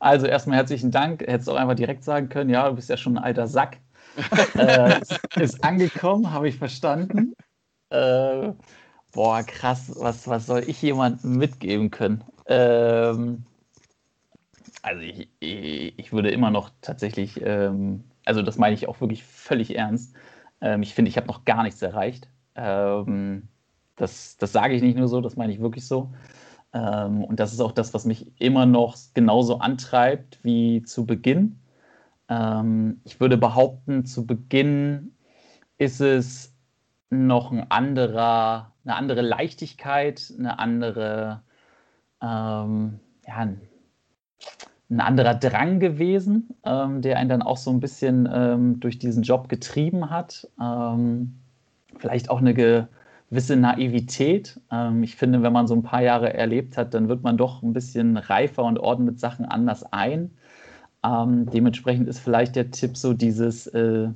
also 0.00 0.26
erstmal 0.26 0.56
herzlichen 0.56 0.90
Dank. 0.90 1.20
Hättest 1.20 1.46
du 1.46 1.52
auch 1.52 1.56
einfach 1.56 1.76
direkt 1.76 2.02
sagen 2.02 2.28
können, 2.28 2.50
ja, 2.50 2.68
du 2.68 2.74
bist 2.74 2.90
ja 2.90 2.96
schon 2.96 3.16
ein 3.16 3.24
alter 3.24 3.46
Sack 3.46 3.78
äh, 4.54 5.00
ist 5.40 5.62
angekommen, 5.64 6.32
habe 6.32 6.48
ich 6.48 6.56
verstanden. 6.56 7.34
Äh, 7.90 8.52
boah, 9.12 9.42
krass, 9.42 9.92
was, 9.96 10.28
was 10.28 10.46
soll 10.46 10.64
ich 10.66 10.80
jemandem 10.82 11.36
mitgeben 11.36 11.90
können? 11.90 12.24
Ähm, 12.46 13.44
also 14.84 15.00
ich, 15.00 15.30
ich, 15.40 16.12
würde 16.12 16.30
immer 16.30 16.50
noch 16.50 16.70
tatsächlich, 16.82 17.40
ähm, 17.42 18.04
also 18.26 18.42
das 18.42 18.58
meine 18.58 18.74
ich 18.74 18.86
auch 18.86 19.00
wirklich 19.00 19.24
völlig 19.24 19.76
ernst. 19.76 20.14
Ähm, 20.60 20.82
ich 20.82 20.92
finde, 20.92 21.08
ich 21.08 21.16
habe 21.16 21.26
noch 21.26 21.46
gar 21.46 21.62
nichts 21.62 21.80
erreicht. 21.80 22.28
Ähm, 22.54 23.48
das, 23.96 24.36
das 24.36 24.52
sage 24.52 24.74
ich 24.74 24.82
nicht 24.82 24.98
nur 24.98 25.08
so, 25.08 25.22
das 25.22 25.36
meine 25.36 25.54
ich 25.54 25.60
wirklich 25.60 25.86
so. 25.86 26.12
Ähm, 26.74 27.24
und 27.24 27.40
das 27.40 27.54
ist 27.54 27.60
auch 27.60 27.72
das, 27.72 27.94
was 27.94 28.04
mich 28.04 28.30
immer 28.38 28.66
noch 28.66 28.94
genauso 29.14 29.58
antreibt 29.58 30.38
wie 30.42 30.82
zu 30.82 31.06
Beginn. 31.06 31.60
Ähm, 32.28 33.00
ich 33.04 33.20
würde 33.20 33.38
behaupten, 33.38 34.04
zu 34.04 34.26
Beginn 34.26 35.14
ist 35.78 36.00
es 36.00 36.54
noch 37.08 37.52
ein 37.52 37.70
anderer, 37.70 38.74
eine 38.84 38.96
andere 38.96 39.22
Leichtigkeit, 39.22 40.30
eine 40.38 40.58
andere, 40.58 41.42
ähm, 42.20 43.00
ja, 43.26 43.48
ein, 44.90 45.00
anderer 45.00 45.34
Drang 45.34 45.80
gewesen, 45.80 46.48
ähm, 46.64 47.02
der 47.02 47.18
einen 47.18 47.28
dann 47.28 47.42
auch 47.42 47.56
so 47.56 47.70
ein 47.70 47.80
bisschen 47.80 48.28
ähm, 48.32 48.80
durch 48.80 48.98
diesen 48.98 49.22
Job 49.22 49.48
getrieben 49.48 50.10
hat. 50.10 50.48
Ähm, 50.60 51.36
vielleicht 51.98 52.30
auch 52.30 52.40
eine 52.40 52.54
gewisse 52.54 53.56
Naivität. 53.56 54.60
Ähm, 54.70 55.02
ich 55.02 55.16
finde, 55.16 55.42
wenn 55.42 55.52
man 55.52 55.66
so 55.66 55.74
ein 55.74 55.82
paar 55.82 56.02
Jahre 56.02 56.34
erlebt 56.34 56.76
hat, 56.76 56.94
dann 56.94 57.08
wird 57.08 57.22
man 57.22 57.36
doch 57.36 57.62
ein 57.62 57.72
bisschen 57.72 58.16
reifer 58.16 58.64
und 58.64 58.78
ordnet 58.78 59.18
Sachen 59.18 59.44
anders 59.44 59.84
ein. 59.92 60.30
Ähm, 61.04 61.46
dementsprechend 61.46 62.08
ist 62.08 62.20
vielleicht 62.20 62.56
der 62.56 62.70
Tipp 62.70 62.96
so 62.96 63.12
dieses, 63.12 63.66
äh, 63.68 64.08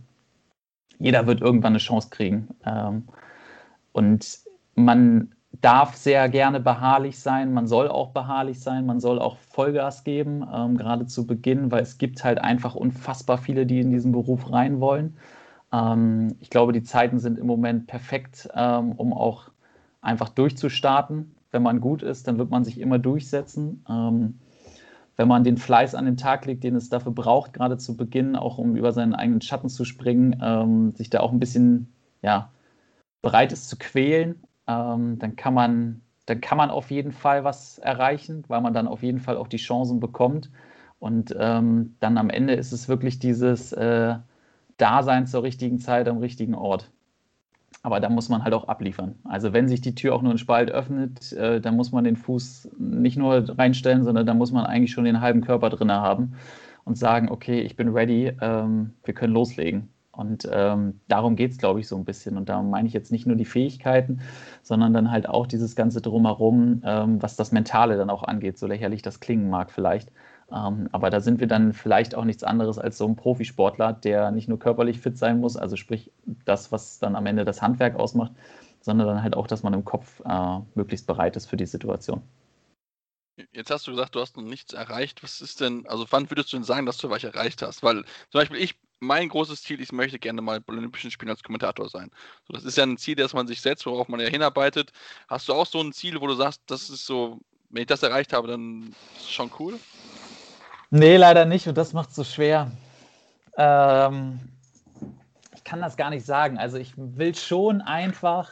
jeder 0.98 1.26
wird 1.26 1.40
irgendwann 1.40 1.72
eine 1.72 1.78
Chance 1.78 2.08
kriegen. 2.10 2.48
Ähm, 2.64 3.04
und 3.92 4.38
man 4.74 5.32
darf 5.52 5.96
sehr 5.96 6.28
gerne 6.28 6.60
beharrlich 6.60 7.18
sein, 7.18 7.52
man 7.52 7.66
soll 7.66 7.88
auch 7.88 8.10
beharrlich 8.10 8.60
sein, 8.60 8.86
man 8.86 9.00
soll 9.00 9.18
auch 9.18 9.36
Vollgas 9.38 10.04
geben, 10.04 10.46
ähm, 10.52 10.76
gerade 10.76 11.06
zu 11.06 11.26
Beginn, 11.26 11.70
weil 11.70 11.82
es 11.82 11.98
gibt 11.98 12.22
halt 12.22 12.38
einfach 12.38 12.74
unfassbar 12.74 13.38
viele, 13.38 13.66
die 13.66 13.80
in 13.80 13.90
diesen 13.90 14.12
Beruf 14.12 14.52
rein 14.52 14.80
wollen. 14.80 15.16
Ähm, 15.72 16.36
ich 16.40 16.50
glaube, 16.50 16.72
die 16.72 16.82
Zeiten 16.82 17.18
sind 17.18 17.38
im 17.38 17.46
Moment 17.46 17.86
perfekt, 17.86 18.48
ähm, 18.54 18.92
um 18.92 19.12
auch 19.12 19.50
einfach 20.00 20.28
durchzustarten. 20.28 21.34
Wenn 21.50 21.62
man 21.62 21.80
gut 21.80 22.02
ist, 22.02 22.28
dann 22.28 22.38
wird 22.38 22.50
man 22.50 22.64
sich 22.64 22.78
immer 22.78 22.98
durchsetzen. 22.98 23.84
Ähm, 23.88 24.38
wenn 25.16 25.28
man 25.28 25.42
den 25.42 25.56
Fleiß 25.56 25.96
an 25.96 26.04
den 26.04 26.16
Tag 26.16 26.46
legt, 26.46 26.62
den 26.62 26.76
es 26.76 26.90
dafür 26.90 27.12
braucht, 27.12 27.52
gerade 27.52 27.76
zu 27.76 27.96
Beginn, 27.96 28.36
auch 28.36 28.58
um 28.58 28.76
über 28.76 28.92
seinen 28.92 29.14
eigenen 29.14 29.40
Schatten 29.40 29.68
zu 29.68 29.84
springen, 29.84 30.38
ähm, 30.40 30.94
sich 30.94 31.10
da 31.10 31.20
auch 31.20 31.32
ein 31.32 31.40
bisschen 31.40 31.92
ja, 32.22 32.52
bereit 33.20 33.52
ist 33.52 33.68
zu 33.68 33.76
quälen, 33.76 34.36
ähm, 34.68 35.18
dann, 35.18 35.34
kann 35.34 35.54
man, 35.54 36.02
dann 36.26 36.40
kann 36.40 36.58
man 36.58 36.70
auf 36.70 36.90
jeden 36.90 37.12
Fall 37.12 37.42
was 37.42 37.78
erreichen, 37.78 38.44
weil 38.48 38.60
man 38.60 38.74
dann 38.74 38.86
auf 38.86 39.02
jeden 39.02 39.18
Fall 39.18 39.36
auch 39.36 39.48
die 39.48 39.56
Chancen 39.56 39.98
bekommt. 39.98 40.50
Und 41.00 41.34
ähm, 41.38 41.96
dann 42.00 42.18
am 42.18 42.30
Ende 42.30 42.54
ist 42.54 42.72
es 42.72 42.88
wirklich 42.88 43.18
dieses 43.18 43.72
äh, 43.72 44.16
Dasein 44.76 45.26
zur 45.26 45.42
richtigen 45.42 45.78
Zeit 45.78 46.08
am 46.08 46.18
richtigen 46.18 46.54
Ort. 46.54 46.90
Aber 47.82 48.00
da 48.00 48.08
muss 48.08 48.28
man 48.28 48.42
halt 48.42 48.54
auch 48.54 48.66
abliefern. 48.68 49.14
Also 49.24 49.52
wenn 49.52 49.68
sich 49.68 49.80
die 49.80 49.94
Tür 49.94 50.14
auch 50.14 50.22
nur 50.22 50.32
ein 50.32 50.38
Spalt 50.38 50.70
öffnet, 50.70 51.32
äh, 51.32 51.60
dann 51.60 51.76
muss 51.76 51.92
man 51.92 52.04
den 52.04 52.16
Fuß 52.16 52.70
nicht 52.78 53.16
nur 53.16 53.56
reinstellen, 53.56 54.02
sondern 54.02 54.26
da 54.26 54.34
muss 54.34 54.52
man 54.52 54.66
eigentlich 54.66 54.92
schon 54.92 55.04
den 55.04 55.20
halben 55.20 55.42
Körper 55.42 55.70
drin 55.70 55.92
haben 55.92 56.34
und 56.84 56.98
sagen, 56.98 57.30
okay, 57.30 57.60
ich 57.60 57.76
bin 57.76 57.90
ready, 57.90 58.32
ähm, 58.40 58.94
wir 59.04 59.14
können 59.14 59.32
loslegen. 59.32 59.88
Und 60.18 60.48
ähm, 60.50 60.98
darum 61.06 61.36
geht 61.36 61.52
es, 61.52 61.58
glaube 61.58 61.78
ich, 61.78 61.86
so 61.86 61.94
ein 61.94 62.04
bisschen. 62.04 62.36
Und 62.36 62.48
da 62.48 62.60
meine 62.60 62.88
ich 62.88 62.92
jetzt 62.92 63.12
nicht 63.12 63.24
nur 63.24 63.36
die 63.36 63.44
Fähigkeiten, 63.44 64.20
sondern 64.62 64.92
dann 64.92 65.12
halt 65.12 65.28
auch 65.28 65.46
dieses 65.46 65.76
ganze 65.76 66.00
drumherum, 66.00 66.82
ähm, 66.84 67.22
was 67.22 67.36
das 67.36 67.52
Mentale 67.52 67.96
dann 67.96 68.10
auch 68.10 68.24
angeht, 68.24 68.58
so 68.58 68.66
lächerlich 68.66 69.00
das 69.00 69.20
klingen 69.20 69.48
mag 69.48 69.70
vielleicht. 69.70 70.10
Ähm, 70.50 70.88
aber 70.90 71.10
da 71.10 71.20
sind 71.20 71.38
wir 71.38 71.46
dann 71.46 71.72
vielleicht 71.72 72.16
auch 72.16 72.24
nichts 72.24 72.42
anderes 72.42 72.80
als 72.80 72.98
so 72.98 73.06
ein 73.06 73.14
Profisportler, 73.14 73.92
der 73.92 74.32
nicht 74.32 74.48
nur 74.48 74.58
körperlich 74.58 74.98
fit 74.98 75.16
sein 75.16 75.38
muss, 75.38 75.56
also 75.56 75.76
sprich 75.76 76.10
das, 76.44 76.72
was 76.72 76.98
dann 76.98 77.14
am 77.14 77.26
Ende 77.26 77.44
das 77.44 77.62
Handwerk 77.62 77.94
ausmacht, 77.94 78.32
sondern 78.80 79.06
dann 79.06 79.22
halt 79.22 79.36
auch, 79.36 79.46
dass 79.46 79.62
man 79.62 79.72
im 79.72 79.84
Kopf 79.84 80.20
äh, 80.24 80.58
möglichst 80.74 81.06
bereit 81.06 81.36
ist 81.36 81.46
für 81.46 81.56
die 81.56 81.66
Situation. 81.66 82.22
Jetzt 83.52 83.70
hast 83.70 83.86
du 83.86 83.92
gesagt, 83.92 84.16
du 84.16 84.20
hast 84.20 84.36
noch 84.36 84.42
nichts 84.42 84.72
erreicht. 84.72 85.22
Was 85.22 85.40
ist 85.40 85.60
denn, 85.60 85.86
also 85.86 86.06
wann 86.10 86.28
würdest 86.28 86.52
du 86.52 86.56
denn 86.56 86.64
sagen, 86.64 86.86
dass 86.86 86.96
du 86.96 87.08
was 87.08 87.22
erreicht 87.22 87.62
hast? 87.62 87.84
Weil 87.84 88.02
zum 88.30 88.40
Beispiel 88.40 88.58
ich, 88.58 88.74
mein 89.00 89.28
großes 89.28 89.62
Ziel, 89.62 89.80
ich 89.80 89.92
möchte 89.92 90.18
gerne 90.18 90.42
mal 90.42 90.60
bei 90.60 90.72
Olympischen 90.72 91.10
Spielen 91.10 91.30
als 91.30 91.42
Kommentator 91.42 91.88
sein. 91.88 92.10
So, 92.46 92.54
das 92.54 92.64
ist 92.64 92.76
ja 92.76 92.84
ein 92.84 92.96
Ziel, 92.96 93.16
das 93.16 93.32
man 93.32 93.46
sich 93.46 93.60
setzt, 93.60 93.86
worauf 93.86 94.08
man 94.08 94.20
ja 94.20 94.28
hinarbeitet. 94.28 94.92
Hast 95.28 95.48
du 95.48 95.54
auch 95.54 95.66
so 95.66 95.80
ein 95.80 95.92
Ziel, 95.92 96.20
wo 96.20 96.26
du 96.26 96.34
sagst, 96.34 96.62
das 96.66 96.90
ist 96.90 97.06
so, 97.06 97.38
wenn 97.70 97.82
ich 97.82 97.86
das 97.86 98.02
erreicht 98.02 98.32
habe, 98.32 98.48
dann 98.48 98.94
ist 99.16 99.24
es 99.24 99.30
schon 99.30 99.50
cool? 99.58 99.78
Nee, 100.90 101.16
leider 101.16 101.44
nicht 101.44 101.68
und 101.68 101.76
das 101.76 101.92
macht 101.92 102.10
es 102.10 102.16
so 102.16 102.24
schwer. 102.24 102.70
Ähm, 103.56 104.40
ich 105.54 105.64
kann 105.64 105.80
das 105.80 105.96
gar 105.96 106.10
nicht 106.10 106.24
sagen. 106.24 106.58
Also 106.58 106.78
ich 106.78 106.94
will 106.96 107.34
schon 107.34 107.82
einfach 107.82 108.50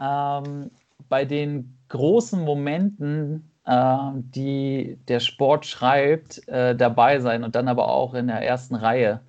ähm, 0.00 0.70
bei 1.08 1.24
den 1.24 1.76
großen 1.88 2.42
Momenten, 2.42 3.50
äh, 3.66 3.96
die 4.14 4.98
der 5.06 5.20
Sport 5.20 5.66
schreibt, 5.66 6.46
äh, 6.48 6.74
dabei 6.74 7.20
sein 7.20 7.44
und 7.44 7.54
dann 7.54 7.68
aber 7.68 7.88
auch 7.88 8.14
in 8.14 8.26
der 8.26 8.42
ersten 8.42 8.74
Reihe. 8.74 9.20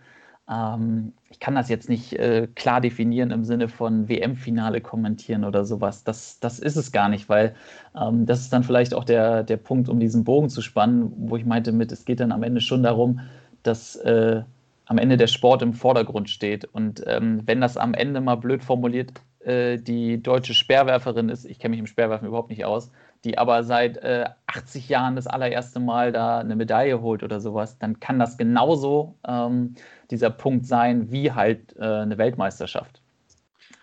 Ähm, 0.51 1.13
ich 1.29 1.39
kann 1.39 1.55
das 1.55 1.69
jetzt 1.69 1.89
nicht 1.89 2.13
äh, 2.13 2.47
klar 2.55 2.81
definieren 2.81 3.31
im 3.31 3.45
Sinne 3.45 3.69
von 3.69 4.09
WM-Finale 4.09 4.81
kommentieren 4.81 5.45
oder 5.45 5.63
sowas. 5.65 6.03
Das, 6.03 6.39
das 6.39 6.59
ist 6.59 6.75
es 6.75 6.91
gar 6.91 7.09
nicht, 7.09 7.29
weil 7.29 7.55
ähm, 7.99 8.25
das 8.25 8.41
ist 8.41 8.53
dann 8.53 8.63
vielleicht 8.63 8.93
auch 8.93 9.05
der, 9.05 9.43
der 9.43 9.57
Punkt, 9.57 9.87
um 9.89 9.99
diesen 9.99 10.23
Bogen 10.23 10.49
zu 10.49 10.61
spannen, 10.61 11.11
wo 11.15 11.37
ich 11.37 11.45
meinte 11.45 11.71
mit, 11.71 11.91
es 11.91 12.05
geht 12.05 12.19
dann 12.19 12.31
am 12.31 12.43
Ende 12.43 12.61
schon 12.61 12.83
darum, 12.83 13.21
dass 13.63 13.95
äh, 13.95 14.41
am 14.85 14.97
Ende 14.97 15.15
der 15.15 15.27
Sport 15.27 15.61
im 15.61 15.73
Vordergrund 15.73 16.29
steht. 16.29 16.65
Und 16.65 17.03
ähm, 17.07 17.43
wenn 17.45 17.61
das 17.61 17.77
am 17.77 17.93
Ende 17.93 18.19
mal 18.19 18.35
blöd 18.35 18.63
formuliert 18.63 19.13
äh, 19.39 19.77
die 19.77 20.21
deutsche 20.21 20.53
Speerwerferin 20.53 21.29
ist, 21.29 21.45
ich 21.45 21.59
kenne 21.59 21.71
mich 21.71 21.79
im 21.79 21.87
Speerwerfen 21.87 22.27
überhaupt 22.27 22.49
nicht 22.49 22.65
aus, 22.65 22.91
die 23.23 23.37
aber 23.37 23.63
seit 23.63 23.97
äh, 23.97 24.25
80 24.47 24.89
Jahren 24.89 25.15
das 25.15 25.27
allererste 25.27 25.79
Mal 25.79 26.11
da 26.11 26.39
eine 26.39 26.55
Medaille 26.55 27.01
holt 27.01 27.23
oder 27.23 27.39
sowas, 27.39 27.77
dann 27.77 27.99
kann 27.99 28.19
das 28.19 28.37
genauso 28.37 29.15
ähm, 29.27 29.75
dieser 30.09 30.29
Punkt 30.29 30.65
sein 30.65 31.11
wie 31.11 31.31
halt 31.31 31.75
äh, 31.77 31.83
eine 31.83 32.17
Weltmeisterschaft. 32.17 33.01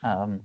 Ähm, 0.03 0.41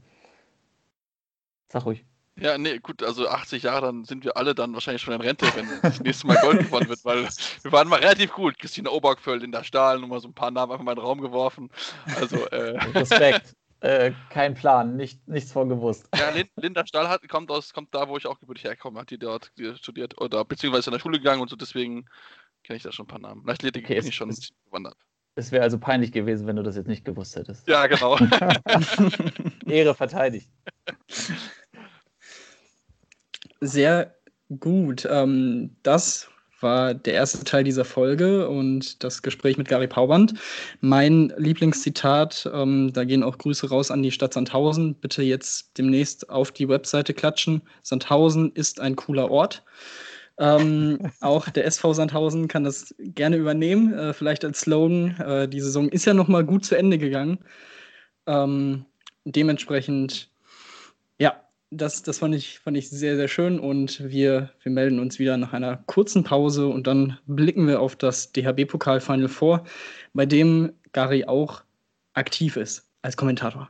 sag 1.72 1.86
ruhig. 1.86 2.06
Ja, 2.36 2.58
nee, 2.58 2.80
gut, 2.80 3.04
also 3.04 3.28
80 3.28 3.62
Jahre, 3.64 3.86
dann 3.86 4.06
sind 4.06 4.24
wir 4.24 4.38
alle 4.38 4.56
dann 4.56 4.74
wahrscheinlich 4.74 5.04
schon 5.04 5.14
in 5.14 5.22
Rente, 5.22 5.46
wenn 5.56 5.68
das 5.84 6.00
nächste 6.00 6.26
Mal 6.26 6.38
Gold 6.42 6.60
gewonnen 6.66 6.90
wird, 6.90 7.06
weil 7.06 7.28
wir 7.62 7.72
waren 7.72 7.88
mal 7.88 8.00
relativ 8.00 8.34
gut. 8.34 8.58
Christina 8.58 8.90
Obergföld, 8.90 9.44
Linda 9.44 9.64
Stahl, 9.64 10.00
nur 10.00 10.10
mal 10.10 10.20
so 10.20 10.30
ein 10.30 10.34
paar 10.34 10.50
Namen 10.50 10.72
einfach 10.72 10.84
mal 10.84 10.94
in 10.94 10.98
den 10.98 11.06
Raum 11.06 11.22
geworfen. 11.22 11.70
Also, 12.20 12.38
äh, 12.48 12.78
Respekt. 12.96 13.56
Äh, 13.84 14.14
kein 14.30 14.54
Plan, 14.54 14.96
nicht, 14.96 15.28
nichts 15.28 15.52
von 15.52 15.68
gewusst. 15.68 16.08
Ja, 16.16 16.32
Linda 16.56 16.88
Stahl 16.88 17.10
hat, 17.10 17.28
kommt, 17.28 17.52
aus, 17.52 17.74
kommt 17.74 17.94
da, 17.94 18.08
wo 18.08 18.16
ich 18.16 18.26
auch 18.26 18.40
gebürtig 18.40 18.64
herkomme, 18.64 19.02
hat 19.02 19.10
die 19.10 19.20
dort 19.20 19.52
studiert 19.76 20.22
oder 20.22 20.46
beziehungsweise 20.46 20.90
in 20.90 20.94
der 20.94 21.00
Schule 21.02 21.18
gegangen 21.18 21.42
und 21.42 21.50
so, 21.50 21.58
deswegen 21.58 22.06
kenne 22.64 22.78
ich 22.78 22.84
da 22.84 22.94
schon 22.94 23.04
ein 23.04 23.10
paar 23.10 23.20
Namen. 23.20 23.42
Vielleicht 23.42 23.76
okay, 23.76 24.00
bin 24.00 24.08
ich 24.08 24.16
schon 24.16 24.30
ist, 24.30 24.54
gewandert. 24.64 24.96
Es 25.36 25.52
wäre 25.52 25.64
also 25.64 25.78
peinlich 25.78 26.14
gewesen, 26.14 26.48
wenn 26.48 26.56
du 26.56 26.64
das 26.64 26.78
jetzt 26.78 26.88
nicht 26.88 27.04
gewusst 27.04 27.36
hättest. 27.36 27.68
Ja, 27.68 27.86
genau. 27.88 28.18
Ehre 29.66 29.94
verteidigt. 29.94 30.50
Sehr 33.60 34.16
gut. 34.62 35.06
Ähm, 35.12 35.76
das 35.84 36.30
war 36.64 36.94
der 36.94 37.14
erste 37.14 37.44
Teil 37.44 37.64
dieser 37.64 37.86
Folge 37.86 38.50
und 38.50 39.04
das 39.04 39.22
Gespräch 39.22 39.58
mit 39.58 39.68
Gary 39.68 39.88
Pauband. 39.88 40.34
Mein 40.82 41.32
Lieblingszitat, 41.38 42.50
ähm, 42.54 42.92
da 42.94 43.04
gehen 43.04 43.22
auch 43.22 43.38
Grüße 43.38 43.70
raus 43.70 43.92
an 43.92 44.02
die 44.02 44.12
Stadt 44.12 44.34
Sandhausen. 44.34 44.96
Bitte 44.96 45.22
jetzt 45.22 45.78
demnächst 45.78 46.30
auf 46.30 46.52
die 46.52 46.68
Webseite 46.68 47.14
klatschen. 47.14 47.62
Sandhausen 47.84 48.52
ist 48.54 48.80
ein 48.80 48.96
cooler 48.96 49.30
Ort. 49.30 49.64
Ähm, 50.40 51.12
auch 51.22 51.50
der 51.50 51.66
SV 51.66 51.94
Sandhausen 51.94 52.48
kann 52.48 52.64
das 52.64 52.96
gerne 52.98 53.38
übernehmen, 53.38 53.94
äh, 53.94 54.14
vielleicht 54.14 54.44
als 54.46 54.62
Slogan. 54.62 55.16
Äh, 55.20 55.48
die 55.48 55.62
Saison 55.62 55.90
ist 55.90 56.06
ja 56.06 56.14
noch 56.14 56.28
mal 56.28 56.44
gut 56.44 56.66
zu 56.66 56.76
Ende 56.76 56.98
gegangen. 56.98 57.40
Ähm, 58.26 58.86
dementsprechend 59.26 60.33
das, 61.78 62.04
das 62.04 62.20
fand, 62.20 62.36
ich, 62.36 62.60
fand 62.60 62.78
ich 62.78 62.90
sehr, 62.90 63.16
sehr 63.16 63.28
schön 63.28 63.60
und 63.60 64.04
wir, 64.10 64.52
wir 64.62 64.72
melden 64.72 65.00
uns 65.00 65.20
wieder 65.20 65.38
nach 65.38 65.54
einer 65.54 65.78
kurzen 65.86 66.24
Pause 66.24 66.68
und 66.68 66.88
dann 66.88 67.18
blicken 67.26 67.68
wir 67.68 67.82
auf 67.82 67.96
das 67.96 68.32
DHB-Pokal-Final 68.32 69.28
vor, 69.28 69.64
bei 70.14 70.26
dem 70.26 70.74
Gary 70.92 71.26
auch 71.26 71.64
aktiv 72.14 72.58
ist 72.58 72.88
als 73.02 73.18
Kommentator. 73.18 73.70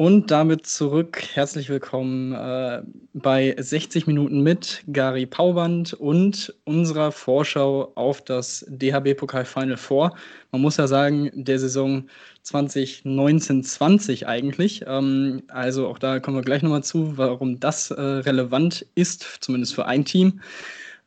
Und 0.00 0.30
damit 0.30 0.66
zurück. 0.66 1.22
Herzlich 1.34 1.68
willkommen 1.68 2.32
äh, 2.32 2.80
bei 3.12 3.54
60 3.58 4.06
Minuten 4.06 4.42
mit 4.42 4.82
Gary 4.86 5.26
Pauband 5.26 5.92
und 5.92 6.54
unserer 6.64 7.12
Vorschau 7.12 7.92
auf 7.96 8.22
das 8.24 8.64
DHB-Pokal 8.70 9.44
Final 9.44 9.76
Four. 9.76 10.16
Man 10.52 10.62
muss 10.62 10.78
ja 10.78 10.86
sagen, 10.86 11.30
der 11.34 11.58
Saison 11.58 12.08
2019-20 12.46 14.24
eigentlich. 14.24 14.84
Ähm, 14.86 15.42
also 15.48 15.86
auch 15.86 15.98
da 15.98 16.18
kommen 16.18 16.38
wir 16.38 16.44
gleich 16.44 16.62
nochmal 16.62 16.82
zu, 16.82 17.18
warum 17.18 17.60
das 17.60 17.90
äh, 17.90 18.00
relevant 18.00 18.86
ist, 18.94 19.26
zumindest 19.42 19.74
für 19.74 19.84
ein 19.84 20.06
Team. 20.06 20.40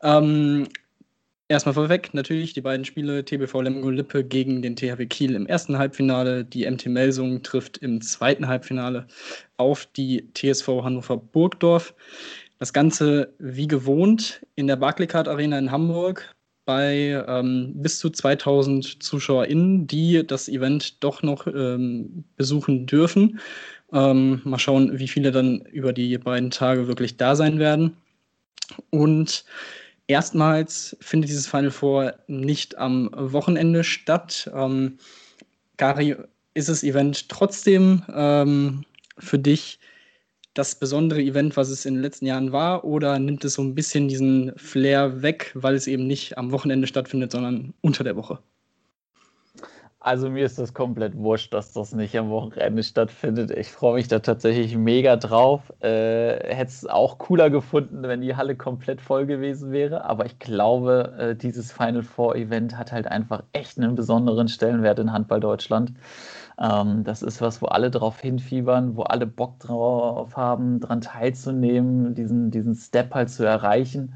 Ähm, 0.04 0.68
Erstmal 1.54 1.76
vorweg, 1.76 2.16
natürlich 2.16 2.54
die 2.54 2.62
beiden 2.62 2.84
Spiele 2.84 3.24
TBV 3.24 3.62
Lemgo 3.62 3.92
Lippe 3.92 4.24
gegen 4.24 4.64
den 4.64 4.76
THW 4.76 5.06
Kiel 5.06 5.36
im 5.36 5.46
ersten 5.46 5.78
Halbfinale. 5.78 6.44
Die 6.44 6.68
MT 6.68 6.88
Melsung 6.88 7.44
trifft 7.44 7.78
im 7.78 8.02
zweiten 8.02 8.48
Halbfinale 8.48 9.06
auf 9.58 9.86
die 9.86 10.28
TSV 10.34 10.68
Hannover 10.82 11.16
Burgdorf. 11.16 11.94
Das 12.58 12.74
Ganze 12.74 13.36
wie 13.38 13.68
gewohnt 13.68 14.44
in 14.56 14.66
der 14.66 14.78
Barclaycard 14.78 15.28
Arena 15.28 15.60
in 15.60 15.70
Hamburg 15.70 16.34
bei 16.66 17.24
ähm, 17.28 17.74
bis 17.76 18.00
zu 18.00 18.10
2000 18.10 19.04
ZuschauerInnen, 19.04 19.86
die 19.86 20.26
das 20.26 20.50
Event 20.50 21.04
doch 21.04 21.22
noch 21.22 21.46
ähm, 21.46 22.24
besuchen 22.36 22.88
dürfen. 22.88 23.40
Ähm, 23.92 24.42
mal 24.44 24.58
schauen, 24.58 24.98
wie 24.98 25.08
viele 25.08 25.32
dann 25.32 25.62
über 25.72 25.94
die 25.94 26.18
beiden 26.18 26.50
Tage 26.50 26.88
wirklich 26.88 27.18
da 27.18 27.36
sein 27.36 27.60
werden. 27.60 27.96
Und 28.90 29.46
Erstmals 30.08 30.98
findet 31.00 31.30
dieses 31.30 31.48
Final 31.48 31.72
Four 31.72 32.16
nicht 32.28 32.78
am 32.78 33.10
Wochenende 33.14 33.84
statt. 33.84 34.52
Ähm, 34.54 34.98
Gary, 35.78 36.16
ist 36.54 36.70
das 36.70 36.84
Event 36.84 37.30
trotzdem 37.30 38.04
ähm, 38.14 38.86
für 39.18 39.40
dich 39.40 39.80
das 40.54 40.76
besondere 40.76 41.22
Event, 41.22 41.58
was 41.58 41.70
es 41.70 41.86
in 41.86 41.96
den 41.96 42.04
letzten 42.04 42.28
Jahren 42.28 42.52
war, 42.52 42.84
oder 42.84 43.18
nimmt 43.18 43.44
es 43.44 43.56
so 43.56 43.64
ein 43.64 43.74
bisschen 43.74 44.08
diesen 44.08 44.54
Flair 44.56 45.24
weg, 45.24 45.52
weil 45.56 45.74
es 45.74 45.88
eben 45.88 46.06
nicht 46.06 46.38
am 46.38 46.52
Wochenende 46.52 46.86
stattfindet, 46.86 47.32
sondern 47.32 47.74
unter 47.82 48.04
der 48.04 48.16
Woche? 48.16 48.40
Also 50.06 50.30
mir 50.30 50.46
ist 50.46 50.60
das 50.60 50.74
komplett 50.74 51.16
wurscht, 51.16 51.54
dass 51.54 51.72
das 51.72 51.94
nicht 51.94 52.18
am 52.18 52.30
Wochenende 52.30 52.84
stattfindet. 52.84 53.52
Ich 53.52 53.72
freue 53.72 53.94
mich 53.94 54.10
da 54.10 54.20
tatsächlich 54.20 54.76
mega 54.76 55.16
drauf. 55.16 55.72
Äh, 55.80 56.44
Hätte 56.54 56.72
es 56.72 56.86
auch 56.86 57.18
cooler 57.20 57.50
gefunden, 57.50 58.04
wenn 58.04 58.20
die 58.20 58.36
Halle 58.36 58.58
komplett 58.58 59.00
voll 59.00 59.26
gewesen 59.26 59.72
wäre. 59.72 60.04
Aber 60.04 60.26
ich 60.26 60.40
glaube, 60.40 61.14
äh, 61.18 61.36
dieses 61.38 61.72
Final 61.72 62.04
Four 62.04 62.36
Event 62.36 62.78
hat 62.78 62.92
halt 62.92 63.08
einfach 63.08 63.44
echt 63.54 63.78
einen 63.78 63.96
besonderen 63.96 64.50
Stellenwert 64.50 65.00
in 65.00 65.14
Handball 65.14 65.40
Deutschland. 65.40 65.94
Ähm, 66.60 67.06
das 67.06 67.22
ist 67.22 67.40
was, 67.42 67.62
wo 67.62 67.68
alle 67.68 67.90
drauf 67.90 68.20
hinfiebern, 68.20 68.98
wo 68.98 69.04
alle 69.04 69.26
Bock 69.26 69.60
drauf 69.60 70.36
haben, 70.36 70.82
daran 70.82 71.00
teilzunehmen, 71.00 72.14
diesen, 72.14 72.52
diesen 72.52 72.76
Step 72.76 73.14
halt 73.16 73.30
zu 73.30 73.46
erreichen. 73.46 74.14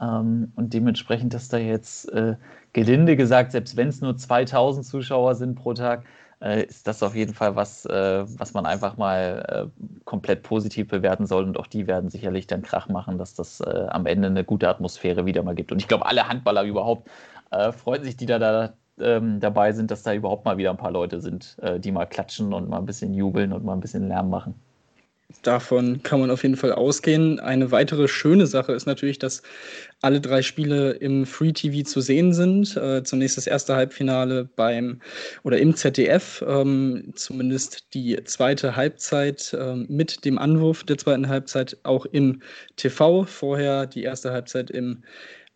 Ähm, 0.00 0.52
und 0.56 0.74
dementsprechend, 0.74 1.34
dass 1.34 1.48
da 1.48 1.58
jetzt 1.58 2.12
äh, 2.12 2.36
gelinde 2.72 3.16
gesagt, 3.16 3.52
selbst 3.52 3.76
wenn 3.76 3.88
es 3.88 4.00
nur 4.00 4.16
2000 4.16 4.86
Zuschauer 4.86 5.34
sind 5.34 5.54
pro 5.56 5.74
Tag, 5.74 6.04
äh, 6.40 6.64
ist 6.64 6.86
das 6.86 7.02
auf 7.02 7.14
jeden 7.14 7.34
Fall 7.34 7.56
was, 7.56 7.84
äh, 7.86 8.24
was 8.38 8.54
man 8.54 8.66
einfach 8.66 8.96
mal 8.96 9.70
äh, 9.76 10.00
komplett 10.04 10.42
positiv 10.42 10.88
bewerten 10.88 11.26
soll. 11.26 11.44
Und 11.44 11.58
auch 11.58 11.66
die 11.66 11.86
werden 11.86 12.10
sicherlich 12.10 12.46
dann 12.46 12.62
Krach 12.62 12.88
machen, 12.88 13.18
dass 13.18 13.34
das 13.34 13.60
äh, 13.60 13.86
am 13.90 14.06
Ende 14.06 14.28
eine 14.28 14.44
gute 14.44 14.68
Atmosphäre 14.68 15.26
wieder 15.26 15.42
mal 15.42 15.54
gibt. 15.54 15.72
Und 15.72 15.80
ich 15.80 15.88
glaube, 15.88 16.06
alle 16.06 16.28
Handballer 16.28 16.64
überhaupt 16.64 17.08
äh, 17.50 17.72
freuen 17.72 18.04
sich, 18.04 18.16
die 18.16 18.26
da, 18.26 18.38
da 18.38 18.72
ähm, 18.98 19.40
dabei 19.40 19.72
sind, 19.72 19.90
dass 19.90 20.02
da 20.02 20.14
überhaupt 20.14 20.44
mal 20.44 20.56
wieder 20.58 20.70
ein 20.70 20.76
paar 20.76 20.90
Leute 20.90 21.20
sind, 21.20 21.56
die 21.78 21.90
mal 21.92 22.06
klatschen 22.06 22.52
und 22.52 22.68
mal 22.68 22.78
ein 22.78 22.86
bisschen 22.86 23.14
jubeln 23.14 23.52
und 23.52 23.64
mal 23.64 23.72
ein 23.72 23.80
bisschen 23.80 24.08
Lärm 24.08 24.28
machen. 24.30 24.54
Davon 25.42 26.02
kann 26.02 26.20
man 26.20 26.30
auf 26.30 26.42
jeden 26.42 26.56
Fall 26.56 26.72
ausgehen. 26.72 27.40
Eine 27.40 27.70
weitere 27.70 28.08
schöne 28.08 28.46
Sache 28.46 28.72
ist 28.72 28.86
natürlich, 28.86 29.18
dass 29.18 29.42
alle 30.02 30.20
drei 30.20 30.42
Spiele 30.42 30.92
im 30.92 31.24
Free 31.24 31.52
TV 31.52 31.88
zu 31.88 32.00
sehen 32.00 32.32
sind. 32.32 32.76
Äh, 32.76 33.02
zunächst 33.04 33.36
das 33.36 33.46
erste 33.46 33.76
Halbfinale 33.76 34.48
beim 34.56 35.00
oder 35.42 35.58
im 35.58 35.74
ZDF, 35.74 36.44
ähm, 36.46 37.12
zumindest 37.14 37.94
die 37.94 38.22
zweite 38.24 38.76
Halbzeit 38.76 39.54
äh, 39.54 39.76
mit 39.76 40.24
dem 40.24 40.38
Anwurf 40.38 40.84
der 40.84 40.98
zweiten 40.98 41.28
Halbzeit 41.28 41.76
auch 41.84 42.06
im 42.06 42.42
TV. 42.76 43.24
Vorher 43.24 43.86
die 43.86 44.02
erste 44.02 44.32
Halbzeit 44.32 44.70
im 44.70 45.02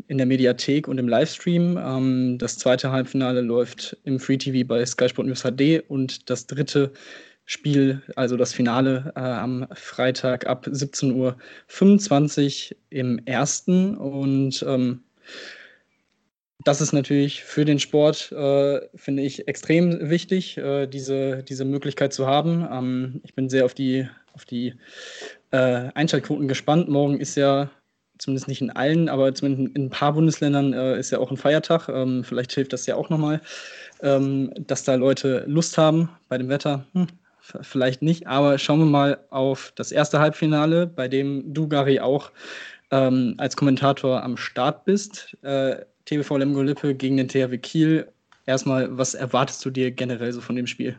in 0.09 0.18
der 0.18 0.27
Mediathek 0.27 0.89
und 0.89 0.99
im 0.99 1.09
Livestream. 1.09 1.79
Ähm, 1.79 2.39
das 2.39 2.59
zweite 2.59 2.91
Halbfinale 2.91 3.41
läuft 3.41 3.97
im 4.05 4.18
Free 4.18 4.37
TV 4.37 4.66
bei 4.66 4.85
Sky 4.85 5.09
Sport 5.09 5.29
News 5.29 5.43
HD 5.43 5.83
und 5.89 6.29
das 6.31 6.47
dritte 6.47 6.93
Spiel, 7.47 8.03
also 8.17 8.37
das 8.37 8.55
Finale 8.55 9.13
äh, 9.17 9.21
am 9.21 9.67
Freitag 9.75 10.47
ab 10.47 10.67
17.25 10.67 11.13
Uhr 12.73 12.79
im 12.91 13.19
ersten. 13.27 13.97
Und 13.97 14.65
ähm, 14.67 15.03
das 16.65 16.81
ist 16.81 16.93
natürlich 16.93 17.45
für 17.45 17.67
den 17.67 17.79
Sport, 17.79 18.33
äh, 18.33 18.81
finde 18.95 19.23
ich, 19.23 19.47
extrem 19.47 20.09
wichtig, 20.09 20.57
äh, 20.57 20.87
diese, 20.87 21.43
diese 21.43 21.67
Möglichkeit 21.67 22.15
zu 22.15 22.27
haben. 22.27 22.67
Ähm, 22.71 23.21
ich 23.25 23.35
bin 23.35 23.51
sehr 23.51 23.67
auf 23.67 23.75
die, 23.75 24.09
auf 24.33 24.47
die 24.47 24.75
äh, 25.51 25.91
Einschaltquoten 25.95 26.49
gespannt. 26.49 26.89
Morgen 26.89 27.21
ist 27.21 27.37
ja 27.37 27.71
zumindest 28.19 28.49
nicht 28.49 28.63
in 28.63 28.71
allen, 28.71 29.09
aber 29.11 29.35
zumindest 29.35 29.77
in 29.77 29.87
ein 29.87 29.91
paar 29.91 30.15
Bundesländern 30.15 30.73
äh, 30.73 30.99
ist 30.99 31.11
ja 31.11 31.19
auch 31.19 31.31
ein 31.31 31.37
Feiertag. 31.37 31.89
Ähm, 31.89 32.25
vielleicht 32.25 32.53
hilft 32.53 32.73
das 32.73 32.87
ja 32.87 32.97
auch 32.97 33.11
nochmal, 33.11 33.43
ähm, 34.01 34.51
dass 34.57 34.85
da 34.85 34.95
Leute 34.95 35.45
Lust 35.47 35.77
haben 35.77 36.09
bei 36.29 36.39
dem 36.39 36.49
Wetter. 36.49 36.87
Hm, 36.95 37.09
vielleicht 37.61 38.03
nicht, 38.03 38.27
aber 38.27 38.59
schauen 38.59 38.79
wir 38.81 38.87
mal 38.87 39.19
auf 39.31 39.73
das 39.77 39.93
erste 39.93 40.19
Halbfinale, 40.19 40.87
bei 40.87 41.09
dem 41.09 41.53
du, 41.53 41.69
Gary, 41.69 42.01
auch 42.01 42.31
ähm, 42.91 43.35
als 43.39 43.57
Kommentator 43.57 44.23
am 44.23 44.37
Start 44.37 44.85
bist. 44.85 45.37
Äh, 45.43 45.85
TBV 46.07 46.39
Lemgo 46.39 46.63
Lippe 46.63 46.95
gegen 46.95 47.17
den 47.17 47.29
THW 47.29 47.59
Kiel. 47.59 48.09
Erstmal, 48.47 48.97
was 48.97 49.15
erwartest 49.15 49.65
du 49.65 49.71
dir 49.71 49.91
generell 49.91 50.33
so 50.33 50.41
von 50.41 50.57
dem 50.57 50.67
Spiel? 50.67 50.99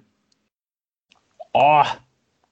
Oh, 1.54 1.86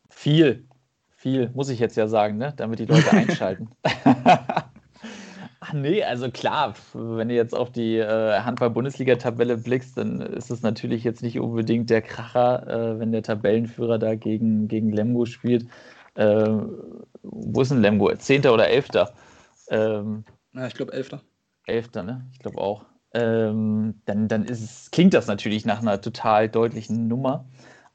viel. 0.10 0.64
Viel, 1.10 1.50
muss 1.54 1.70
ich 1.70 1.80
jetzt 1.80 1.96
ja 1.96 2.08
sagen, 2.08 2.38
ne? 2.38 2.54
damit 2.58 2.80
die 2.80 2.86
Leute 2.86 3.12
einschalten. 3.12 3.70
Ach 5.66 5.72
nee, 5.72 6.04
also 6.04 6.30
klar, 6.30 6.74
wenn 6.92 7.30
du 7.30 7.36
jetzt 7.36 7.56
auf 7.56 7.72
die 7.72 7.96
äh, 7.98 8.42
Handball-Bundesliga-Tabelle 8.42 9.56
blickst, 9.56 9.98
dann 9.98 10.20
ist 10.20 10.52
es 10.52 10.62
natürlich 10.62 11.06
jetzt 11.06 11.24
nicht 11.24 11.40
unbedingt 11.40 11.90
der 11.90 12.02
Kracher, 12.02 12.68
äh, 12.68 13.00
wenn 13.00 13.14
der 13.14 13.24
Tabellenführer 13.24 13.98
da 13.98 14.16
gegen, 14.16 14.68
gegen 14.68 14.92
Lemgo 14.92 15.26
spielt. 15.26 15.66
Äh, 16.16 16.50
wo 17.22 17.62
ist 17.62 17.72
denn 17.72 17.80
Lemgo? 17.80 18.14
Zehnter 18.18 18.54
oder 18.54 18.68
Elfter? 18.68 19.14
Ähm, 19.70 20.26
ja, 20.52 20.68
ich 20.68 20.74
glaube 20.74 20.92
Elfter. 20.92 21.22
Elfter, 21.66 22.04
ne? 22.04 22.30
Ich 22.34 22.40
glaube 22.40 22.58
auch. 22.58 22.84
Ähm, 23.14 24.02
dann 24.04 24.28
dann 24.28 24.44
ist 24.44 24.62
es, 24.62 24.92
klingt 24.92 25.14
das 25.14 25.28
natürlich 25.28 25.66
nach 25.66 25.82
einer 25.82 26.02
total 26.02 26.50
deutlichen 26.50 27.08
Nummer. 27.08 27.46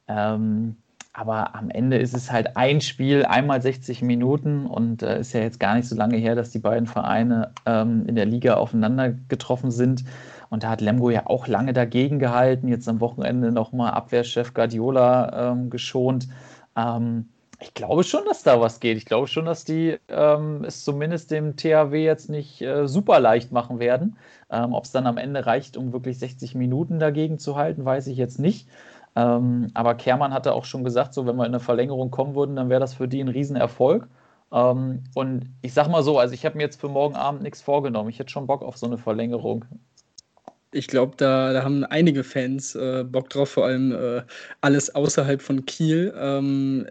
Ähm, 0.07 0.79
aber 1.19 1.57
am 1.57 1.69
Ende 1.69 1.99
ist 1.99 2.15
es 2.15 2.31
halt 2.31 2.57
ein 2.57 2.81
Spiel, 2.81 3.25
einmal 3.25 3.61
60 3.61 4.03
Minuten 4.03 4.67
und 4.67 5.03
äh, 5.03 5.19
ist 5.19 5.33
ja 5.33 5.41
jetzt 5.41 5.59
gar 5.59 5.75
nicht 5.75 5.89
so 5.89 5.97
lange 5.97 6.17
her, 6.17 6.37
dass 6.37 6.53
die 6.53 6.61
beiden 6.61 6.87
Vereine 6.87 7.51
ähm, 7.67 8.05
in 8.07 8.15
der 8.15 8.25
Liga 8.25 8.55
aufeinander 8.55 9.13
getroffen 9.29 9.73
sind. 9.73 10.05
Und 10.49 10.63
da 10.63 10.71
hat 10.71 10.81
Lemgo 10.81 11.11
ja 11.11 11.27
auch 11.27 11.49
lange 11.49 11.73
dagegen 11.73 12.21
gehalten, 12.21 12.69
jetzt 12.69 12.89
am 12.89 13.01
Wochenende 13.01 13.51
nochmal 13.51 13.95
Abwehrchef 13.95 14.55
Guardiola 14.55 15.51
ähm, 15.51 15.71
geschont. 15.71 16.29
Ähm, 16.77 17.29
ich 17.61 17.75
glaube 17.75 18.05
schon, 18.05 18.25
dass 18.25 18.45
da 18.45 18.61
was 18.61 18.79
geht. 18.79 18.97
Ich 18.97 19.05
glaube 19.05 19.27
schon, 19.27 19.47
dass 19.47 19.65
die 19.65 19.99
ähm, 20.07 20.63
es 20.63 20.85
zumindest 20.85 21.33
dem 21.33 21.57
THW 21.57 22.05
jetzt 22.05 22.31
nicht 22.31 22.63
äh, 22.63 22.87
super 22.87 23.19
leicht 23.19 23.51
machen 23.51 23.81
werden. 23.81 24.17
Ähm, 24.51 24.73
Ob 24.73 24.85
es 24.85 24.93
dann 24.93 25.09
am 25.09 25.17
Ende 25.17 25.47
reicht, 25.47 25.77
um 25.77 25.93
wirklich 25.93 26.21
60 26.21 26.55
Minuten 26.55 27.01
dagegen 27.01 27.41
zu 27.41 27.57
halten, 27.57 27.85
weiß 27.85 28.07
ich 28.07 28.17
jetzt 28.17 28.39
nicht. 28.39 28.69
Ähm, 29.17 29.69
aber 29.75 29.95
Kermann 29.95 30.33
hatte 30.33 30.53
auch 30.53 30.65
schon 30.65 30.85
gesagt, 30.85 31.15
so 31.15 31.27
wenn 31.27 31.37
wir 31.37 31.45
in 31.45 31.53
eine 31.53 31.61
Verlängerung 31.61 32.11
kommen 32.11 32.35
würden, 32.35 32.57
dann 32.57 32.69
wäre 32.69 32.81
das 32.81 32.95
für 32.95 33.09
die 33.09 33.21
ein 33.21 33.29
Riesenerfolg. 33.29 34.09
Ähm, 34.53 35.05
und 35.15 35.51
ich 35.63 35.73
sag 35.75 35.89
mal 35.89 36.03
so, 36.03 36.19
also 36.19 36.35
ich 36.35 36.45
habe 36.45 36.57
mir 36.57 36.65
jetzt 36.65 36.81
für 36.81 36.89
morgen 36.89 37.17
Abend 37.17 37.43
nichts 37.43 37.61
vorgenommen. 37.61 38.11
Ich 38.11 38.19
hätte 38.19 38.31
schon 38.31 38.47
Bock 38.47 38.63
auf 38.63 38.77
so 38.77 38.87
eine 38.87 38.99
Verlängerung. 38.99 39.65
Ich 40.73 40.87
glaube, 40.87 41.15
da, 41.17 41.53
da 41.53 41.63
haben 41.65 41.85
einige 41.85 42.25
Fans 42.25 42.75
äh, 42.75 43.05
Bock 43.05 43.31
drauf, 43.31 43.51
vor 43.51 43.65
allem 43.65 43.93
äh, 43.93 44.23
alles 44.61 44.95
außerhalb 44.95 45.41
von 45.41 45.65
Kiel. 45.65 46.13
Ähm, 46.17 46.87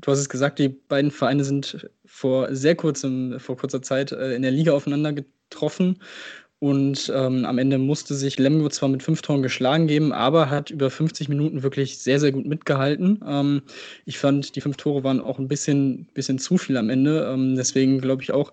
du 0.00 0.10
hast 0.10 0.18
es 0.18 0.28
gesagt, 0.28 0.58
die 0.58 0.68
beiden 0.68 1.10
Vereine 1.10 1.44
sind 1.44 1.88
vor 2.04 2.54
sehr 2.54 2.74
kurzem, 2.74 3.38
vor 3.38 3.56
kurzer 3.56 3.82
Zeit 3.82 4.12
äh, 4.12 4.34
in 4.34 4.42
der 4.42 4.50
Liga 4.50 4.72
aufeinander 4.72 5.12
getroffen. 5.12 6.00
Und 6.60 7.10
ähm, 7.16 7.46
am 7.46 7.56
Ende 7.56 7.78
musste 7.78 8.14
sich 8.14 8.38
Lemgo 8.38 8.68
zwar 8.68 8.90
mit 8.90 9.02
fünf 9.02 9.22
Toren 9.22 9.42
geschlagen 9.42 9.86
geben, 9.86 10.12
aber 10.12 10.50
hat 10.50 10.70
über 10.70 10.90
50 10.90 11.30
Minuten 11.30 11.62
wirklich 11.62 11.98
sehr, 11.98 12.20
sehr 12.20 12.32
gut 12.32 12.46
mitgehalten. 12.46 13.24
Ähm, 13.26 13.62
ich 14.04 14.18
fand, 14.18 14.54
die 14.54 14.60
fünf 14.60 14.76
Tore 14.76 15.02
waren 15.02 15.22
auch 15.22 15.38
ein 15.38 15.48
bisschen, 15.48 16.06
bisschen 16.12 16.38
zu 16.38 16.58
viel 16.58 16.76
am 16.76 16.90
Ende. 16.90 17.30
Ähm, 17.32 17.56
deswegen 17.56 17.98
glaube 18.02 18.22
ich 18.22 18.32
auch, 18.32 18.52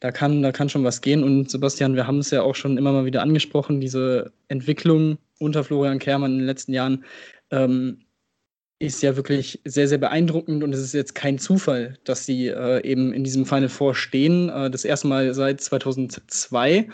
da 0.00 0.12
kann, 0.12 0.42
da 0.42 0.50
kann 0.50 0.70
schon 0.70 0.84
was 0.84 1.02
gehen. 1.02 1.22
Und 1.22 1.50
Sebastian, 1.50 1.94
wir 1.94 2.06
haben 2.06 2.20
es 2.20 2.30
ja 2.30 2.40
auch 2.40 2.54
schon 2.54 2.78
immer 2.78 2.92
mal 2.92 3.04
wieder 3.04 3.20
angesprochen, 3.20 3.82
diese 3.82 4.32
Entwicklung 4.48 5.18
unter 5.38 5.62
Florian 5.62 5.98
Kermann 5.98 6.32
in 6.32 6.38
den 6.38 6.46
letzten 6.46 6.72
Jahren 6.72 7.04
ähm, 7.50 7.98
ist 8.78 9.02
ja 9.02 9.16
wirklich 9.16 9.60
sehr, 9.64 9.88
sehr 9.88 9.98
beeindruckend 9.98 10.62
und 10.62 10.72
es 10.74 10.80
ist 10.80 10.92
jetzt 10.92 11.14
kein 11.14 11.38
Zufall, 11.38 11.98
dass 12.04 12.26
sie 12.26 12.48
äh, 12.48 12.84
eben 12.84 13.12
in 13.12 13.24
diesem 13.24 13.46
Final 13.46 13.70
Four 13.70 13.94
stehen. 13.94 14.50
Äh, 14.50 14.70
das 14.70 14.84
erste 14.84 15.08
Mal 15.08 15.32
seit 15.34 15.60
2002. 15.60 16.88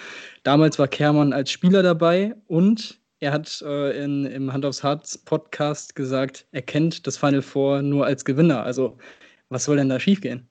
Damals 0.44 0.78
war 0.78 0.86
Kermann 0.86 1.32
als 1.32 1.50
Spieler 1.50 1.82
dabei 1.82 2.36
und 2.46 3.00
er 3.18 3.32
hat 3.32 3.62
äh, 3.62 4.04
in, 4.04 4.26
im 4.26 4.52
Hand 4.52 4.64
aufs 4.64 4.82
Harz 4.82 5.18
Podcast 5.18 5.96
gesagt, 5.96 6.46
er 6.52 6.62
kennt 6.62 7.06
das 7.06 7.16
Final 7.16 7.42
Four 7.42 7.82
nur 7.82 8.06
als 8.06 8.24
Gewinner. 8.24 8.62
Also, 8.62 8.98
was 9.48 9.64
soll 9.64 9.76
denn 9.76 9.88
da 9.88 9.98
schiefgehen? 10.00 10.48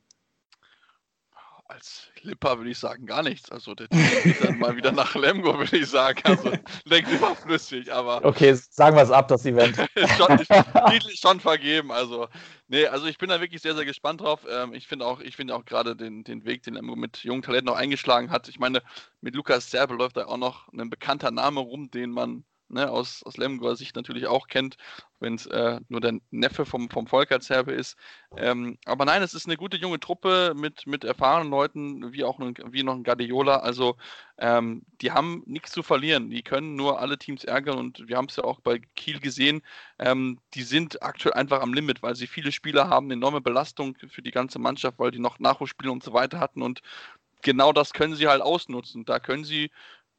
Lipper 2.23 2.57
würde 2.57 2.69
ich 2.69 2.77
sagen, 2.77 3.05
gar 3.05 3.23
nichts. 3.23 3.51
Also 3.51 3.75
der 3.75 3.87
geht 3.87 4.43
dann 4.43 4.59
mal 4.59 4.75
wieder 4.75 4.91
nach 4.91 5.15
Lemgo, 5.15 5.57
würde 5.57 5.77
ich 5.77 5.87
sagen. 5.87 6.21
Also 6.23 6.51
denkt 6.89 7.11
überflüssig, 7.11 7.91
aber. 7.91 8.23
Okay, 8.23 8.53
sagen 8.53 8.95
wir 8.95 9.03
es 9.03 9.11
ab, 9.11 9.27
das 9.27 9.45
Event. 9.45 9.77
schon, 10.17 10.37
Titel 10.37 11.15
schon 11.15 11.39
vergeben. 11.39 11.91
Also, 11.91 12.27
nee, 12.67 12.85
also 12.85 13.07
ich 13.07 13.17
bin 13.17 13.29
da 13.29 13.41
wirklich 13.41 13.61
sehr, 13.61 13.75
sehr 13.75 13.85
gespannt 13.85 14.21
drauf. 14.21 14.45
Ähm, 14.49 14.73
ich 14.73 14.87
finde 14.87 15.05
auch, 15.05 15.19
ich 15.19 15.35
finde 15.35 15.55
auch 15.55 15.65
gerade 15.65 15.95
den, 15.95 16.23
den 16.23 16.45
Weg, 16.45 16.63
den 16.63 16.75
Lemgo 16.75 16.95
mit 16.95 17.23
jungen 17.23 17.41
Talenten 17.41 17.67
noch 17.67 17.77
eingeschlagen 17.77 18.31
hat. 18.31 18.47
Ich 18.47 18.59
meine, 18.59 18.81
mit 19.21 19.35
Lukas 19.35 19.71
Serbe 19.71 19.95
läuft 19.95 20.17
da 20.17 20.25
auch 20.25 20.37
noch 20.37 20.71
ein 20.73 20.89
bekannter 20.89 21.31
Name 21.31 21.59
rum, 21.59 21.91
den 21.91 22.11
man 22.11 22.43
ne, 22.71 22.89
aus, 22.89 23.23
aus 23.23 23.37
Lemgoer 23.37 23.75
Sicht 23.75 23.95
natürlich 23.95 24.27
auch 24.27 24.47
kennt, 24.47 24.77
wenn 25.19 25.35
es 25.35 25.45
äh, 25.45 25.79
nur 25.89 26.01
der 26.01 26.19
Neffe 26.31 26.65
vom, 26.65 26.89
vom 26.89 27.07
Volkertserbe 27.07 27.71
ist. 27.71 27.97
Ähm, 28.37 28.77
aber 28.85 29.05
nein, 29.05 29.21
es 29.21 29.33
ist 29.33 29.45
eine 29.45 29.57
gute 29.57 29.77
junge 29.77 29.99
Truppe 29.99 30.53
mit, 30.55 30.87
mit 30.87 31.03
erfahrenen 31.03 31.51
Leuten, 31.51 32.13
wie 32.13 32.23
auch 32.23 32.39
ein, 32.39 32.55
wie 32.67 32.83
noch 32.83 32.95
ein 32.95 33.03
Guardiola. 33.03 33.57
Also 33.57 33.97
ähm, 34.37 34.83
die 35.01 35.11
haben 35.11 35.43
nichts 35.45 35.71
zu 35.71 35.83
verlieren. 35.83 36.29
Die 36.29 36.41
können 36.41 36.75
nur 36.75 36.99
alle 36.99 37.17
Teams 37.17 37.43
ärgern 37.43 37.77
und 37.77 38.07
wir 38.07 38.17
haben 38.17 38.27
es 38.29 38.37
ja 38.37 38.43
auch 38.43 38.59
bei 38.61 38.79
Kiel 38.95 39.19
gesehen. 39.19 39.61
Ähm, 39.99 40.39
die 40.53 40.63
sind 40.63 41.03
aktuell 41.03 41.33
einfach 41.33 41.61
am 41.61 41.73
Limit, 41.73 42.01
weil 42.01 42.15
sie 42.15 42.27
viele 42.27 42.51
Spieler 42.51 42.89
haben, 42.89 43.11
enorme 43.11 43.41
Belastung 43.41 43.95
für 44.09 44.21
die 44.21 44.31
ganze 44.31 44.59
Mannschaft, 44.59 44.97
weil 44.99 45.11
die 45.11 45.19
noch 45.19 45.39
Nachholspiele 45.39 45.91
und 45.91 46.03
so 46.03 46.13
weiter 46.13 46.39
hatten 46.39 46.61
und 46.61 46.81
genau 47.41 47.73
das 47.73 47.93
können 47.93 48.15
sie 48.15 48.27
halt 48.27 48.41
ausnutzen. 48.41 49.05
Da 49.05 49.19
können 49.19 49.43
sie 49.43 49.71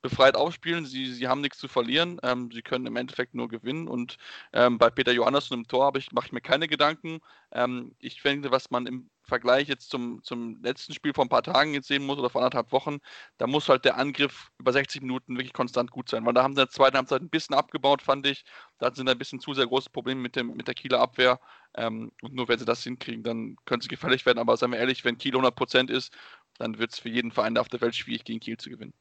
befreit 0.03 0.37
aufspielen. 0.37 0.85
Sie, 0.85 1.13
sie 1.13 1.29
haben 1.29 1.41
nichts 1.41 1.59
zu 1.59 1.69
verlieren. 1.69 2.19
Ähm, 2.23 2.51
sie 2.53 2.63
können 2.63 2.87
im 2.87 2.97
Endeffekt 2.97 3.35
nur 3.35 3.49
gewinnen. 3.49 3.89
Und 3.89 4.17
ähm, 4.53 4.79
bei 4.79 4.91
Peter 4.91 5.13
Johannesson 5.13 5.61
im 5.61 5.69
Tor 5.69 5.95
ich, 5.97 6.13
mache 6.13 6.27
ich 6.27 6.33
mir 6.33 6.41
keine 6.41 6.69
Gedanken. 6.69 7.21
Ähm, 7.53 7.95
ich 7.99 8.21
finde, 8.21 8.51
was 8.51 8.71
man 8.71 8.87
im 8.87 9.11
Vergleich 9.25 9.69
jetzt 9.69 9.91
zum, 9.91 10.23
zum 10.25 10.61
letzten 10.63 10.93
Spiel 10.93 11.15
vor 11.15 11.25
ein 11.25 11.29
paar 11.29 11.45
Tagen 11.45 11.75
jetzt 11.75 11.89
sehen 11.89 12.05
muss 12.05 12.19
oder 12.19 12.29
vor 12.29 12.43
anderthalb 12.43 12.73
Wochen, 12.73 12.99
da 13.39 13.47
muss 13.47 13.69
halt 13.69 13.85
der 13.85 13.97
Angriff 13.97 14.51
über 14.59 14.73
60 14.73 15.01
Minuten 15.03 15.37
wirklich 15.37 15.53
konstant 15.53 15.91
gut 15.91 16.09
sein. 16.09 16.27
Weil 16.27 16.35
da 16.35 16.43
haben 16.43 16.55
sie 16.55 16.61
in 16.61 16.67
der 16.67 16.71
zweiten 16.73 16.97
Halbzeit 16.97 17.23
ein 17.23 17.31
bisschen 17.31 17.55
abgebaut, 17.55 18.03
fand 18.03 18.27
ich. 18.27 18.45
Da 18.79 18.93
sind 18.95 19.09
ein 19.09 19.19
bisschen 19.19 19.41
zu 19.41 19.55
sehr 19.55 19.67
große 19.67 19.91
Probleme 19.91 20.21
mit, 20.21 20.37
dem, 20.37 20.55
mit 20.55 20.67
der 20.67 20.75
Kieler 20.75 21.01
Abwehr. 21.01 21.41
Ähm, 21.75 22.13
und 22.21 22.35
nur 22.35 22.49
wenn 22.49 22.59
sie 22.59 22.65
das 22.65 22.83
hinkriegen, 22.83 23.23
dann 23.23 23.57
können 23.65 23.81
sie 23.81 23.89
gefährlich 23.89 24.27
werden. 24.27 24.39
Aber 24.39 24.57
seien 24.57 24.73
wir 24.73 24.79
ehrlich, 24.79 25.05
wenn 25.05 25.19
Kiel 25.19 25.37
100% 25.37 25.91
ist, 25.91 26.13
dann 26.59 26.79
wird 26.79 26.93
es 26.93 26.99
für 26.99 27.09
jeden 27.09 27.31
Verein 27.33 27.57
auf 27.57 27.69
der 27.69 27.81
Welt 27.81 27.95
schwierig, 27.95 28.25
gegen 28.25 28.41
Kiel 28.41 28.57
zu 28.57 28.71
gewinnen. 28.71 28.93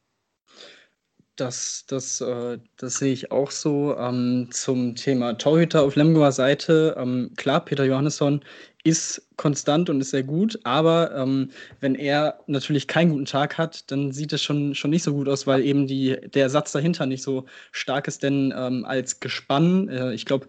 Das, 1.38 1.86
das, 1.88 2.22
äh, 2.22 2.60
das 2.78 2.98
sehe 2.98 3.14
ich 3.14 3.32
auch 3.32 3.52
so. 3.52 3.98
Ähm, 3.98 4.50
zum 4.52 4.96
Thema 4.96 5.34
Torhüter 5.38 5.82
auf 5.84 5.96
Lemgoer 5.96 6.32
Seite. 6.32 6.96
Ähm, 6.98 7.32
klar, 7.36 7.64
Peter 7.66 7.86
Johannesson 7.86 8.44
ist 8.84 9.28
konstant 9.38 9.90
und 9.90 10.02
ist 10.02 10.12
sehr 10.12 10.24
gut, 10.24 10.60
aber 10.64 11.16
ähm, 11.16 11.52
wenn 11.80 11.96
er 11.96 12.40
natürlich 12.48 12.88
keinen 12.88 13.12
guten 13.12 13.26
Tag 13.26 13.58
hat, 13.58 13.90
dann 13.92 14.12
sieht 14.12 14.34
es 14.34 14.42
schon, 14.42 14.76
schon 14.76 14.92
nicht 14.92 15.04
so 15.04 15.14
gut 15.14 15.30
aus, 15.30 15.46
weil 15.48 15.64
eben 15.64 15.88
die, 15.88 16.18
der 16.34 16.50
Satz 16.50 16.72
dahinter 16.72 17.06
nicht 17.06 17.24
so 17.24 17.46
stark 17.72 18.08
ist, 18.08 18.24
denn 18.24 18.54
ähm, 18.56 18.86
als 18.86 19.20
Gespann, 19.20 19.88
äh, 19.90 20.14
ich 20.14 20.26
glaube, 20.26 20.48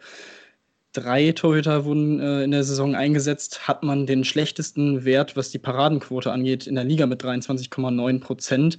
drei 0.92 1.32
Torhüter 1.32 1.84
wurden 1.84 2.20
äh, 2.20 2.44
in 2.44 2.50
der 2.50 2.64
Saison 2.64 2.94
eingesetzt, 2.94 3.66
hat 3.68 3.82
man 3.82 4.06
den 4.06 4.24
schlechtesten 4.24 5.04
Wert, 5.04 5.36
was 5.36 5.50
die 5.50 5.58
Paradenquote 5.58 6.30
angeht, 6.32 6.66
in 6.66 6.74
der 6.74 6.84
Liga 6.84 7.06
mit 7.06 7.22
23,9 7.22 8.20
Prozent. 8.20 8.78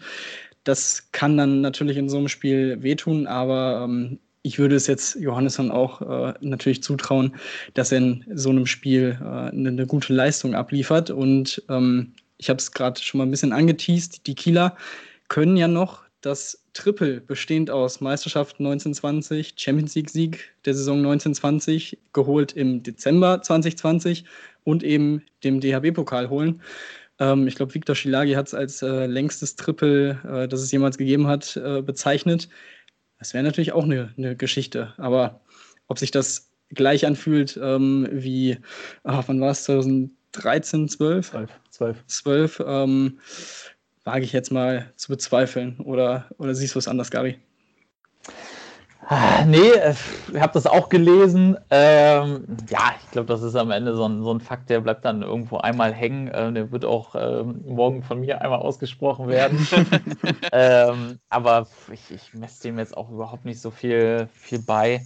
Das 0.63 1.11
kann 1.11 1.37
dann 1.37 1.61
natürlich 1.61 1.97
in 1.97 2.09
so 2.09 2.17
einem 2.17 2.29
Spiel 2.29 2.81
wehtun, 2.81 3.27
aber 3.27 3.83
ähm, 3.83 4.19
ich 4.43 4.59
würde 4.59 4.75
es 4.75 4.87
jetzt 4.87 5.15
Johannesson 5.15 5.71
auch 5.71 6.01
äh, 6.01 6.33
natürlich 6.41 6.83
zutrauen, 6.83 7.35
dass 7.73 7.91
er 7.91 7.99
in 7.99 8.25
so 8.33 8.49
einem 8.49 8.65
Spiel 8.65 9.17
äh, 9.19 9.23
eine, 9.23 9.69
eine, 9.69 9.87
gute 9.87 10.13
Leistung 10.13 10.53
abliefert. 10.53 11.09
Und 11.09 11.63
ähm, 11.69 12.13
ich 12.37 12.49
habe 12.49 12.59
es 12.59 12.71
gerade 12.71 13.01
schon 13.01 13.19
mal 13.19 13.25
ein 13.25 13.31
bisschen 13.31 13.53
angeteased. 13.53 14.27
Die 14.27 14.35
Kieler 14.35 14.75
können 15.29 15.55
ja 15.55 15.67
noch 15.67 16.03
das 16.21 16.63
Triple 16.73 17.21
bestehend 17.21 17.69
aus 17.69 18.01
Meisterschaft 18.01 18.59
1920, 18.59 19.53
Champions 19.57 19.95
League 19.95 20.09
Sieg 20.09 20.53
der 20.65 20.73
Saison 20.73 20.97
1920, 20.97 21.97
geholt 22.13 22.53
im 22.53 22.83
Dezember 22.83 23.41
2020 23.41 24.25
und 24.63 24.83
eben 24.83 25.23
dem 25.43 25.59
DHB-Pokal 25.59 26.29
holen. 26.29 26.61
Ähm, 27.23 27.47
ich 27.47 27.55
glaube, 27.55 27.73
Viktor 27.73 27.95
Schilagi 27.95 28.33
hat 28.33 28.47
es 28.47 28.53
als 28.53 28.81
äh, 28.81 29.05
längstes 29.05 29.55
Triple, 29.55 30.19
äh, 30.27 30.47
das 30.47 30.61
es 30.61 30.71
jemals 30.71 30.97
gegeben 30.97 31.27
hat, 31.27 31.55
äh, 31.57 31.81
bezeichnet. 31.81 32.49
Das 33.19 33.33
wäre 33.33 33.43
natürlich 33.43 33.71
auch 33.71 33.85
eine, 33.85 34.13
eine 34.17 34.35
Geschichte. 34.35 34.93
Aber 34.97 35.41
ob 35.87 35.99
sich 35.99 36.11
das 36.11 36.51
gleich 36.69 37.05
anfühlt 37.05 37.59
ähm, 37.61 38.07
wie, 38.11 38.57
ach, 39.03 39.23
wann 39.27 39.39
war 39.39 39.51
es, 39.51 39.63
2013, 39.65 40.89
12? 40.89 41.29
12. 41.29 41.51
12. 41.69 42.05
12 42.07 42.63
ähm, 42.65 43.19
wage 44.03 44.25
ich 44.25 44.33
jetzt 44.33 44.51
mal 44.51 44.91
zu 44.97 45.09
bezweifeln. 45.09 45.79
Oder, 45.79 46.29
oder 46.37 46.55
siehst 46.55 46.75
du 46.75 46.79
es 46.79 46.87
anders, 46.87 47.11
Gabi? 47.11 47.37
Ah, 49.05 49.43
nee, 49.45 49.71
äh, 49.71 49.93
ich 50.33 50.39
habe 50.39 50.53
das 50.53 50.65
auch 50.65 50.87
gelesen. 50.87 51.57
Ähm, 51.69 52.45
ja, 52.69 52.95
ich 53.03 53.11
glaube, 53.11 53.27
das 53.27 53.41
ist 53.41 53.55
am 53.55 53.71
Ende 53.71 53.95
so 53.95 54.05
ein, 54.07 54.23
so 54.23 54.33
ein 54.33 54.39
Fakt, 54.39 54.69
der 54.69 54.79
bleibt 54.79 55.03
dann 55.03 55.21
irgendwo 55.21 55.57
einmal 55.57 55.93
hängen. 55.93 56.27
Äh, 56.29 56.53
der 56.53 56.71
wird 56.71 56.85
auch 56.85 57.13
ähm, 57.15 57.63
morgen 57.67 58.03
von 58.03 58.21
mir 58.21 58.41
einmal 58.41 58.59
ausgesprochen 58.59 59.27
werden. 59.27 59.67
ähm, 60.53 61.19
aber 61.29 61.67
ich, 61.91 62.11
ich 62.11 62.33
messe 62.33 62.63
dem 62.63 62.79
jetzt 62.79 62.95
auch 62.95 63.09
überhaupt 63.09 63.45
nicht 63.45 63.59
so 63.59 63.71
viel, 63.71 64.29
viel 64.33 64.59
bei. 64.59 65.05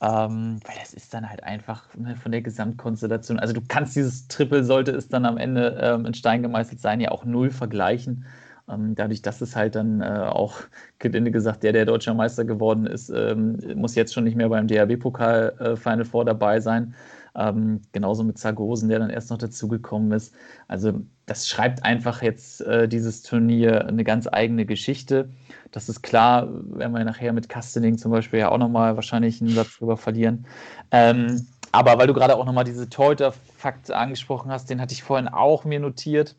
Ähm, 0.00 0.60
weil 0.66 0.76
das 0.78 0.92
ist 0.92 1.14
dann 1.14 1.30
halt 1.30 1.42
einfach 1.44 1.86
ne, 1.94 2.16
von 2.16 2.32
der 2.32 2.42
Gesamtkonstellation. 2.42 3.38
Also 3.38 3.54
du 3.54 3.62
kannst 3.66 3.96
dieses 3.96 4.28
Triple, 4.28 4.64
sollte 4.64 4.90
es 4.90 5.08
dann 5.08 5.24
am 5.24 5.38
Ende 5.38 5.78
ähm, 5.80 6.04
in 6.04 6.14
Stein 6.14 6.42
gemeißelt 6.42 6.80
sein, 6.80 7.00
ja 7.00 7.12
auch 7.12 7.24
null 7.24 7.50
vergleichen. 7.50 8.26
Ähm, 8.68 8.94
dadurch, 8.94 9.22
dass 9.22 9.40
es 9.40 9.54
halt 9.54 9.74
dann 9.74 10.00
äh, 10.00 10.26
auch, 10.28 10.56
gelinde 10.98 11.30
gesagt, 11.30 11.62
der, 11.62 11.72
der 11.72 11.84
deutscher 11.84 12.14
Meister 12.14 12.44
geworden 12.44 12.86
ist, 12.86 13.10
ähm, 13.10 13.58
muss 13.74 13.94
jetzt 13.94 14.14
schon 14.14 14.24
nicht 14.24 14.36
mehr 14.36 14.48
beim 14.48 14.66
DRB-Pokal 14.66 15.54
äh, 15.58 15.76
Final 15.76 16.04
Four 16.04 16.24
dabei 16.24 16.60
sein. 16.60 16.94
Ähm, 17.34 17.82
genauso 17.92 18.24
mit 18.24 18.38
Zargosen, 18.38 18.88
der 18.88 18.98
dann 18.98 19.10
erst 19.10 19.30
noch 19.30 19.36
dazugekommen 19.36 20.10
ist. 20.12 20.34
Also 20.68 21.02
das 21.26 21.46
schreibt 21.46 21.84
einfach 21.84 22.22
jetzt 22.22 22.62
äh, 22.62 22.88
dieses 22.88 23.22
Turnier 23.22 23.86
eine 23.86 24.04
ganz 24.04 24.26
eigene 24.26 24.64
Geschichte. 24.64 25.28
Das 25.70 25.90
ist 25.90 26.02
klar, 26.02 26.48
werden 26.50 26.94
wir 26.94 27.04
nachher 27.04 27.34
mit 27.34 27.50
Castening 27.50 27.98
zum 27.98 28.10
Beispiel 28.10 28.38
ja 28.38 28.50
auch 28.50 28.58
nochmal 28.58 28.96
wahrscheinlich 28.96 29.42
einen 29.42 29.50
Satz 29.50 29.76
drüber 29.76 29.98
verlieren. 29.98 30.46
Ähm, 30.92 31.46
aber 31.72 31.98
weil 31.98 32.06
du 32.06 32.14
gerade 32.14 32.36
auch 32.36 32.46
nochmal 32.46 32.64
diese 32.64 32.88
Torhüter-Fakt 32.88 33.90
angesprochen 33.90 34.50
hast, 34.50 34.70
den 34.70 34.80
hatte 34.80 34.94
ich 34.94 35.02
vorhin 35.02 35.28
auch 35.28 35.66
mir 35.66 35.78
notiert. 35.78 36.36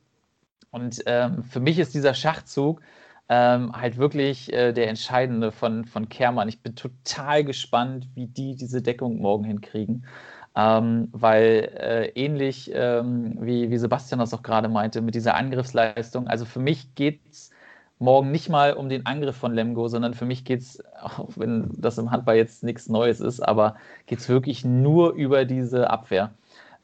Und 0.72 1.04
ähm, 1.06 1.44
für 1.44 1.60
mich 1.60 1.80
ist 1.80 1.94
dieser 1.94 2.14
Schachzug 2.14 2.82
ähm, 3.30 3.74
halt 3.74 3.98
wirklich 3.98 4.52
äh, 4.54 4.74
der 4.74 4.90
entscheidende 4.90 5.52
von, 5.52 5.86
von 5.86 6.10
Kermann. 6.10 6.50
Ich 6.50 6.62
bin 6.62 6.76
total 6.76 7.44
gespannt, 7.44 8.08
wie 8.16 8.28
die 8.28 8.56
diese 8.56 8.82
Deckung 8.82 9.18
morgen 9.20 9.44
hinkriegen. 9.44 10.06
Ähm, 10.56 11.10
weil 11.12 11.72
äh, 11.78 12.08
ähnlich 12.16 12.72
ähm, 12.74 13.38
wie, 13.40 13.70
wie 13.70 13.78
Sebastian 13.78 14.20
das 14.20 14.34
auch 14.34 14.42
gerade 14.42 14.70
meinte, 14.70 15.02
mit 15.02 15.14
dieser 15.14 15.36
Angriffsleistung, 15.36 16.28
also 16.28 16.46
für 16.46 16.60
mich 16.60 16.96
geht 16.96 17.20
es 17.30 17.52
morgen 18.00 18.32
nicht 18.32 18.50
mal 18.50 18.74
um 18.74 18.90
den 18.90 19.06
Angriff 19.06 19.36
von 19.36 19.54
Lemgo, 19.54 19.88
sondern 19.88 20.16
für 20.16 20.26
mich 20.26 20.46
geht 20.46 20.62
es, 20.62 20.84
auch 21.02 21.30
wenn 21.36 21.70
das 21.78 21.98
im 22.00 22.12
Handball 22.12 22.38
jetzt 22.38 22.64
nichts 22.64 22.90
Neues 22.90 23.20
ist, 23.20 23.40
aber 23.40 23.76
geht 24.08 24.20
es 24.20 24.30
wirklich 24.30 24.66
nur 24.66 25.14
über 25.14 25.46
diese 25.46 25.90
Abwehr 25.92 26.32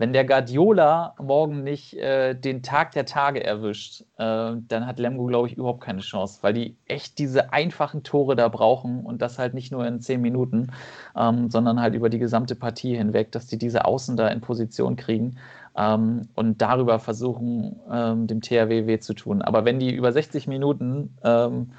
wenn 0.03 0.11
der 0.11 0.25
Guardiola 0.25 1.15
morgen 1.17 1.63
nicht 1.63 1.93
äh, 1.93 2.33
den 2.33 2.61
Tag 2.61 2.91
der 2.91 3.05
Tage 3.05 3.41
erwischt, 3.41 4.01
äh, 4.17 4.51
dann 4.67 4.85
hat 4.85 4.99
Lemgo, 4.99 5.27
glaube 5.27 5.47
ich, 5.47 5.55
überhaupt 5.55 5.79
keine 5.79 6.01
Chance, 6.01 6.39
weil 6.41 6.51
die 6.51 6.75
echt 6.87 7.19
diese 7.19 7.53
einfachen 7.53 8.03
Tore 8.03 8.35
da 8.35 8.49
brauchen 8.49 9.05
und 9.05 9.21
das 9.21 9.39
halt 9.39 9.53
nicht 9.53 9.71
nur 9.71 9.87
in 9.87 10.01
zehn 10.01 10.19
Minuten, 10.19 10.73
ähm, 11.15 11.49
sondern 11.49 11.79
halt 11.79 11.95
über 11.95 12.09
die 12.09 12.19
gesamte 12.19 12.53
Partie 12.53 12.97
hinweg, 12.97 13.31
dass 13.31 13.47
die 13.47 13.57
diese 13.57 13.85
Außen 13.85 14.17
da 14.17 14.27
in 14.27 14.41
Position 14.41 14.97
kriegen 14.97 15.37
ähm, 15.77 16.27
und 16.35 16.61
darüber 16.61 16.99
versuchen, 16.99 17.79
ähm, 17.89 18.27
dem 18.27 18.41
THW 18.41 18.85
weh 18.85 18.99
zu 18.99 19.13
tun. 19.13 19.41
Aber 19.41 19.63
wenn 19.63 19.79
die 19.79 19.95
über 19.95 20.11
60 20.11 20.47
Minuten 20.47 21.15
ähm, 21.23 21.71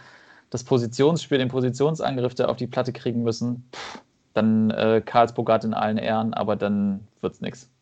das 0.49 0.65
Positionsspiel, 0.65 1.37
den 1.37 1.49
Positionsangriff 1.49 2.35
da 2.35 2.47
auf 2.47 2.57
die 2.57 2.69
Platte 2.69 2.95
kriegen 2.95 3.23
müssen, 3.23 3.69
pff, 3.71 4.01
dann 4.33 4.71
äh, 4.71 5.03
Karlsburg 5.05 5.51
hat 5.51 5.65
in 5.65 5.75
allen 5.75 5.99
Ehren, 5.99 6.33
aber 6.33 6.57
dann 6.57 7.07
wird 7.21 7.35
es 7.35 7.43
nichts 7.43 7.74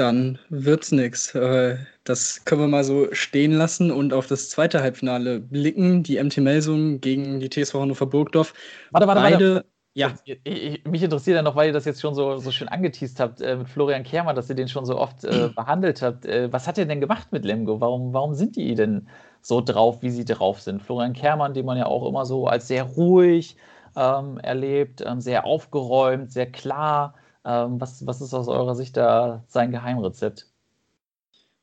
dann 0.00 0.38
wird's 0.48 0.92
nix. 0.92 1.34
Äh, 1.34 1.76
das 2.04 2.44
können 2.44 2.60
wir 2.62 2.68
mal 2.68 2.84
so 2.84 3.08
stehen 3.12 3.52
lassen 3.52 3.90
und 3.90 4.12
auf 4.12 4.26
das 4.26 4.50
zweite 4.50 4.80
Halbfinale 4.80 5.40
blicken. 5.40 6.02
Die 6.02 6.22
MT 6.22 6.38
Melsung 6.38 7.00
gegen 7.00 7.40
die 7.40 7.50
TSV 7.50 7.74
Hannover 7.74 8.06
Burgdorf. 8.06 8.54
Warte, 8.90 9.06
warte, 9.06 9.20
Beide, 9.20 9.54
warte. 9.54 9.64
Ja. 9.94 10.14
Ich, 10.24 10.84
mich 10.84 11.02
interessiert 11.02 11.36
ja 11.36 11.42
noch, 11.42 11.56
weil 11.56 11.68
ihr 11.68 11.72
das 11.72 11.84
jetzt 11.84 12.00
schon 12.00 12.14
so, 12.14 12.36
so 12.36 12.52
schön 12.52 12.68
angeteased 12.68 13.18
habt 13.18 13.40
äh, 13.40 13.56
mit 13.56 13.68
Florian 13.68 14.04
Kermer, 14.04 14.32
dass 14.32 14.48
ihr 14.48 14.54
den 14.54 14.68
schon 14.68 14.84
so 14.86 14.96
oft 14.96 15.24
äh, 15.24 15.48
behandelt 15.56 16.02
habt. 16.02 16.24
Äh, 16.24 16.52
was 16.52 16.68
hat 16.68 16.78
er 16.78 16.86
denn 16.86 17.00
gemacht 17.00 17.32
mit 17.32 17.44
Lemgo? 17.44 17.80
Warum, 17.80 18.12
warum 18.12 18.34
sind 18.34 18.54
die 18.54 18.74
denn 18.76 19.08
so 19.40 19.60
drauf, 19.60 20.00
wie 20.02 20.10
sie 20.10 20.24
drauf 20.24 20.60
sind? 20.60 20.82
Florian 20.82 21.14
Kermann, 21.14 21.52
den 21.52 21.66
man 21.66 21.78
ja 21.78 21.86
auch 21.86 22.08
immer 22.08 22.26
so 22.26 22.46
als 22.46 22.68
sehr 22.68 22.84
ruhig 22.84 23.56
ähm, 23.96 24.38
erlebt, 24.38 25.02
ähm, 25.04 25.20
sehr 25.20 25.44
aufgeräumt, 25.44 26.30
sehr 26.30 26.46
klar. 26.46 27.14
Ähm, 27.48 27.80
was, 27.80 28.06
was 28.06 28.20
ist 28.20 28.34
aus 28.34 28.46
eurer 28.46 28.74
Sicht 28.74 28.96
da 28.96 29.42
sein 29.48 29.70
Geheimrezept? 29.70 30.46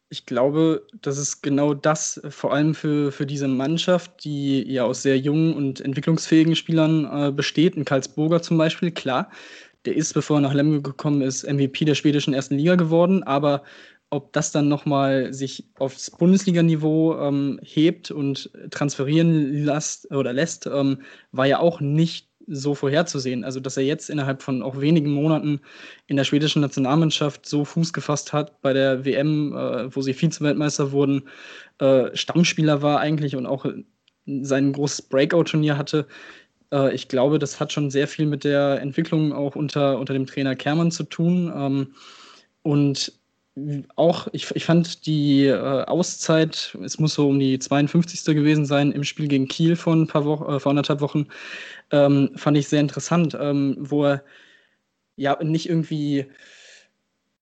Ich 0.09 0.25
glaube, 0.25 0.85
das 1.01 1.17
ist 1.17 1.41
genau 1.43 1.73
das, 1.75 2.19
vor 2.29 2.53
allem 2.53 2.73
für, 2.73 3.11
für 3.11 3.25
diese 3.27 3.47
Mannschaft, 3.47 4.23
die 4.23 4.63
ja 4.63 4.83
aus 4.83 5.03
sehr 5.03 5.19
jungen 5.19 5.53
und 5.53 5.81
entwicklungsfähigen 5.81 6.55
Spielern 6.55 7.05
äh, 7.05 7.31
besteht. 7.31 7.77
Ein 7.77 7.85
Karlsburger 7.85 8.41
zum 8.41 8.57
Beispiel, 8.57 8.91
klar, 8.91 9.29
der 9.85 9.95
ist, 9.95 10.13
bevor 10.13 10.37
er 10.37 10.41
nach 10.41 10.53
Lemgo 10.53 10.81
gekommen 10.81 11.21
ist, 11.21 11.43
MVP 11.43 11.85
der 11.85 11.95
schwedischen 11.95 12.33
ersten 12.33 12.55
Liga 12.55 12.75
geworden, 12.75 13.21
aber 13.23 13.63
ob 14.09 14.33
das 14.33 14.51
dann 14.51 14.67
nochmal 14.67 15.33
sich 15.33 15.65
aufs 15.77 16.09
Bundesliganiveau 16.11 17.19
ähm, 17.19 17.59
hebt 17.61 18.09
und 18.09 18.49
transferieren 18.71 19.65
lässt, 19.65 20.11
oder 20.11 20.33
lässt, 20.33 20.65
ähm, 20.67 21.01
war 21.31 21.45
ja 21.45 21.59
auch 21.59 21.79
nicht 21.79 22.29
so 22.47 22.75
vorherzusehen. 22.75 23.43
Also, 23.43 23.59
dass 23.59 23.77
er 23.77 23.83
jetzt 23.83 24.09
innerhalb 24.09 24.41
von 24.41 24.61
auch 24.61 24.79
wenigen 24.79 25.11
Monaten 25.11 25.61
in 26.07 26.17
der 26.17 26.23
schwedischen 26.23 26.61
Nationalmannschaft 26.61 27.45
so 27.45 27.65
Fuß 27.65 27.93
gefasst 27.93 28.33
hat 28.33 28.61
bei 28.61 28.73
der 28.73 29.05
WM, 29.05 29.53
äh, 29.55 29.95
wo 29.95 30.01
sie 30.01 30.13
Vize-Weltmeister 30.13 30.91
wurden, 30.91 31.23
äh, 31.79 32.15
Stammspieler 32.15 32.81
war 32.81 32.99
eigentlich 32.99 33.35
und 33.35 33.45
auch 33.45 33.65
sein 34.25 34.73
großes 34.73 35.03
Breakout-Turnier 35.03 35.77
hatte. 35.77 36.07
Äh, 36.71 36.93
ich 36.93 37.07
glaube, 37.07 37.39
das 37.39 37.59
hat 37.59 37.73
schon 37.73 37.89
sehr 37.89 38.07
viel 38.07 38.25
mit 38.25 38.43
der 38.43 38.81
Entwicklung 38.81 39.33
auch 39.33 39.55
unter, 39.55 39.99
unter 39.99 40.13
dem 40.13 40.25
Trainer 40.25 40.55
Kermann 40.55 40.91
zu 40.91 41.03
tun. 41.03 41.51
Ähm, 41.55 41.87
und 42.61 43.13
auch, 43.95 44.27
ich, 44.33 44.51
ich 44.51 44.65
fand 44.65 45.05
die 45.05 45.45
äh, 45.45 45.83
Auszeit, 45.85 46.77
es 46.83 46.99
muss 46.99 47.13
so 47.13 47.29
um 47.29 47.39
die 47.39 47.57
52. 47.57 48.35
gewesen 48.35 48.65
sein, 48.65 48.91
im 48.91 49.03
Spiel 49.03 49.27
gegen 49.27 49.47
Kiel 49.47 49.75
vor 49.75 49.93
ein 49.93 50.07
paar 50.07 50.25
Wochen, 50.25 50.51
äh, 50.51 50.59
vor 50.59 50.71
anderthalb 50.71 51.01
Wochen, 51.01 51.27
ähm, 51.91 52.31
fand 52.35 52.57
ich 52.57 52.67
sehr 52.67 52.81
interessant, 52.81 53.37
ähm, 53.39 53.77
wo 53.79 54.05
er 54.05 54.23
ja 55.15 55.41
nicht 55.41 55.69
irgendwie 55.69 56.25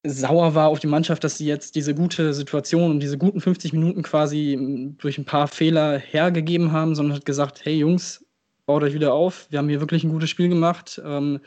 sauer 0.05 0.53
war 0.53 0.67
auf 0.67 0.79
die 0.79 0.87
Mannschaft, 0.87 1.23
dass 1.23 1.37
sie 1.37 1.47
jetzt 1.47 1.75
diese 1.75 1.95
gute 1.95 2.33
Situation 2.33 2.91
und 2.91 2.99
diese 2.99 3.17
guten 3.17 3.41
50 3.41 3.73
Minuten 3.73 4.03
quasi 4.03 4.93
durch 4.97 5.17
ein 5.17 5.25
paar 5.25 5.47
Fehler 5.47 5.97
hergegeben 5.97 6.71
haben, 6.73 6.93
sondern 6.93 7.17
hat 7.17 7.25
gesagt, 7.25 7.65
hey 7.65 7.77
Jungs, 7.77 8.25
baut 8.65 8.83
euch 8.83 8.93
wieder 8.93 9.13
auf, 9.13 9.47
wir 9.49 9.59
haben 9.59 9.69
hier 9.69 9.79
wirklich 9.79 10.03
ein 10.03 10.11
gutes 10.11 10.29
Spiel 10.29 10.49
gemacht. 10.49 11.01
Ähm, 11.03 11.39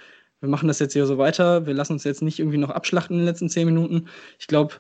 wir 0.46 0.50
machen 0.50 0.68
das 0.68 0.78
jetzt 0.78 0.92
hier 0.92 1.06
so 1.06 1.18
weiter, 1.18 1.66
wir 1.66 1.74
lassen 1.74 1.94
uns 1.94 2.04
jetzt 2.04 2.22
nicht 2.22 2.38
irgendwie 2.38 2.58
noch 2.58 2.70
abschlachten 2.70 3.16
in 3.16 3.22
den 3.22 3.26
letzten 3.26 3.48
zehn 3.48 3.66
Minuten. 3.66 4.08
Ich 4.38 4.46
glaube, 4.46 4.74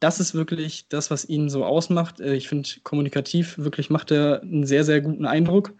das 0.00 0.18
ist 0.18 0.34
wirklich 0.34 0.88
das, 0.88 1.12
was 1.12 1.24
ihn 1.24 1.48
so 1.48 1.64
ausmacht. 1.64 2.20
Äh, 2.20 2.34
ich 2.34 2.48
finde, 2.48 2.68
kommunikativ 2.82 3.56
wirklich 3.58 3.88
macht 3.88 4.10
er 4.10 4.42
einen 4.42 4.66
sehr, 4.66 4.84
sehr 4.84 5.00
guten 5.00 5.24
Eindruck. 5.24 5.74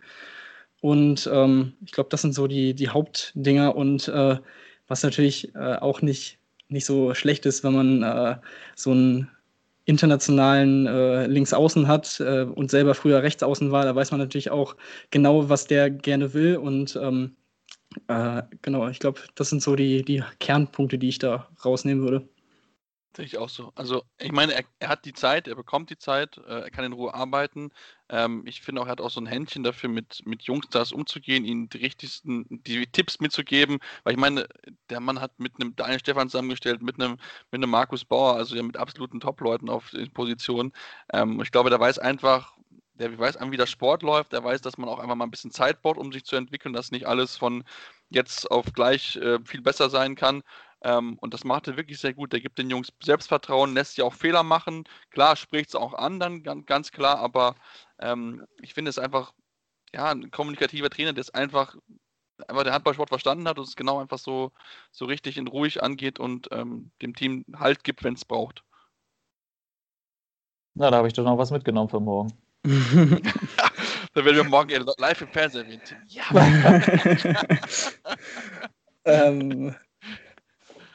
Und 0.81 1.29
ähm, 1.33 1.75
ich 1.85 1.93
glaube, 1.93 2.11
das 2.11 2.23
sind 2.23 2.35
so 2.35 2.47
die, 2.47 2.75
die 2.75 2.89
Hauptdinger 2.89 3.75
und 3.75 4.09
äh, 4.09 4.39
was 4.87 5.03
natürlich 5.03 5.55
äh, 5.55 5.77
auch 5.77 6.03
nicht, 6.03 6.39
nicht 6.69 6.87
so 6.87 7.15
schlecht 7.15 7.45
ist, 7.47 7.65
wenn 7.65 7.73
man 7.73 8.03
äh, 8.03 8.37
so 8.77 8.93
einen 8.93 9.29
internationalen 9.85 10.87
äh, 10.87 11.27
Linksaußen 11.27 11.89
hat 11.89 12.21
äh, 12.21 12.43
und 12.43 12.71
selber 12.71 12.95
früher 12.95 13.23
Rechtsaußen 13.23 13.73
war, 13.73 13.85
da 13.85 13.95
weiß 13.97 14.13
man 14.13 14.21
natürlich 14.21 14.51
auch 14.51 14.77
genau, 15.11 15.49
was 15.49 15.67
der 15.67 15.91
gerne 15.91 16.33
will 16.35 16.57
und 16.57 16.97
ähm, 17.01 17.37
äh, 18.09 18.43
genau, 18.63 18.89
ich 18.89 18.99
glaube, 18.99 19.21
das 19.35 19.51
sind 19.51 19.63
so 19.63 19.77
die, 19.77 20.03
die 20.03 20.23
Kernpunkte, 20.41 20.99
die 20.99 21.09
ich 21.09 21.19
da 21.19 21.49
rausnehmen 21.65 22.03
würde. 22.03 22.29
Sehe 23.15 23.27
ich 23.27 23.37
auch 23.37 23.51
so. 23.51 23.73
Also, 23.75 24.05
ich 24.19 24.33
meine, 24.33 24.55
er, 24.55 24.65
er, 24.79 24.89
hat 24.89 25.05
die 25.05 25.13
Zeit, 25.13 25.47
er 25.47 25.55
bekommt 25.55 25.91
die 25.91 25.99
Zeit, 25.99 26.39
äh, 26.39 26.61
er 26.63 26.71
kann 26.71 26.87
in 26.87 26.95
Ruhe 26.95 27.13
arbeiten. 27.13 27.71
Ähm, 28.09 28.43
ich 28.47 28.63
finde 28.63 28.81
auch, 28.81 28.87
er 28.87 28.93
hat 28.93 29.03
auch 29.03 29.11
so 29.11 29.21
ein 29.21 29.27
Händchen 29.27 29.63
dafür, 29.63 29.91
mit, 29.91 30.23
mit 30.25 30.45
Jungstars 30.45 30.93
umzugehen, 30.93 31.45
ihnen 31.45 31.69
die 31.69 31.77
richtigsten, 31.79 32.47
die 32.49 32.87
Tipps 32.87 33.21
mitzugeben. 33.21 33.81
Weil 34.05 34.15
ich 34.15 34.19
meine, 34.19 34.47
der 34.89 35.01
Mann 35.01 35.21
hat 35.21 35.39
mit 35.39 35.53
einem 35.61 35.77
Daniel 35.77 35.99
Stefan 35.99 36.31
zusammengestellt, 36.31 36.81
mit 36.81 36.99
einem, 36.99 37.19
mit 37.51 37.63
einem 37.63 37.71
Markus 37.71 38.05
Bauer, 38.07 38.37
also 38.37 38.57
ja 38.57 38.63
mit 38.63 38.79
absoluten 38.79 39.21
Top-Leuten 39.21 39.69
auf 39.69 39.93
Positionen. 40.15 40.73
Ähm, 41.13 41.43
ich 41.43 41.51
glaube, 41.51 41.69
der 41.69 41.81
weiß 41.81 41.99
einfach, 41.99 42.57
der 43.03 43.19
weiß 43.19 43.37
an, 43.37 43.51
wie 43.51 43.57
der 43.57 43.67
Sport 43.67 44.03
läuft, 44.03 44.33
der 44.33 44.45
weiß, 44.45 44.61
dass 44.61 44.79
man 44.79 44.89
auch 44.89 45.01
einfach 45.01 45.17
mal 45.17 45.25
ein 45.25 45.31
bisschen 45.31 45.51
Zeit 45.51 45.83
braucht, 45.83 45.99
um 45.99 46.13
sich 46.13 46.25
zu 46.25 46.37
entwickeln, 46.37 46.73
dass 46.73 46.93
nicht 46.93 47.07
alles 47.07 47.37
von 47.37 47.65
jetzt 48.11 48.51
auf 48.51 48.73
gleich 48.73 49.17
äh, 49.17 49.41
viel 49.45 49.61
besser 49.61 49.91
sein 49.91 50.15
kann. 50.15 50.43
Ähm, 50.83 51.19
und 51.21 51.35
das 51.35 51.45
macht 51.45 51.67
er 51.69 51.77
wirklich 51.77 51.99
sehr 51.99 52.15
gut. 52.15 52.33
Der 52.33 52.41
gibt 52.41 52.59
den 52.59 52.71
Jungs 52.71 52.93
Selbstvertrauen, 53.03 53.75
lässt 53.75 53.97
sie 53.97 54.03
auch 54.03 54.15
Fehler 54.15 54.45
machen. 54.45 54.85
Klar, 55.11 55.37
spricht 55.37 55.71
es 55.71 55.75
auch 55.75 55.95
an, 55.95 56.21
dann 56.21 56.43
ganz, 56.45 56.67
ganz 56.67 56.93
klar, 56.93 57.19
aber 57.19 57.57
ähm, 57.99 58.47
ich 58.61 58.75
finde 58.75 58.91
es 58.91 58.99
einfach, 58.99 59.33
ja, 59.93 60.11
ein 60.11 60.31
kommunikativer 60.31 60.91
Trainer, 60.91 61.13
der 61.13 61.23
es 61.23 61.31
einfach, 61.35 61.77
einfach 62.49 62.65
den 62.65 62.73
Handballsport 62.73 63.09
verstanden 63.09 63.49
hat 63.49 63.59
und 63.59 63.67
es 63.67 63.77
genau 63.77 63.99
einfach 64.01 64.19
so, 64.19 64.53
so 64.93 65.07
richtig 65.07 65.39
und 65.41 65.49
ruhig 65.49 65.83
angeht 65.83 66.21
und 66.21 66.49
ähm, 66.53 66.93
dem 67.03 67.15
Team 67.15 67.45
Halt 67.57 67.83
gibt, 67.85 68.05
wenn 68.05 68.15
es 68.15 68.25
braucht. 68.25 68.63
Na, 70.75 70.91
da 70.91 70.99
habe 70.99 71.09
ich 71.09 71.15
doch 71.15 71.25
noch 71.25 71.39
was 71.39 71.51
mitgenommen 71.51 71.89
für 71.89 72.01
morgen. 72.01 72.33
Da 72.65 74.25
werden 74.25 74.37
wir 74.37 74.45
morgen 74.45 74.71
live 74.99 75.23
im 75.23 75.29
Fernsehen 75.29 75.65
erwähnt. 75.65 75.97
Ja. 76.09 76.23
ähm, 79.05 79.75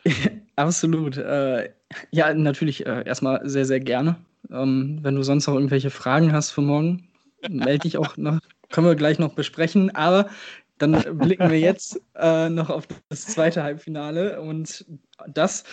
absolut. 0.55 1.18
Äh, 1.18 1.70
ja, 2.11 2.34
natürlich 2.34 2.86
äh, 2.86 3.03
erstmal 3.05 3.47
sehr, 3.47 3.65
sehr 3.65 3.80
gerne. 3.80 4.15
Ähm, 4.49 4.99
wenn 5.01 5.15
du 5.15 5.24
sonst 5.24 5.47
noch 5.47 5.55
irgendwelche 5.55 5.89
Fragen 5.89 6.32
hast 6.32 6.51
für 6.51 6.61
morgen, 6.61 7.09
melde 7.49 7.80
dich 7.80 7.97
auch 7.97 8.18
noch. 8.18 8.39
Können 8.70 8.88
wir 8.88 8.95
gleich 8.95 9.20
noch 9.20 9.34
besprechen. 9.34 9.93
Aber 9.95 10.30
dann 10.78 10.91
blicken 11.17 11.49
wir 11.49 11.59
jetzt 11.59 11.99
äh, 12.15 12.49
noch 12.49 12.69
auf 12.69 12.88
das 13.09 13.25
zweite 13.25 13.63
Halbfinale 13.63 14.41
und 14.41 14.86
das 15.28 15.63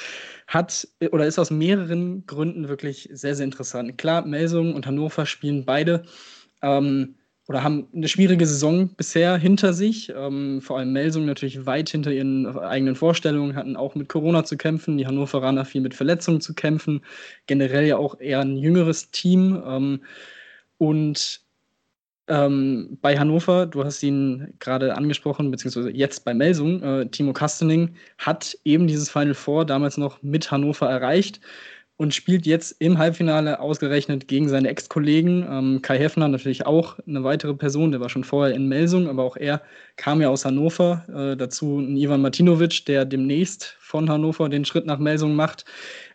hat 0.46 0.88
oder 1.11 1.26
ist 1.26 1.38
aus 1.38 1.50
mehreren 1.50 2.26
Gründen 2.26 2.68
wirklich 2.68 3.09
sehr, 3.12 3.34
sehr 3.34 3.44
interessant. 3.44 3.98
Klar, 3.98 4.26
Melsung 4.26 4.74
und 4.74 4.86
Hannover 4.86 5.26
spielen 5.26 5.64
beide 5.64 6.05
ähm, 6.62 7.16
oder 7.46 7.62
haben 7.62 7.88
eine 7.94 8.09
schwierige 8.09 8.46
Saison 8.46 8.88
bisher 8.94 9.36
hinter 9.36 9.74
sich. 9.74 10.11
Ähm, 10.16 10.62
vor 10.62 10.78
allem 10.78 10.92
Melsung 10.92 11.26
natürlich 11.26 11.66
weit 11.66 11.90
hinter 11.90 12.11
ihren 12.11 12.57
eigenen 12.59 12.96
Vorstellungen, 12.96 13.55
hatten 13.55 13.76
auch 13.76 13.94
mit 13.94 14.09
Corona 14.09 14.44
zu 14.44 14.57
kämpfen, 14.57 14.96
die 14.96 15.07
Hannoveraner 15.07 15.66
viel 15.66 15.82
mit 15.82 15.94
Verletzungen 15.94 16.40
zu 16.40 16.55
kämpfen, 16.55 17.02
generell 17.46 17.86
ja 17.86 17.98
auch 17.98 18.18
eher 18.18 18.40
ein 18.40 18.57
jüngeres 18.57 19.11
Team. 19.11 19.62
Ähm, 19.66 20.00
und 20.78 21.43
ähm, 22.28 22.98
bei 23.02 23.18
Hannover, 23.18 23.66
du 23.66 23.84
hast 23.84 24.02
ihn 24.02 24.54
gerade 24.58 24.96
angesprochen, 24.96 25.50
beziehungsweise 25.50 25.90
jetzt 25.90 26.24
bei 26.24 26.32
Melsung, 26.34 26.82
äh, 26.82 27.06
Timo 27.06 27.32
Kastening 27.32 27.96
hat 28.18 28.56
eben 28.64 28.86
dieses 28.86 29.10
Final 29.10 29.34
Four 29.34 29.66
damals 29.66 29.98
noch 29.98 30.22
mit 30.22 30.50
Hannover 30.50 30.88
erreicht 30.88 31.40
und 31.96 32.12
spielt 32.14 32.46
jetzt 32.46 32.72
im 32.80 32.98
Halbfinale 32.98 33.60
ausgerechnet 33.60 34.26
gegen 34.26 34.48
seine 34.48 34.68
Ex-Kollegen. 34.68 35.46
Ähm, 35.48 35.82
Kai 35.82 35.98
Heffner 35.98 36.28
natürlich 36.28 36.66
auch 36.66 36.98
eine 37.06 37.22
weitere 37.22 37.54
Person, 37.54 37.92
der 37.92 38.00
war 38.00 38.08
schon 38.08 38.24
vorher 38.24 38.54
in 38.54 38.68
Melsung, 38.68 39.08
aber 39.08 39.22
auch 39.22 39.36
er 39.36 39.62
kam 39.96 40.20
ja 40.20 40.28
aus 40.28 40.44
Hannover. 40.44 41.04
Äh, 41.08 41.36
dazu 41.36 41.78
ein 41.78 41.96
Ivan 41.96 42.22
Martinovic, 42.22 42.86
der 42.86 43.04
demnächst 43.04 43.76
von 43.80 44.10
Hannover 44.10 44.48
den 44.48 44.64
Schritt 44.64 44.86
nach 44.86 44.98
Melsung 44.98 45.36
macht. 45.36 45.64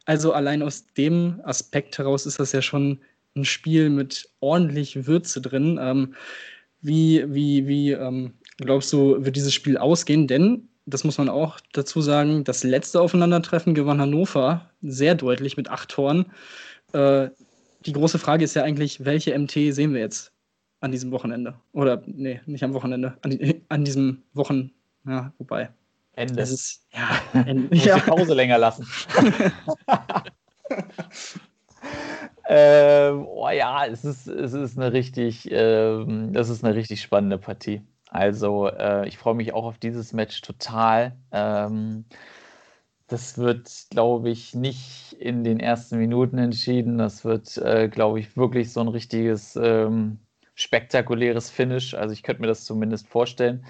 Also 0.06 0.34
allein 0.34 0.64
aus 0.64 0.86
dem 0.98 1.40
Aspekt 1.44 1.98
heraus 1.98 2.26
ist 2.26 2.40
das 2.40 2.52
ja 2.52 2.62
schon 2.62 3.00
ein 3.40 3.46
Spiel 3.46 3.90
mit 3.90 4.30
ordentlich 4.40 5.08
Würze 5.08 5.42
drin. 5.42 5.80
Ähm, 5.82 6.16
wie 6.82 7.26
wie, 7.28 7.68
wie 7.68 7.92
ähm, 7.92 8.34
glaubst 8.58 8.92
du, 8.94 9.24
wird 9.24 9.36
dieses 9.36 9.54
Spiel 9.54 9.78
ausgehen? 9.78 10.28
Denn 10.28 10.68
das 10.86 11.04
muss 11.04 11.18
man 11.18 11.30
auch 11.30 11.60
dazu 11.74 12.02
sagen, 12.02 12.44
das 12.44 12.64
letzte 12.64 13.02
Aufeinandertreffen 13.02 13.76
gewann 13.76 14.02
Hannover 14.02 14.70
sehr 14.82 15.16
deutlich 15.16 15.58
mit 15.58 15.70
acht 15.70 15.90
Toren. 15.90 16.26
Äh, 16.94 17.30
die 17.86 17.94
große 17.94 18.20
Frage 18.20 18.44
ist 18.44 18.56
ja 18.56 18.64
eigentlich, 18.64 19.06
welche 19.06 19.38
MT 19.38 19.74
sehen 19.74 19.94
wir 19.94 20.02
jetzt 20.02 20.34
an 20.82 20.92
diesem 20.92 21.12
Wochenende? 21.12 21.56
Oder, 21.72 22.04
nee, 22.06 22.42
nicht 22.46 22.64
am 22.64 22.74
Wochenende, 22.74 23.18
an, 23.22 23.40
an 23.70 23.86
diesem 23.86 24.24
Wochen, 24.34 24.72
ja, 25.06 25.34
wobei. 25.38 25.70
Ende. 26.14 26.42
Es 26.42 26.52
ist, 26.52 26.86
ja, 26.94 27.22
Ende. 27.46 27.76
ja. 27.76 27.96
die 27.96 28.02
Pause 28.02 28.34
länger 28.34 28.58
lassen. 28.58 28.86
ähm, 32.50 33.28
oh 33.28 33.50
ja, 33.50 33.86
es 33.86 34.04
ist, 34.04 34.28
es 34.28 34.54
ist 34.54 34.78
eine 34.78 34.92
richtig, 34.92 35.48
ähm, 35.52 36.34
das 36.34 36.50
ist 36.50 36.64
eine 36.64 36.76
richtig 36.76 37.02
spannende 37.02 37.38
Partie. 37.38 37.84
Also 38.10 38.68
äh, 38.70 39.08
ich 39.08 39.20
freue 39.20 39.36
mich 39.36 39.54
auch 39.54 39.66
auf 39.66 39.78
dieses 39.78 40.14
Match 40.14 40.42
total. 40.42 41.16
Ähm, 41.32 42.06
das 43.08 43.38
wird, 43.38 43.70
glaube 43.92 44.32
ich, 44.32 44.56
nicht 44.56 45.14
in 45.20 45.44
den 45.44 45.60
ersten 45.60 46.00
Minuten 46.00 46.40
entschieden. 46.40 46.98
Das 46.98 47.24
wird, 47.24 47.58
äh, 47.58 47.88
glaube 47.88 48.20
ich, 48.20 48.36
wirklich 48.36 48.74
so 48.74 48.82
ein 48.82 48.88
richtiges 48.88 49.56
ähm, 49.56 50.20
spektakuläres 50.56 51.52
Finish. 51.52 51.94
Also 51.94 52.14
ich 52.14 52.24
könnte 52.24 52.42
mir 52.42 52.48
das 52.48 52.66
zumindest 52.66 53.08
vorstellen. 53.10 53.64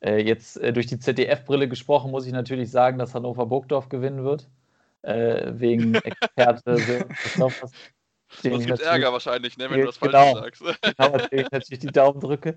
Äh, 0.00 0.22
jetzt 0.22 0.56
äh, 0.58 0.72
durch 0.72 0.86
die 0.86 0.98
ZDF-Brille 0.98 1.68
gesprochen, 1.68 2.10
muss 2.10 2.26
ich 2.26 2.32
natürlich 2.32 2.70
sagen, 2.70 2.98
dass 2.98 3.14
Hannover 3.14 3.44
Burgdorf 3.46 3.90
gewinnen 3.90 4.24
wird. 4.24 4.48
Äh, 5.02 5.52
wegen 5.54 5.94
Experte. 5.96 7.06
Sonst 8.42 8.66
gibt 8.66 8.80
Ärger 8.80 9.12
wahrscheinlich, 9.12 9.56
ne, 9.58 9.70
wenn 9.70 9.80
du 9.80 9.86
das 9.86 9.96
falsch 9.98 10.12
genau, 10.12 10.34
sagst. 10.34 10.62
genau, 10.96 11.16
ich 11.30 11.50
natürlich 11.50 11.80
die 11.80 11.86
Daumen 11.88 12.20
drücke. 12.20 12.56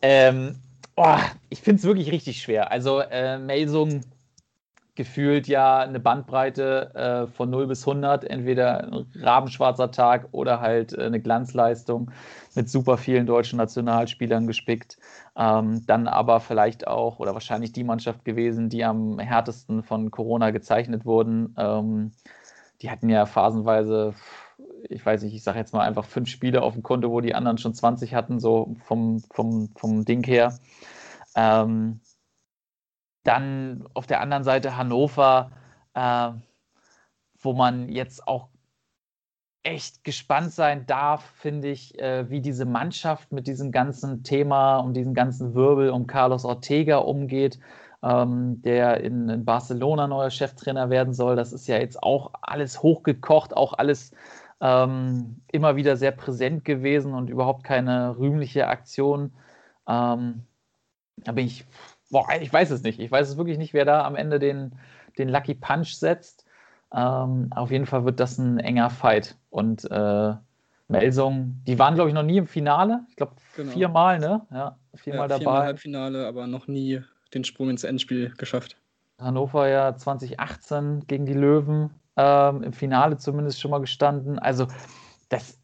Ähm, 0.00 0.56
oh, 0.96 1.18
ich 1.50 1.60
finde 1.60 1.80
es 1.80 1.84
wirklich 1.84 2.10
richtig 2.10 2.40
schwer. 2.40 2.70
Also 2.70 3.00
äh, 3.00 3.38
Melsung 3.38 4.02
gefühlt 4.94 5.48
ja 5.48 5.78
eine 5.78 6.00
Bandbreite 6.00 6.94
äh, 6.94 7.32
von 7.32 7.48
0 7.48 7.66
bis 7.66 7.86
100, 7.86 8.24
entweder 8.24 8.84
ein 8.84 9.06
rabenschwarzer 9.14 9.90
Tag 9.90 10.28
oder 10.32 10.60
halt 10.60 10.92
äh, 10.92 11.04
eine 11.04 11.20
Glanzleistung 11.20 12.10
mit 12.54 12.68
super 12.68 12.98
vielen 12.98 13.26
deutschen 13.26 13.56
Nationalspielern 13.56 14.46
gespickt. 14.46 14.98
Ähm, 15.34 15.86
dann 15.86 16.08
aber 16.08 16.40
vielleicht 16.40 16.86
auch 16.86 17.18
oder 17.20 17.32
wahrscheinlich 17.32 17.72
die 17.72 17.84
Mannschaft 17.84 18.24
gewesen, 18.24 18.68
die 18.68 18.84
am 18.84 19.18
härtesten 19.18 19.82
von 19.82 20.10
Corona 20.10 20.50
gezeichnet 20.50 21.06
wurden. 21.06 21.54
Ähm, 21.56 22.12
die 22.82 22.90
hatten 22.90 23.08
ja 23.08 23.24
phasenweise, 23.24 24.12
ich 24.88 25.04
weiß 25.04 25.22
nicht, 25.22 25.34
ich 25.34 25.42
sage 25.42 25.58
jetzt 25.58 25.72
mal 25.72 25.86
einfach 25.86 26.04
fünf 26.04 26.28
Spiele 26.28 26.62
auf 26.62 26.74
dem 26.74 26.82
Konto, 26.82 27.10
wo 27.10 27.20
die 27.20 27.34
anderen 27.34 27.58
schon 27.58 27.74
20 27.74 28.14
hatten, 28.14 28.40
so 28.40 28.76
vom, 28.84 29.20
vom, 29.32 29.68
vom 29.76 30.04
Ding 30.04 30.24
her. 30.24 30.58
Ähm, 31.34 32.00
dann 33.24 33.86
auf 33.94 34.06
der 34.06 34.20
anderen 34.20 34.44
Seite 34.44 34.76
Hannover, 34.76 35.52
äh, 35.94 36.30
wo 37.40 37.52
man 37.52 37.88
jetzt 37.88 38.26
auch 38.26 38.48
echt 39.62 40.02
gespannt 40.04 40.52
sein 40.52 40.86
darf, 40.86 41.24
finde 41.36 41.68
ich, 41.68 41.98
äh, 41.98 42.28
wie 42.28 42.40
diese 42.40 42.64
Mannschaft 42.64 43.32
mit 43.32 43.46
diesem 43.46 43.70
ganzen 43.70 44.24
Thema 44.24 44.78
und 44.78 44.94
diesem 44.94 45.14
ganzen 45.14 45.54
Wirbel 45.54 45.90
um 45.90 46.06
Carlos 46.06 46.44
Ortega 46.44 46.98
umgeht, 46.98 47.60
ähm, 48.02 48.60
der 48.62 49.00
in, 49.02 49.28
in, 49.28 49.44
Barcelona 49.44 50.08
neuer 50.08 50.30
Cheftrainer 50.30 50.90
werden 50.90 51.14
soll. 51.14 51.36
Das 51.36 51.52
ist 51.52 51.68
ja 51.68 51.78
jetzt 51.78 52.02
auch 52.02 52.32
alles 52.42 52.82
hochgekocht, 52.82 53.56
auch 53.56 53.74
alles 53.74 54.10
ähm, 54.62 55.42
immer 55.52 55.76
wieder 55.76 55.96
sehr 55.96 56.12
präsent 56.12 56.64
gewesen 56.64 57.12
und 57.12 57.28
überhaupt 57.28 57.64
keine 57.64 58.16
rühmliche 58.16 58.68
Aktion. 58.68 59.32
Ähm, 59.86 60.44
da 61.18 61.32
bin 61.32 61.46
ich 61.46 61.66
Boah, 62.12 62.26
ich 62.38 62.52
weiß 62.52 62.70
es 62.70 62.82
nicht. 62.82 63.00
Ich 63.00 63.10
weiß 63.10 63.26
es 63.30 63.38
wirklich 63.38 63.56
nicht, 63.56 63.72
wer 63.72 63.86
da 63.86 64.04
am 64.04 64.16
Ende 64.16 64.38
den, 64.38 64.72
den 65.16 65.30
Lucky 65.30 65.54
Punch 65.54 65.94
setzt. 65.94 66.44
Ähm, 66.94 67.48
auf 67.52 67.70
jeden 67.70 67.86
Fall 67.86 68.04
wird 68.04 68.20
das 68.20 68.36
ein 68.36 68.58
enger 68.58 68.90
Fight. 68.90 69.38
Und 69.48 69.90
äh, 69.90 70.34
Melsung, 70.88 71.62
die 71.66 71.78
waren, 71.78 71.94
glaube 71.94 72.10
ich, 72.10 72.14
noch 72.14 72.22
nie 72.22 72.36
im 72.36 72.46
Finale. 72.46 73.06
Ich 73.08 73.16
glaube, 73.16 73.32
genau. 73.56 73.72
viermal, 73.72 74.18
ne? 74.18 74.46
Ja, 74.50 74.76
viermal 74.94 75.22
ja, 75.22 75.28
dabei. 75.28 75.38
Viermal 75.38 75.62
Halbfinale, 75.62 76.26
aber 76.26 76.46
noch 76.46 76.68
nie 76.68 77.00
den 77.32 77.44
Sprung 77.44 77.70
ins 77.70 77.82
Endspiel 77.82 78.34
geschafft. 78.36 78.76
Hannover 79.18 79.66
ja 79.68 79.96
2018 79.96 81.06
gegen 81.06 81.24
die 81.24 81.32
Löwen 81.32 81.94
ähm, 82.16 82.62
im 82.62 82.72
Finale 82.72 83.16
zumindest 83.18 83.60
schon 83.60 83.70
mal 83.70 83.80
gestanden. 83.80 84.38
Also, 84.38 84.66
das, 85.28 85.58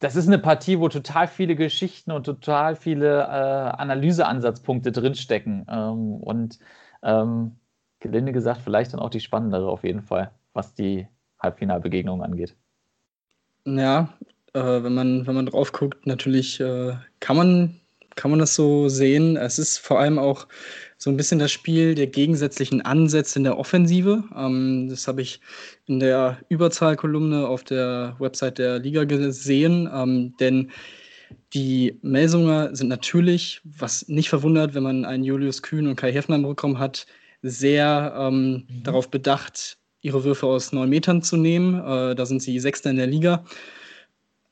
das 0.00 0.16
ist 0.16 0.26
eine 0.26 0.38
Partie, 0.38 0.80
wo 0.80 0.88
total 0.88 1.28
viele 1.28 1.54
Geschichten 1.54 2.10
und 2.10 2.24
total 2.24 2.74
viele 2.74 3.20
äh, 3.20 3.24
Analyseansatzpunkte 3.24 4.90
drinstecken. 4.90 5.66
Ähm, 5.68 6.16
und 6.16 6.58
ähm, 7.02 7.56
gelinde 8.00 8.32
gesagt, 8.32 8.62
vielleicht 8.62 8.92
dann 8.92 9.00
auch 9.00 9.10
die 9.10 9.20
spannendere 9.20 9.68
auf 9.68 9.84
jeden 9.84 10.02
Fall, 10.02 10.32
was 10.52 10.74
die 10.74 11.06
Halbfinalbegegnung 11.38 12.22
angeht. 12.22 12.56
Ja, 13.64 14.14
äh, 14.52 14.60
wenn, 14.60 14.94
man, 14.94 15.26
wenn 15.26 15.34
man 15.34 15.46
drauf 15.46 15.72
guckt, 15.72 16.06
natürlich 16.06 16.60
äh, 16.60 16.94
kann, 17.20 17.36
man, 17.36 17.80
kann 18.16 18.30
man 18.30 18.40
das 18.40 18.54
so 18.54 18.88
sehen. 18.88 19.36
Es 19.36 19.58
ist 19.58 19.78
vor 19.78 20.00
allem 20.00 20.18
auch 20.18 20.48
so 20.98 21.10
ein 21.10 21.16
bisschen 21.16 21.38
das 21.38 21.52
Spiel 21.52 21.94
der 21.94 22.06
gegensätzlichen 22.06 22.80
Ansätze 22.80 23.38
in 23.38 23.44
der 23.44 23.58
Offensive. 23.58 24.24
Ähm, 24.34 24.88
das 24.88 25.06
habe 25.06 25.22
ich 25.22 25.40
in 25.86 26.00
der 26.00 26.38
Überzahlkolumne 26.48 27.46
auf 27.46 27.62
der 27.62 28.16
Website 28.18 28.58
der 28.58 28.78
Liga 28.78 29.04
gesehen, 29.04 29.88
ähm, 29.92 30.34
denn 30.40 30.70
die 31.52 31.98
Melsunger 32.02 32.74
sind 32.74 32.88
natürlich, 32.88 33.60
was 33.64 34.08
nicht 34.08 34.28
verwundert, 34.28 34.74
wenn 34.74 34.82
man 34.82 35.04
einen 35.04 35.24
Julius 35.24 35.62
Kühn 35.62 35.86
und 35.86 35.96
Kai 35.96 36.12
Heffner 36.12 36.36
im 36.36 36.44
Rückraum 36.44 36.78
hat, 36.78 37.06
sehr 37.42 38.14
ähm, 38.18 38.66
mhm. 38.68 38.82
darauf 38.82 39.10
bedacht, 39.10 39.78
ihre 40.00 40.24
Würfe 40.24 40.46
aus 40.46 40.72
neun 40.72 40.88
Metern 40.88 41.22
zu 41.22 41.36
nehmen. 41.36 41.74
Äh, 41.74 42.14
da 42.14 42.26
sind 42.26 42.42
sie 42.42 42.58
Sechster 42.60 42.90
in 42.90 42.96
der 42.96 43.06
Liga. 43.06 43.44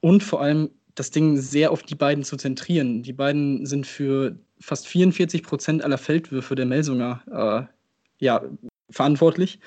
Und 0.01 0.23
vor 0.23 0.43
allem 0.43 0.71
das 0.95 1.11
Ding 1.11 1.36
sehr 1.36 1.70
auf 1.70 1.82
die 1.82 1.95
beiden 1.95 2.24
zu 2.24 2.36
zentrieren. 2.36 3.03
Die 3.03 3.12
beiden 3.12 3.66
sind 3.66 3.86
für 3.86 4.36
fast 4.61 4.86
44 4.86 5.42
Prozent 5.42 5.82
aller 5.84 5.99
Feldwürfe 5.99 6.55
der 6.55 6.66
Melsunger 6.66 7.68
äh, 7.68 8.24
ja, 8.24 8.42
verantwortlich. 8.90 9.59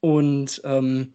Und 0.00 0.60
ähm, 0.64 1.12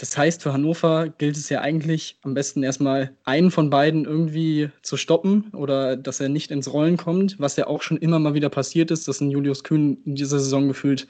das 0.00 0.16
heißt, 0.16 0.42
für 0.42 0.54
Hannover 0.54 1.10
gilt 1.10 1.36
es 1.36 1.50
ja 1.50 1.60
eigentlich 1.60 2.16
am 2.22 2.32
besten 2.32 2.62
erstmal 2.62 3.14
einen 3.24 3.50
von 3.50 3.68
beiden 3.68 4.06
irgendwie 4.06 4.70
zu 4.80 4.96
stoppen 4.96 5.50
oder 5.52 5.94
dass 5.94 6.20
er 6.20 6.30
nicht 6.30 6.50
ins 6.50 6.72
Rollen 6.72 6.96
kommt, 6.96 7.38
was 7.38 7.56
ja 7.56 7.66
auch 7.66 7.82
schon 7.82 7.98
immer 7.98 8.18
mal 8.18 8.32
wieder 8.32 8.48
passiert 8.48 8.90
ist, 8.90 9.08
dass 9.08 9.20
ein 9.20 9.30
Julius 9.30 9.62
Kühn 9.62 9.98
in 10.06 10.14
dieser 10.14 10.38
Saison 10.38 10.68
gefühlt, 10.68 11.06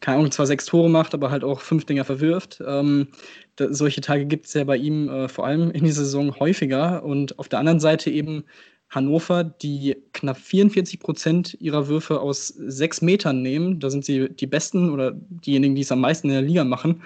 keine 0.00 0.18
Ahnung, 0.18 0.30
zwar 0.30 0.46
sechs 0.46 0.66
Tore 0.66 0.90
macht, 0.90 1.14
aber 1.14 1.30
halt 1.30 1.44
auch 1.44 1.60
fünf 1.60 1.84
Dinger 1.84 2.04
verwirft. 2.04 2.62
Ähm, 2.66 3.08
da, 3.56 3.72
solche 3.72 4.00
Tage 4.00 4.26
gibt 4.26 4.46
es 4.46 4.54
ja 4.54 4.64
bei 4.64 4.76
ihm 4.76 5.08
äh, 5.08 5.28
vor 5.28 5.46
allem 5.46 5.70
in 5.70 5.84
dieser 5.84 6.04
Saison 6.04 6.38
häufiger. 6.38 7.04
Und 7.04 7.38
auf 7.38 7.48
der 7.48 7.58
anderen 7.58 7.80
Seite 7.80 8.10
eben 8.10 8.44
Hannover, 8.90 9.44
die 9.44 9.96
knapp 10.12 10.38
44 10.38 11.00
Prozent 11.00 11.54
ihrer 11.60 11.88
Würfe 11.88 12.20
aus 12.20 12.48
sechs 12.48 13.02
Metern 13.02 13.42
nehmen. 13.42 13.80
Da 13.80 13.90
sind 13.90 14.04
sie 14.04 14.28
die 14.28 14.46
Besten 14.46 14.90
oder 14.90 15.12
diejenigen, 15.12 15.74
die 15.74 15.82
es 15.82 15.92
am 15.92 16.00
meisten 16.00 16.28
in 16.28 16.34
der 16.34 16.42
Liga 16.42 16.64
machen. 16.64 17.02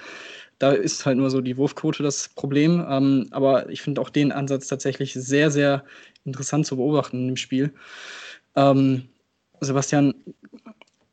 Da 0.58 0.72
ist 0.72 1.06
halt 1.06 1.18
nur 1.18 1.30
so 1.30 1.40
die 1.40 1.56
Wurfquote 1.56 2.02
das 2.02 2.28
Problem. 2.28 2.84
Ähm, 2.88 3.28
aber 3.30 3.70
ich 3.70 3.80
finde 3.80 4.00
auch 4.00 4.10
den 4.10 4.32
Ansatz 4.32 4.66
tatsächlich 4.66 5.14
sehr, 5.14 5.50
sehr 5.50 5.84
interessant 6.24 6.66
zu 6.66 6.76
beobachten 6.76 7.28
im 7.28 7.36
Spiel. 7.36 7.72
Ähm, 8.56 9.08
Sebastian, 9.60 10.14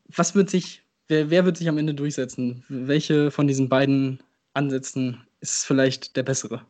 was 0.08 0.34
wird 0.34 0.50
sich, 0.50 0.82
wer, 1.08 1.30
wer 1.30 1.44
wird 1.44 1.56
sich 1.56 1.68
am 1.68 1.78
Ende 1.78 1.94
durchsetzen? 1.94 2.64
Welche 2.68 3.30
von 3.30 3.46
diesen 3.46 3.68
beiden 3.68 4.22
Ansätzen 4.54 5.26
ist 5.40 5.64
vielleicht 5.64 6.16
der 6.16 6.22
bessere? 6.22 6.66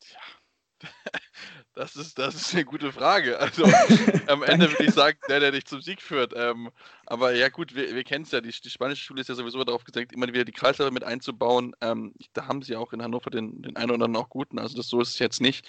Tja. 0.00 0.20
Das 1.74 1.94
ist, 1.94 2.18
das 2.18 2.34
ist 2.34 2.54
eine 2.54 2.64
gute 2.64 2.90
Frage. 2.90 3.38
Also 3.38 3.62
am 4.26 4.42
Ende 4.42 4.68
würde 4.72 4.82
ich 4.82 4.94
sagen, 4.94 5.16
der, 5.28 5.38
der 5.38 5.52
dich 5.52 5.64
zum 5.64 5.80
Sieg 5.80 6.02
führt. 6.02 6.32
Ähm, 6.34 6.72
aber 7.06 7.32
ja 7.36 7.50
gut, 7.50 7.72
wir, 7.72 7.94
wir 7.94 8.02
kennen 8.02 8.24
es 8.24 8.32
ja, 8.32 8.40
die, 8.40 8.50
die, 8.50 8.68
spanische 8.68 9.04
Schule 9.04 9.20
ist 9.20 9.28
ja 9.28 9.36
sowieso 9.36 9.62
darauf 9.62 9.84
gesenkt, 9.84 10.12
immer 10.12 10.26
wieder 10.26 10.44
die 10.44 10.50
Kreisläufe 10.50 10.90
mit 10.90 11.04
einzubauen. 11.04 11.76
Ähm, 11.80 12.14
da 12.32 12.48
haben 12.48 12.62
sie 12.62 12.74
auch 12.74 12.92
in 12.92 13.00
Hannover 13.00 13.30
den, 13.30 13.62
den 13.62 13.76
einen 13.76 13.92
oder 13.92 14.06
anderen 14.06 14.16
auch 14.16 14.28
guten, 14.28 14.58
also 14.58 14.76
das, 14.76 14.88
so 14.88 15.00
ist 15.00 15.10
es 15.10 15.18
jetzt 15.20 15.40
nicht. 15.40 15.68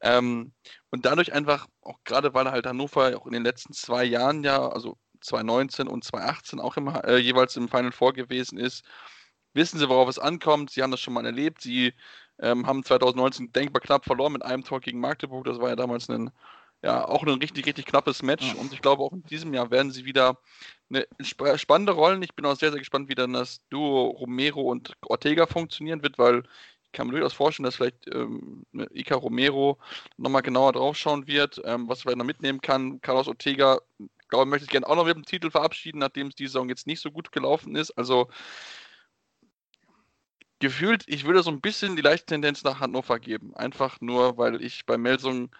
Ähm, 0.00 0.52
und 0.90 1.04
dadurch 1.06 1.32
einfach, 1.32 1.66
auch 1.82 1.98
gerade 2.04 2.34
weil 2.34 2.48
halt 2.52 2.64
Hannover 2.64 3.18
auch 3.18 3.26
in 3.26 3.32
den 3.32 3.42
letzten 3.42 3.72
zwei 3.72 4.04
Jahren 4.04 4.44
ja, 4.44 4.64
also 4.68 4.96
2019 5.20 5.88
und 5.88 6.04
2018 6.04 6.60
auch 6.60 6.76
immer 6.76 7.04
äh, 7.04 7.18
jeweils 7.18 7.56
im 7.56 7.68
Final 7.68 7.92
Four 7.92 8.12
gewesen 8.12 8.58
ist, 8.58 8.84
wissen 9.54 9.78
sie, 9.78 9.88
worauf 9.88 10.08
es 10.08 10.18
ankommt. 10.18 10.70
Sie 10.70 10.82
haben 10.82 10.90
das 10.90 11.00
schon 11.00 11.14
mal 11.14 11.26
erlebt. 11.26 11.60
Sie 11.60 11.92
ähm, 12.40 12.66
haben 12.66 12.84
2019 12.84 13.52
denkbar 13.52 13.82
knapp 13.82 14.04
verloren 14.04 14.32
mit 14.32 14.44
einem 14.44 14.64
Tor 14.64 14.80
gegen 14.80 15.00
Magdeburg. 15.00 15.44
Das 15.44 15.60
war 15.60 15.68
ja 15.68 15.76
damals 15.76 16.08
ein, 16.08 16.30
ja, 16.82 17.06
auch 17.06 17.22
ein 17.24 17.28
richtig, 17.30 17.66
richtig 17.66 17.86
knappes 17.86 18.22
Match. 18.22 18.54
Und 18.54 18.72
ich 18.72 18.80
glaube, 18.80 19.02
auch 19.02 19.12
in 19.12 19.24
diesem 19.24 19.52
Jahr 19.54 19.70
werden 19.70 19.90
sie 19.90 20.04
wieder 20.04 20.38
eine 20.90 21.06
spannende 21.58 21.92
Rollen. 21.92 22.22
Ich 22.22 22.34
bin 22.34 22.46
auch 22.46 22.56
sehr, 22.56 22.70
sehr 22.70 22.78
gespannt, 22.78 23.08
wie 23.08 23.14
dann 23.14 23.32
das 23.32 23.60
Duo 23.68 24.08
Romero 24.10 24.62
und 24.62 24.96
Ortega 25.06 25.46
funktionieren 25.46 26.02
wird, 26.02 26.18
weil 26.18 26.44
ich 26.84 26.92
kann 26.92 27.06
mir 27.06 27.12
durchaus 27.12 27.34
vorstellen, 27.34 27.64
dass 27.64 27.76
vielleicht 27.76 28.06
ähm, 28.14 28.64
Ika 28.92 29.16
Romero 29.16 29.78
nochmal 30.16 30.40
genauer 30.40 30.72
draufschauen 30.72 31.26
wird, 31.26 31.60
ähm, 31.64 31.86
was 31.86 32.06
er 32.06 32.16
da 32.16 32.24
mitnehmen 32.24 32.62
kann. 32.62 33.00
Carlos 33.02 33.28
Ortega 33.28 33.78
glaube, 34.28 34.46
möchte 34.46 34.64
ich 34.64 34.70
gerne 34.70 34.86
auch 34.86 34.96
noch 34.96 35.04
mit 35.04 35.16
dem 35.16 35.24
Titel 35.24 35.50
verabschieden, 35.50 35.98
nachdem 35.98 36.28
es 36.28 36.34
die 36.34 36.46
Saison 36.46 36.68
jetzt 36.68 36.86
nicht 36.86 37.00
so 37.00 37.10
gut 37.10 37.32
gelaufen 37.32 37.76
ist. 37.76 37.90
Also 37.92 38.28
gefühlt, 40.60 41.04
ich 41.06 41.24
würde 41.24 41.42
so 41.42 41.50
ein 41.50 41.60
bisschen 41.60 41.96
die 41.96 42.02
leichte 42.02 42.26
Tendenz 42.26 42.64
nach 42.64 42.80
Hannover 42.80 43.18
geben. 43.18 43.54
Einfach 43.56 44.00
nur, 44.00 44.36
weil 44.38 44.62
ich 44.62 44.86
bei 44.86 44.98
Melsung 44.98 45.50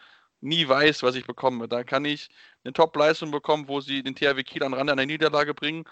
nie 0.41 0.69
weiß, 0.69 1.03
was 1.03 1.15
ich 1.15 1.27
bekomme. 1.27 1.69
Da 1.69 1.85
kann 1.85 2.05
ich 2.05 2.29
eine 2.65 2.73
Top-Leistung 2.73 3.31
bekommen, 3.31 3.69
wo 3.69 3.81
sie 3.81 4.03
den 4.03 4.15
THW 4.15 4.43
Kiel 4.43 4.63
an 4.63 4.75
Rande 4.75 4.93
einer 4.93 5.07
Niederlage 5.07 5.55
bringen, 5.55 5.85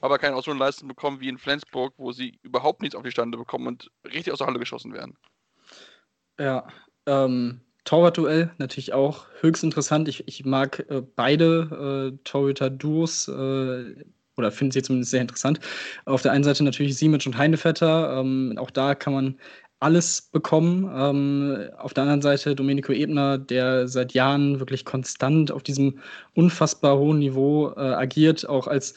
aber 0.00 0.18
keine 0.18 0.36
auch 0.36 0.44
so 0.44 0.50
eine 0.50 0.60
Leistung 0.60 0.88
bekommen 0.88 1.20
wie 1.20 1.28
in 1.28 1.38
Flensburg, 1.38 1.94
wo 1.96 2.12
sie 2.12 2.38
überhaupt 2.42 2.82
nichts 2.82 2.96
auf 2.96 3.04
die 3.04 3.12
Stande 3.12 3.38
bekommen 3.38 3.66
und 3.66 3.90
richtig 4.04 4.32
aus 4.32 4.38
der 4.38 4.48
Halle 4.48 4.58
geschossen 4.58 4.92
werden. 4.92 5.16
Ja, 6.38 6.66
ähm, 7.06 7.60
Torwart-Duell 7.84 8.50
natürlich 8.58 8.92
auch 8.92 9.26
höchst 9.40 9.64
interessant. 9.64 10.08
Ich, 10.08 10.26
ich 10.28 10.44
mag 10.44 10.84
äh, 10.88 11.02
beide 11.16 12.12
äh, 12.14 12.18
Torhüter-Duos 12.24 13.28
äh, 13.28 13.94
oder 14.36 14.50
finde 14.50 14.72
sie 14.72 14.82
zumindest 14.82 15.10
sehr 15.10 15.20
interessant. 15.20 15.60
Auf 16.04 16.22
der 16.22 16.32
einen 16.32 16.44
Seite 16.44 16.64
natürlich 16.64 16.96
Simic 16.96 17.26
und 17.26 17.36
Heinevetter. 17.36 18.18
Ähm, 18.18 18.54
auch 18.56 18.70
da 18.70 18.94
kann 18.94 19.12
man 19.12 19.36
alles 19.80 20.22
bekommen. 20.22 20.90
Ähm, 20.94 21.70
auf 21.76 21.92
der 21.92 22.04
anderen 22.04 22.22
Seite 22.22 22.54
Domenico 22.54 22.92
Ebner, 22.92 23.36
der 23.36 23.88
seit 23.88 24.14
Jahren 24.14 24.60
wirklich 24.60 24.84
konstant 24.84 25.50
auf 25.50 25.62
diesem 25.62 25.98
unfassbar 26.34 26.98
hohen 26.98 27.18
Niveau 27.18 27.72
äh, 27.76 27.80
agiert, 27.80 28.48
auch 28.48 28.68
als 28.68 28.94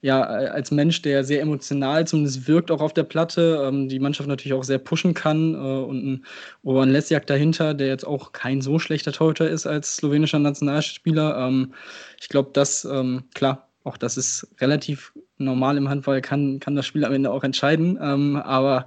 ja, 0.00 0.22
als 0.22 0.70
Mensch, 0.70 1.02
der 1.02 1.24
sehr 1.24 1.40
emotional 1.40 2.06
zumindest 2.06 2.46
wirkt, 2.46 2.70
auch 2.70 2.80
auf 2.80 2.94
der 2.94 3.02
Platte, 3.02 3.64
ähm, 3.66 3.88
die 3.88 3.98
Mannschaft 3.98 4.28
natürlich 4.28 4.52
auch 4.52 4.62
sehr 4.62 4.78
pushen 4.78 5.12
kann. 5.12 5.54
Äh, 5.54 5.56
und 5.56 6.06
ein 6.06 6.24
Oban 6.62 6.90
Lesjak 6.90 7.26
dahinter, 7.26 7.74
der 7.74 7.88
jetzt 7.88 8.06
auch 8.06 8.32
kein 8.32 8.60
so 8.60 8.78
schlechter 8.78 9.12
Torhüter 9.12 9.48
ist 9.48 9.66
als 9.66 9.96
slowenischer 9.96 10.38
Nationalspieler. 10.38 11.38
Ähm, 11.38 11.74
ich 12.20 12.28
glaube, 12.28 12.50
das, 12.52 12.84
ähm, 12.84 13.24
klar, 13.34 13.68
auch 13.82 13.96
das 13.96 14.16
ist 14.16 14.46
relativ 14.60 15.12
normal 15.38 15.76
im 15.76 15.88
Handball, 15.88 16.20
kann, 16.20 16.60
kann 16.60 16.76
das 16.76 16.86
Spiel 16.86 17.04
am 17.04 17.12
Ende 17.12 17.32
auch 17.32 17.42
entscheiden. 17.42 17.98
Ähm, 18.00 18.36
aber 18.36 18.86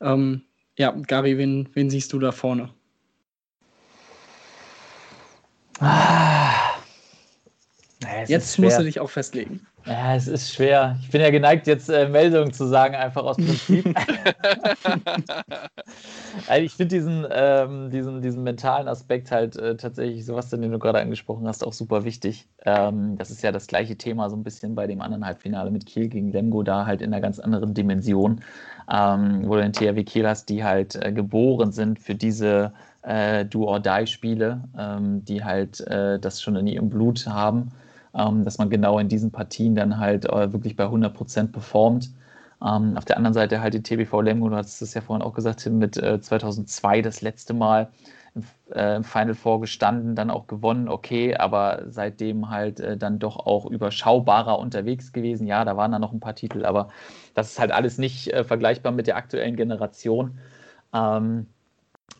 ähm, 0.00 0.42
ja, 0.76 0.92
Gary, 0.92 1.36
wen, 1.36 1.68
wen 1.72 1.90
siehst 1.90 2.12
du 2.12 2.20
da 2.20 2.30
vorne? 2.30 2.70
Ah. 5.80 6.74
Naja, 8.00 8.24
Jetzt 8.28 8.58
musst 8.60 8.78
du 8.78 8.84
dich 8.84 9.00
auch 9.00 9.10
festlegen. 9.10 9.66
Ja, 9.86 10.14
es 10.14 10.28
ist 10.28 10.54
schwer. 10.54 10.96
Ich 11.02 11.10
bin 11.10 11.20
ja 11.20 11.30
geneigt, 11.30 11.66
jetzt 11.66 11.90
äh, 11.90 12.08
Meldungen 12.08 12.54
zu 12.54 12.66
sagen, 12.66 12.94
einfach 12.94 13.22
aus 13.22 13.36
Prinzip. 13.36 13.84
also 16.48 16.64
ich 16.64 16.72
finde 16.72 16.94
diesen, 16.94 17.26
ähm, 17.30 17.90
diesen, 17.90 18.22
diesen 18.22 18.42
mentalen 18.44 18.88
Aspekt 18.88 19.30
halt 19.30 19.56
äh, 19.56 19.76
tatsächlich, 19.76 20.24
sowas, 20.24 20.48
den 20.48 20.62
du 20.72 20.78
gerade 20.78 21.00
angesprochen 21.00 21.46
hast, 21.46 21.62
auch 21.62 21.74
super 21.74 22.04
wichtig. 22.04 22.48
Ähm, 22.64 23.18
das 23.18 23.30
ist 23.30 23.42
ja 23.42 23.52
das 23.52 23.66
gleiche 23.66 23.96
Thema 23.96 24.30
so 24.30 24.36
ein 24.36 24.42
bisschen 24.42 24.74
bei 24.74 24.86
dem 24.86 25.02
anderen 25.02 25.26
Halbfinale 25.26 25.70
mit 25.70 25.84
Kiel 25.84 26.08
gegen 26.08 26.32
Lemgo, 26.32 26.62
da 26.62 26.86
halt 26.86 27.02
in 27.02 27.12
einer 27.12 27.20
ganz 27.20 27.38
anderen 27.38 27.74
Dimension, 27.74 28.40
ähm, 28.90 29.42
wo 29.46 29.56
du 29.56 29.60
den 29.60 29.74
THW 29.74 30.02
Kiel 30.04 30.26
hast, 30.26 30.48
die 30.48 30.64
halt 30.64 30.96
äh, 30.96 31.12
geboren 31.12 31.72
sind 31.72 31.98
für 31.98 32.14
diese 32.14 32.72
äh, 33.02 33.44
Do-or-Die-Spiele, 33.44 34.64
ähm, 34.78 35.26
die 35.26 35.44
halt 35.44 35.80
äh, 35.88 36.18
das 36.18 36.40
schon 36.40 36.56
in 36.56 36.66
ihrem 36.66 36.88
Blut 36.88 37.26
haben 37.26 37.70
ähm, 38.16 38.44
dass 38.44 38.58
man 38.58 38.70
genau 38.70 38.98
in 38.98 39.08
diesen 39.08 39.30
Partien 39.30 39.74
dann 39.74 39.98
halt 39.98 40.24
äh, 40.26 40.52
wirklich 40.52 40.76
bei 40.76 40.84
100 40.84 41.14
Prozent 41.14 41.52
performt. 41.52 42.10
Ähm, 42.64 42.96
auf 42.96 43.04
der 43.04 43.16
anderen 43.16 43.34
Seite 43.34 43.60
halt 43.60 43.74
die 43.74 43.82
TBV 43.82 44.20
Lemgo, 44.22 44.48
du 44.48 44.56
hast 44.56 44.80
es 44.80 44.94
ja 44.94 45.00
vorhin 45.00 45.22
auch 45.22 45.34
gesagt, 45.34 45.66
mit 45.66 45.96
äh, 45.96 46.20
2002 46.20 47.02
das 47.02 47.20
letzte 47.20 47.52
Mal 47.54 47.90
im, 48.34 48.44
äh, 48.72 48.96
im 48.96 49.04
Final 49.04 49.34
Four 49.34 49.60
gestanden, 49.60 50.14
dann 50.16 50.30
auch 50.30 50.46
gewonnen, 50.46 50.88
okay, 50.88 51.36
aber 51.36 51.82
seitdem 51.88 52.50
halt 52.50 52.80
äh, 52.80 52.96
dann 52.96 53.18
doch 53.18 53.36
auch 53.38 53.66
überschaubarer 53.66 54.58
unterwegs 54.58 55.12
gewesen. 55.12 55.46
Ja, 55.46 55.64
da 55.64 55.76
waren 55.76 55.92
dann 55.92 56.00
noch 56.00 56.12
ein 56.12 56.20
paar 56.20 56.34
Titel, 56.34 56.64
aber 56.64 56.90
das 57.34 57.50
ist 57.52 57.58
halt 57.60 57.72
alles 57.72 57.98
nicht 57.98 58.32
äh, 58.32 58.44
vergleichbar 58.44 58.92
mit 58.92 59.06
der 59.06 59.16
aktuellen 59.16 59.56
Generation. 59.56 60.38
Ähm, 60.92 61.48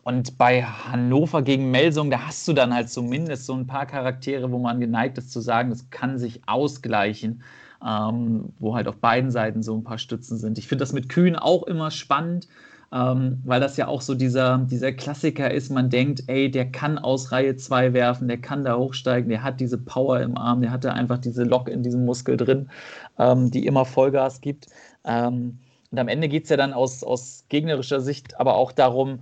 und 0.05 0.37
bei 0.37 0.63
Hannover 0.63 1.41
gegen 1.41 1.71
Melsung, 1.71 2.11
da 2.11 2.27
hast 2.27 2.47
du 2.47 2.53
dann 2.53 2.73
halt 2.75 2.89
zumindest 2.91 3.47
so 3.47 3.53
ein 3.53 3.65
paar 3.65 3.87
Charaktere, 3.87 4.51
wo 4.51 4.59
man 4.59 4.79
geneigt 4.79 5.17
ist 5.17 5.31
zu 5.31 5.41
sagen, 5.41 5.71
das 5.71 5.89
kann 5.89 6.19
sich 6.19 6.41
ausgleichen, 6.47 7.41
ähm, 7.83 8.53
wo 8.59 8.75
halt 8.75 8.87
auf 8.87 8.97
beiden 8.97 9.31
Seiten 9.31 9.63
so 9.63 9.75
ein 9.75 9.83
paar 9.83 9.97
Stützen 9.97 10.37
sind. 10.37 10.59
Ich 10.59 10.67
finde 10.67 10.83
das 10.83 10.93
mit 10.93 11.09
Kühn 11.09 11.35
auch 11.35 11.63
immer 11.63 11.89
spannend, 11.89 12.47
ähm, 12.93 13.41
weil 13.45 13.59
das 13.59 13.77
ja 13.77 13.87
auch 13.87 14.01
so 14.01 14.13
dieser, 14.13 14.59
dieser 14.59 14.91
Klassiker 14.93 15.49
ist. 15.49 15.71
Man 15.71 15.89
denkt, 15.89 16.25
ey, 16.27 16.51
der 16.51 16.71
kann 16.71 16.99
aus 16.99 17.31
Reihe 17.31 17.55
2 17.55 17.93
werfen, 17.93 18.27
der 18.27 18.37
kann 18.37 18.63
da 18.63 18.77
hochsteigen, 18.77 19.27
der 19.29 19.41
hat 19.41 19.59
diese 19.59 19.79
Power 19.79 20.19
im 20.21 20.37
Arm, 20.37 20.61
der 20.61 20.69
hat 20.69 20.83
da 20.83 20.93
einfach 20.93 21.17
diese 21.17 21.43
Lok 21.45 21.67
in 21.67 21.81
diesem 21.81 22.05
Muskel 22.05 22.37
drin, 22.37 22.69
ähm, 23.17 23.49
die 23.49 23.65
immer 23.65 23.85
Vollgas 23.85 24.39
gibt. 24.41 24.67
Ähm, 25.03 25.57
und 25.89 25.97
am 25.97 26.07
Ende 26.09 26.29
geht 26.29 26.43
es 26.43 26.49
ja 26.51 26.57
dann 26.57 26.73
aus, 26.73 27.03
aus 27.03 27.45
gegnerischer 27.49 28.01
Sicht 28.01 28.39
aber 28.39 28.55
auch 28.55 28.71
darum, 28.71 29.21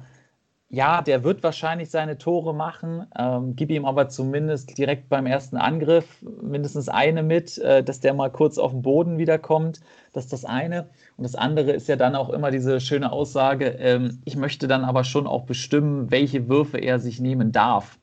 ja, 0.74 1.04
der 1.04 1.24
wird 1.24 1.44
wahrscheinlich 1.44 1.92
seine 1.92 2.18
Tore 2.18 2.56
machen. 2.56 3.06
Ähm, 3.16 3.56
gib 3.56 3.70
ihm 3.70 3.86
aber 3.86 4.10
zumindest 4.10 4.76
direkt 4.76 5.08
beim 5.08 5.28
ersten 5.28 5.56
Angriff 5.56 6.24
mindestens 6.42 6.90
eine 6.90 7.22
mit, 7.22 7.60
äh, 7.60 7.84
dass 7.84 8.00
der 8.00 8.16
mal 8.16 8.32
kurz 8.32 8.58
auf 8.58 8.72
den 8.72 8.82
Boden 8.82 9.20
wiederkommt. 9.20 9.82
Das 10.14 10.24
ist 10.24 10.34
das 10.34 10.46
eine. 10.46 10.90
Und 11.16 11.26
das 11.26 11.36
andere 11.36 11.74
ist 11.74 11.88
ja 11.90 11.96
dann 11.96 12.16
auch 12.16 12.32
immer 12.32 12.50
diese 12.50 12.82
schöne 12.82 13.12
Aussage, 13.12 13.68
ähm, 13.68 14.24
ich 14.26 14.36
möchte 14.36 14.68
dann 14.68 14.84
aber 14.84 15.04
schon 15.04 15.28
auch 15.28 15.44
bestimmen, 15.44 16.10
welche 16.10 16.50
Würfe 16.50 16.80
er 16.80 16.98
sich 16.98 17.20
nehmen 17.20 17.52
darf. 17.52 18.00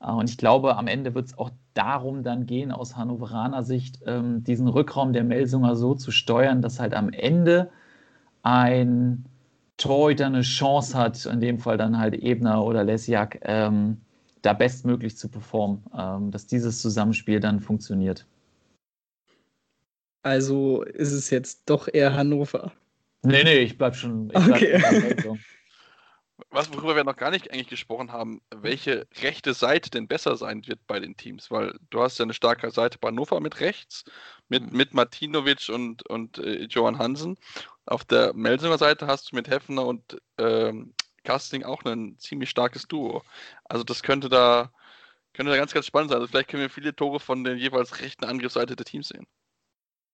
Äh, 0.00 0.10
und 0.10 0.30
ich 0.30 0.38
glaube, 0.38 0.78
am 0.78 0.86
Ende 0.86 1.14
wird 1.14 1.26
es 1.26 1.36
auch 1.36 1.50
darum 1.74 2.22
dann 2.22 2.46
gehen, 2.46 2.72
aus 2.72 2.96
Hannoveraner 2.96 3.64
Sicht, 3.64 3.98
ähm, 4.06 4.42
diesen 4.44 4.68
Rückraum 4.68 5.12
der 5.12 5.24
Melsunger 5.24 5.76
so 5.76 5.94
zu 5.94 6.10
steuern, 6.10 6.62
dass 6.62 6.80
halt 6.80 6.94
am 6.94 7.10
Ende 7.10 7.68
ein 8.42 9.26
Torhüter 9.76 10.26
eine 10.26 10.42
Chance 10.42 10.96
hat, 10.96 11.26
in 11.26 11.40
dem 11.40 11.58
Fall 11.58 11.76
dann 11.76 11.98
halt 11.98 12.14
Ebner 12.14 12.64
oder 12.64 12.84
Lesjak, 12.84 13.40
ähm, 13.42 14.00
da 14.42 14.52
bestmöglich 14.52 15.16
zu 15.16 15.28
performen, 15.28 15.84
ähm, 15.98 16.30
dass 16.30 16.46
dieses 16.46 16.80
Zusammenspiel 16.80 17.40
dann 17.40 17.60
funktioniert. 17.60 18.26
Also 20.22 20.82
ist 20.82 21.12
es 21.12 21.30
jetzt 21.30 21.62
doch 21.66 21.88
eher 21.92 22.14
Hannover. 22.14 22.72
Nee, 23.22 23.44
nee, 23.44 23.58
ich 23.58 23.76
bleib 23.76 23.96
schon. 23.96 24.30
Ich 24.30 24.36
okay. 24.36 24.78
Bleib 24.78 25.38
Was, 26.50 26.72
worüber 26.72 26.96
wir 26.96 27.04
noch 27.04 27.16
gar 27.16 27.30
nicht 27.30 27.52
eigentlich 27.52 27.68
gesprochen 27.68 28.12
haben, 28.12 28.40
welche 28.54 29.06
rechte 29.22 29.54
Seite 29.54 29.90
denn 29.90 30.08
besser 30.08 30.36
sein 30.36 30.66
wird 30.66 30.80
bei 30.86 30.98
den 30.98 31.16
Teams, 31.16 31.50
weil 31.50 31.78
du 31.90 32.02
hast 32.02 32.18
ja 32.18 32.24
eine 32.24 32.34
starke 32.34 32.70
Seite 32.70 32.98
bei 32.98 33.08
Hannover 33.08 33.40
mit 33.40 33.60
rechts, 33.60 34.04
mit, 34.48 34.72
mit 34.72 34.94
Martinovic 34.94 35.68
und, 35.68 36.08
und 36.08 36.38
äh, 36.38 36.64
Johann 36.64 36.98
Hansen 36.98 37.38
auf 37.86 38.04
der 38.04 38.32
Melsunger 38.34 38.78
Seite 38.78 39.06
hast 39.06 39.30
du 39.30 39.36
mit 39.36 39.48
Heffner 39.48 39.86
und 39.86 40.20
ähm, 40.38 40.94
Casting 41.24 41.64
auch 41.64 41.84
ein 41.84 42.18
ziemlich 42.18 42.50
starkes 42.50 42.86
Duo. 42.86 43.22
Also 43.64 43.84
das 43.84 44.02
könnte 44.02 44.28
da, 44.28 44.72
könnte 45.32 45.50
da 45.50 45.56
ganz, 45.56 45.72
ganz 45.72 45.86
spannend 45.86 46.10
sein. 46.10 46.20
Also 46.20 46.28
vielleicht 46.28 46.48
können 46.48 46.62
wir 46.62 46.70
viele 46.70 46.94
Tore 46.94 47.20
von 47.20 47.44
der 47.44 47.56
jeweils 47.56 48.00
rechten 48.00 48.24
Angriffsseite 48.24 48.76
der 48.76 48.86
Teams 48.86 49.08
sehen. 49.08 49.26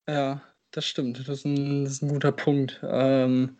Ja, 0.08 0.40
das 0.70 0.86
stimmt. 0.86 1.18
Das 1.18 1.28
ist 1.28 1.44
ein, 1.44 1.84
das 1.84 1.94
ist 1.94 2.02
ein 2.02 2.08
guter 2.08 2.32
Punkt. 2.32 2.80
Ähm, 2.82 3.58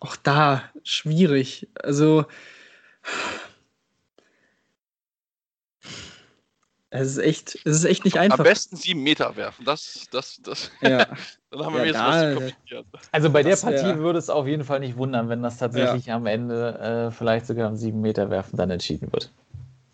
auch 0.00 0.16
da 0.16 0.70
schwierig. 0.82 1.68
Also 1.82 2.26
Es 6.90 7.08
ist 7.08 7.18
echt, 7.18 7.56
es 7.64 7.76
ist 7.76 7.84
echt 7.84 8.04
nicht 8.04 8.18
einfach. 8.18 8.38
Am 8.38 8.44
besten 8.44 8.76
sieben 8.76 9.02
Meter 9.02 9.34
werfen. 9.36 9.64
Das, 9.64 10.06
das, 10.12 10.40
das. 10.42 10.70
Ja. 10.80 11.06
Dann 11.50 11.64
haben 11.64 11.74
wir 11.74 11.86
ja, 11.86 12.32
jetzt 12.32 12.54
was 12.92 13.08
Also 13.12 13.30
bei 13.30 13.42
der 13.42 13.56
Partie 13.56 13.84
wär... 13.84 13.98
würde 13.98 14.18
es 14.18 14.30
auf 14.30 14.46
jeden 14.46 14.64
Fall 14.64 14.80
nicht 14.80 14.96
wundern, 14.96 15.28
wenn 15.28 15.42
das 15.42 15.58
tatsächlich 15.58 16.06
ja. 16.06 16.16
am 16.16 16.26
Ende 16.26 17.08
äh, 17.08 17.10
vielleicht 17.10 17.46
sogar 17.46 17.68
am 17.68 17.76
sieben 17.76 18.00
Meter 18.00 18.30
werfen 18.30 18.56
dann 18.56 18.70
entschieden 18.70 19.12
wird. 19.12 19.32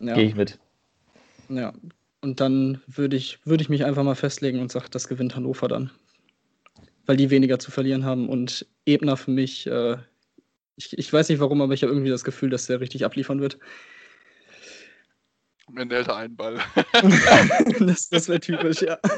Ja. 0.01 0.15
Gehe 0.15 0.25
ich 0.25 0.35
mit. 0.35 0.59
Ja. 1.49 1.73
Und 2.21 2.41
dann 2.41 2.81
würde 2.87 3.17
ich, 3.17 3.39
würd 3.45 3.61
ich 3.61 3.69
mich 3.69 3.85
einfach 3.85 4.03
mal 4.03 4.15
festlegen 4.15 4.61
und 4.61 4.71
sage, 4.71 4.87
das 4.91 5.09
gewinnt 5.09 5.35
Hannover 5.35 5.69
dann. 5.69 5.91
Weil 7.07 7.17
die 7.17 7.31
weniger 7.31 7.59
zu 7.59 7.71
verlieren 7.71 8.05
haben. 8.05 8.29
Und 8.29 8.67
Ebner 8.87 9.17
für 9.17 9.31
mich, 9.31 9.67
äh, 9.67 9.97
ich, 10.77 10.97
ich 10.97 11.13
weiß 11.13 11.29
nicht 11.29 11.41
warum, 11.41 11.61
aber 11.61 11.75
ich 11.75 11.83
habe 11.83 11.93
irgendwie 11.93 12.11
das 12.11 12.25
Gefühl, 12.25 12.51
dass 12.51 12.67
der 12.67 12.81
richtig 12.81 13.05
abliefern 13.05 13.41
wird. 13.41 13.59
Am 15.67 15.77
Ende 15.77 15.97
hält 15.97 16.09
er 16.09 16.17
einen 16.17 16.37
Ball. 16.37 16.61
das 17.81 18.09
das 18.09 18.29
wäre 18.29 18.41
typisch, 18.41 18.83
ja. 18.83 18.99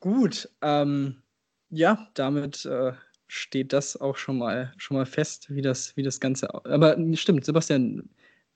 Gut, 0.00 0.48
ähm, 0.62 1.22
ja, 1.70 2.08
damit 2.14 2.64
äh, 2.64 2.92
steht 3.26 3.72
das 3.72 3.96
auch 3.96 4.16
schon 4.16 4.38
mal, 4.38 4.72
schon 4.76 4.96
mal 4.96 5.06
fest, 5.06 5.50
wie 5.50 5.60
das, 5.60 5.96
wie 5.96 6.02
das 6.02 6.20
Ganze. 6.20 6.52
Aber 6.64 6.96
stimmt, 7.14 7.44
Sebastian, 7.44 8.08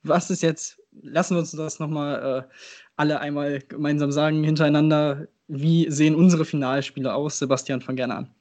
was 0.02 0.30
ist 0.30 0.42
jetzt? 0.42 0.80
Lassen 1.02 1.34
wir 1.34 1.40
uns 1.40 1.52
das 1.52 1.78
nochmal 1.78 2.46
äh, 2.48 2.52
alle 2.96 3.20
einmal 3.20 3.60
gemeinsam 3.60 4.12
sagen 4.12 4.44
hintereinander. 4.44 5.26
Wie 5.48 5.90
sehen 5.90 6.14
unsere 6.14 6.44
Finalspiele 6.44 7.12
aus? 7.12 7.38
Sebastian, 7.38 7.80
fang 7.80 7.96
gerne 7.96 8.16
an. 8.16 8.34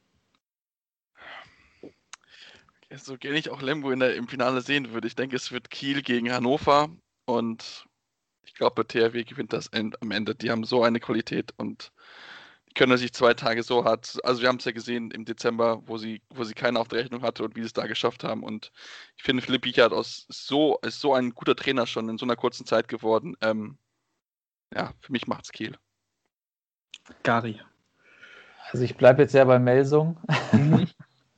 So 2.98 3.16
gerne 3.16 3.38
ich 3.38 3.50
auch 3.50 3.62
Lemgo 3.62 3.90
in 3.90 4.00
der, 4.00 4.14
im 4.16 4.28
Finale 4.28 4.60
sehen 4.60 4.92
würde. 4.92 5.06
Ich 5.06 5.16
denke, 5.16 5.36
es 5.36 5.52
wird 5.52 5.70
Kiel 5.70 6.02
gegen 6.02 6.32
Hannover 6.32 6.90
und 7.26 7.86
Ich 8.44 8.54
glaube, 8.54 8.86
THW 8.86 9.24
gewinnt 9.24 9.52
das 9.52 9.70
am 9.72 10.10
Ende. 10.10 10.34
Die 10.34 10.50
haben 10.50 10.64
so 10.64 10.82
eine 10.82 11.00
Qualität 11.00 11.52
und 11.56 11.92
die 12.68 12.74
können 12.74 12.96
sich 12.98 13.12
zwei 13.12 13.34
Tage 13.34 13.62
so 13.62 13.84
hart. 13.84 14.18
Also, 14.24 14.42
wir 14.42 14.48
haben 14.48 14.56
es 14.56 14.64
ja 14.64 14.72
gesehen 14.72 15.10
im 15.10 15.24
Dezember, 15.24 15.82
wo 15.86 15.98
sie, 15.98 16.22
wo 16.30 16.44
sie 16.44 16.54
keine 16.54 16.78
auf 16.80 16.88
der 16.88 17.00
Rechnung 17.00 17.22
hatte 17.22 17.44
und 17.44 17.54
wie 17.56 17.60
sie 17.60 17.66
es 17.66 17.72
da 17.72 17.86
geschafft 17.86 18.24
haben. 18.24 18.42
Und 18.42 18.72
ich 19.16 19.22
finde, 19.22 19.42
Philipp 19.42 19.62
Bichert 19.62 19.92
aus 19.92 20.26
so, 20.28 20.78
ist 20.82 21.00
so 21.00 21.14
ein 21.14 21.30
guter 21.34 21.56
Trainer 21.56 21.86
schon 21.86 22.08
in 22.08 22.18
so 22.18 22.26
einer 22.26 22.36
kurzen 22.36 22.66
Zeit 22.66 22.88
geworden. 22.88 23.36
Ähm, 23.40 23.78
ja, 24.74 24.92
für 25.00 25.12
mich 25.12 25.26
macht's 25.26 25.52
Kiel. 25.52 25.76
Gary. 27.22 27.60
Also 28.70 28.84
ich 28.84 28.96
bleibe 28.96 29.22
jetzt 29.22 29.34
ja 29.34 29.44
bei 29.44 29.58
Melsung. 29.58 30.18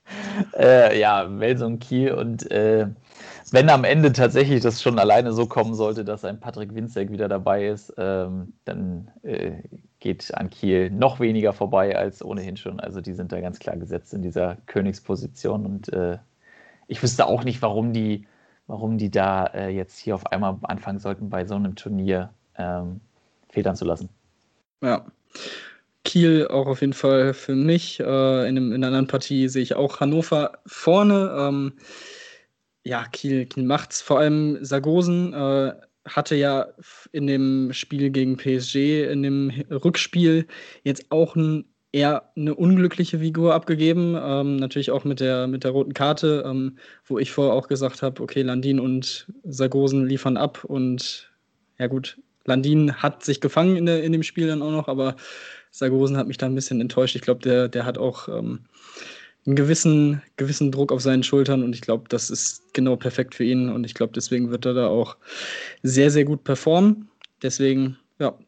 Äh, 0.59 0.99
ja, 0.99 1.27
Melsung 1.29 1.79
Kiel 1.79 2.13
und 2.13 2.51
äh, 2.51 2.89
wenn 3.51 3.71
am 3.71 3.85
Ende 3.85 4.13
tatsächlich 4.13 4.63
das 4.63 4.83
schon 4.83 4.99
alleine 4.99 5.33
so 5.33 5.47
kommen 5.47 5.75
sollte, 5.75 6.05
dass 6.05 6.25
ein 6.25 6.41
Patrick 6.41 6.75
Winzek 6.75 7.11
wieder 7.13 7.29
dabei 7.29 7.69
ist, 7.69 7.95
ähm, 7.99 8.53
dann 8.65 9.11
äh, 9.23 9.53
geht 10.01 10.35
an 10.35 10.51
Kiel 10.51 10.91
noch 10.91 11.21
weniger 11.21 11.53
vorbei 11.53 11.97
als 11.97 12.25
ohnehin 12.25 12.57
schon. 12.57 12.81
Also 12.81 13.01
die 13.01 13.13
sind 13.13 13.33
da 13.33 13.41
ganz 13.41 13.59
klar 13.59 13.77
gesetzt 13.77 14.13
in 14.13 14.23
dieser 14.23 14.57
Königsposition 14.67 15.67
und 15.67 15.93
äh, 15.93 16.19
ich 16.89 17.03
wüsste 17.03 17.27
auch 17.27 17.45
nicht, 17.45 17.63
warum 17.63 17.93
die, 17.93 18.27
warum 18.67 18.99
die 18.99 19.11
da 19.11 19.47
äh, 19.47 19.69
jetzt 19.69 19.99
hier 19.99 20.15
auf 20.15 20.27
einmal 20.27 20.57
anfangen 20.63 20.99
sollten, 20.99 21.31
bei 21.31 21.45
so 21.45 21.55
einem 21.55 21.77
Turnier 21.77 22.31
ähm, 22.57 23.01
federn 23.49 23.77
zu 23.77 23.85
lassen. 23.85 24.09
Ja. 24.83 25.05
Kiel 26.05 26.47
auch 26.49 26.67
auf 26.67 26.81
jeden 26.81 26.93
Fall 26.93 27.35
für 27.35 27.55
mich. 27.55 28.01
Äh, 28.01 28.49
in, 28.49 28.55
dem, 28.55 28.69
in 28.73 28.77
einer 28.77 28.89
anderen 28.89 29.07
Partie 29.07 29.49
sehe 29.49 29.63
ich 29.63 29.75
auch 29.75 30.01
Hannover 30.01 30.59
vorne. 30.67 31.35
Ähm, 31.37 31.73
ja, 32.85 33.05
Kiel, 33.13 33.47
Kiel 33.47 33.65
macht's. 33.65 34.03
Vor 34.03 34.19
allem 34.21 34.59
Sargosen 34.65 35.33
äh, 35.33 35.73
hatte 36.07 36.37
ja 36.37 36.69
in 37.13 37.27
dem 37.27 37.73
Spiel 37.73 38.11
gegen 38.11 38.37
PSG, 38.37 39.05
in 39.11 39.23
dem 39.23 39.51
Rückspiel, 39.71 40.47
jetzt 40.83 41.11
auch 41.11 41.35
ein, 41.37 41.65
eher 41.93 42.33
eine 42.37 42.55
unglückliche 42.55 43.21
Figur 43.21 43.55
abgegeben. 43.55 44.17
Ähm, 44.21 44.57
natürlich 44.57 44.91
auch 44.91 45.05
mit 45.05 45.21
der, 45.21 45.47
mit 45.47 45.65
der 45.65 45.71
roten 45.71 45.95
Karte, 45.95 46.45
ähm, 46.47 46.79
wo 47.05 47.19
ich 47.19 47.33
vorher 47.33 47.55
auch 47.55 47.69
gesagt 47.69 48.03
habe, 48.03 48.23
okay, 48.23 48.43
Landin 48.43 48.81
und 48.81 49.33
Sargosen 49.45 50.07
liefern 50.07 50.37
ab 50.37 50.65
und 50.65 51.33
ja 51.79 51.87
gut, 51.87 52.19
Landin 52.45 52.95
hat 52.97 53.25
sich 53.25 53.41
gefangen 53.41 53.77
in, 53.77 53.87
der, 53.87 54.03
in 54.03 54.13
dem 54.13 54.23
Spiel 54.23 54.47
dann 54.47 54.63
auch 54.63 54.71
noch, 54.71 54.89
aber 54.89 55.17
Sargosen 55.75 56.17
hat 56.17 56.29
mich 56.29 56.39
da 56.39 56.47
ein 56.47 56.55
bisschen 56.55 56.81
enttäuscht. 56.81 57.17
Ich 57.17 57.23
glaube, 57.23 57.41
der, 57.41 57.69
der 57.69 57.85
hat 57.85 57.99
auch 57.99 58.29
ähm, 58.29 58.61
einen 59.45 59.57
gewissen, 59.57 60.23
gewissen 60.37 60.71
Druck 60.71 60.93
auf 60.93 61.03
seinen 61.03 61.25
Schultern 61.25 61.65
und 61.65 61.75
ich 61.75 61.81
glaube, 61.81 62.05
das 62.09 62.31
ist 62.31 62.73
genau 62.75 62.95
perfekt 62.95 63.35
für 63.35 63.43
ihn 63.43 63.69
und 63.69 63.83
ich 63.83 63.95
glaube, 63.95 64.13
deswegen 64.13 64.53
wird 64.53 64.67
er 64.67 64.75
da 64.75 64.87
auch 64.87 65.17
sehr, 65.83 66.13
sehr 66.13 66.25
gut 66.25 66.45
performen. 66.45 67.09
Deswegen, 67.43 67.99
ja, 68.21 68.39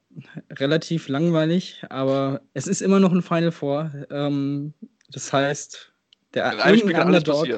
relativ 0.52 1.08
langweilig, 1.08 1.82
aber 1.90 2.42
es 2.54 2.68
ist 2.68 2.80
immer 2.80 3.00
noch 3.00 3.10
ein 3.10 3.22
Final 3.22 3.50
Four. 3.50 3.90
Ähm, 4.08 4.72
das 5.10 5.32
heißt, 5.32 5.92
der 6.34 6.64
Underdog, 6.64 7.48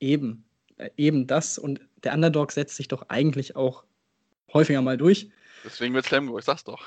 eben, 0.00 0.42
äh, 0.78 0.88
eben 0.96 1.26
das 1.26 1.58
und 1.58 1.82
der 2.02 2.14
Underdog 2.14 2.50
setzt 2.50 2.76
sich 2.76 2.88
doch 2.88 3.10
eigentlich 3.10 3.56
auch 3.56 3.84
häufiger 4.54 4.80
mal 4.80 4.96
durch. 4.96 5.28
Deswegen 5.66 5.92
wird 5.92 6.06
Slamgo, 6.06 6.38
ich 6.38 6.46
sag's 6.46 6.64
doch. 6.64 6.82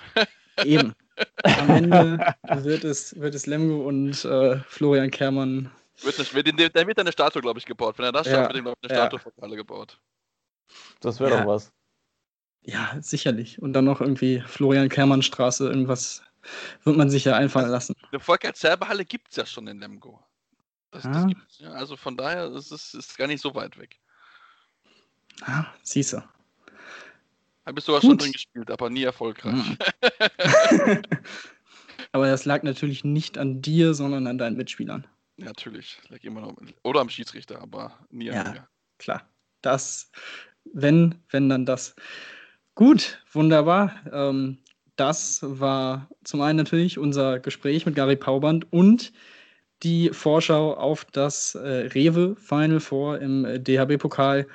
Eben. 0.65 0.93
Am 1.43 1.69
Ende 1.69 2.35
wird 2.63 2.83
es, 2.83 3.19
wird 3.19 3.35
es 3.35 3.45
Lemgo 3.45 3.87
und 3.87 4.23
äh, 4.25 4.59
Florian 4.67 5.11
Kermann. 5.11 5.71
Wird 6.01 6.17
nicht, 6.19 6.33
wird, 6.33 6.75
der 6.75 6.87
wird 6.87 6.99
eine 6.99 7.11
Statue, 7.11 7.41
glaube 7.41 7.59
ich, 7.59 7.65
gebaut. 7.65 7.97
Wenn 7.97 8.05
er 8.05 8.11
das 8.11 8.27
schafft, 8.27 8.53
wird 8.53 8.65
ihm, 8.65 8.67
eine 8.67 8.75
Statue 8.95 9.19
von 9.19 9.31
alle 9.41 9.55
gebaut. 9.55 9.99
Das 11.01 11.19
wäre 11.19 11.31
ja. 11.31 11.41
doch 11.41 11.47
was. 11.47 11.73
Ja, 12.61 12.97
sicherlich. 13.01 13.61
Und 13.61 13.73
dann 13.73 13.85
noch 13.85 14.01
irgendwie 14.01 14.41
Florian 14.45 14.89
Kermann 14.89 15.21
Straße, 15.21 15.67
irgendwas 15.67 16.23
wird 16.83 16.97
man 16.97 17.09
sich 17.09 17.25
ja 17.25 17.35
einfallen 17.35 17.69
lassen. 17.69 17.95
Eine 18.11 18.19
Volker-Zerbe-Halle 18.19 19.05
gibt 19.05 19.29
es 19.29 19.35
ja 19.35 19.45
schon 19.45 19.67
in 19.67 19.79
Lemgo. 19.79 20.23
Das, 20.91 21.05
ah. 21.05 21.27
das 21.27 21.59
ja, 21.59 21.71
also 21.71 21.95
von 21.95 22.17
daher 22.17 22.51
ist 22.51 22.71
es 22.71 22.93
ist 22.93 23.17
gar 23.17 23.27
nicht 23.27 23.41
so 23.41 23.53
weit 23.55 23.77
weg. 23.77 23.99
Ah, 25.41 25.65
siehst 25.83 26.13
du. 26.13 26.23
Da 27.69 27.73
bist 27.73 27.87
du 27.87 27.95
auch 27.95 28.01
schon 28.01 28.17
drin 28.17 28.31
gespielt, 28.31 28.71
aber 28.71 28.89
nie 28.89 29.03
erfolgreich. 29.03 29.53
Mhm. 29.53 29.77
aber 32.11 32.25
das 32.25 32.45
lag 32.45 32.63
natürlich 32.63 33.03
nicht 33.03 33.37
an 33.37 33.61
dir, 33.61 33.93
sondern 33.93 34.25
an 34.25 34.39
deinen 34.39 34.57
Mitspielern. 34.57 35.05
Ja, 35.37 35.45
natürlich. 35.45 35.99
Lag 36.09 36.23
immer 36.23 36.41
noch, 36.41 36.55
oder 36.83 37.01
am 37.01 37.09
Schiedsrichter, 37.09 37.61
aber 37.61 37.95
nie 38.09 38.31
an 38.31 38.35
ja, 38.35 38.51
mir. 38.53 38.67
Klar. 38.97 39.29
Das, 39.61 40.09
wenn, 40.73 41.13
wenn 41.29 41.47
dann 41.47 41.67
das. 41.67 41.95
Gut, 42.73 43.23
wunderbar. 43.33 43.93
Ähm, 44.11 44.57
das 44.95 45.41
war 45.43 46.09
zum 46.23 46.41
einen 46.41 46.57
natürlich 46.57 46.97
unser 46.97 47.39
Gespräch 47.39 47.85
mit 47.85 47.93
Gary 47.93 48.15
Pauband 48.15 48.73
und 48.73 49.13
die 49.83 50.09
Vorschau 50.09 50.73
auf 50.73 51.05
das 51.05 51.53
äh, 51.53 51.91
Rewe 51.93 52.35
Final 52.35 52.79
Four 52.79 53.19
im 53.19 53.45
äh, 53.45 53.59
DHB-Pokal. 53.59 54.47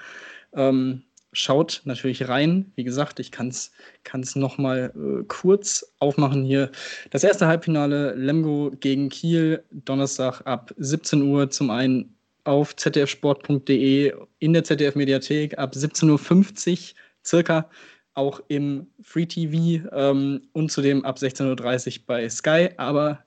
Ähm, 0.54 1.04
schaut 1.34 1.82
natürlich 1.84 2.28
rein. 2.28 2.72
Wie 2.76 2.84
gesagt, 2.84 3.20
ich 3.20 3.30
kann 3.30 3.48
es 3.48 4.36
nochmal 4.36 4.92
äh, 4.94 5.24
kurz 5.28 5.92
aufmachen 5.98 6.44
hier. 6.44 6.70
Das 7.10 7.24
erste 7.24 7.46
Halbfinale 7.46 8.14
Lemgo 8.14 8.72
gegen 8.80 9.10
Kiel, 9.10 9.62
Donnerstag 9.70 10.40
ab 10.46 10.72
17 10.78 11.22
Uhr. 11.22 11.50
Zum 11.50 11.70
einen 11.70 12.14
auf 12.44 12.76
zdfsport.de 12.76 14.14
in 14.38 14.52
der 14.52 14.64
ZDF-Mediathek 14.64 15.58
ab 15.58 15.74
17.50 15.74 16.72
Uhr 16.72 16.78
circa, 17.24 17.68
auch 18.14 18.40
im 18.48 18.86
Free 19.02 19.26
TV 19.26 19.88
ähm, 19.92 20.42
und 20.52 20.70
zudem 20.70 21.04
ab 21.04 21.18
16.30 21.18 21.98
Uhr 21.98 22.04
bei 22.06 22.28
Sky. 22.28 22.70
Aber 22.76 23.24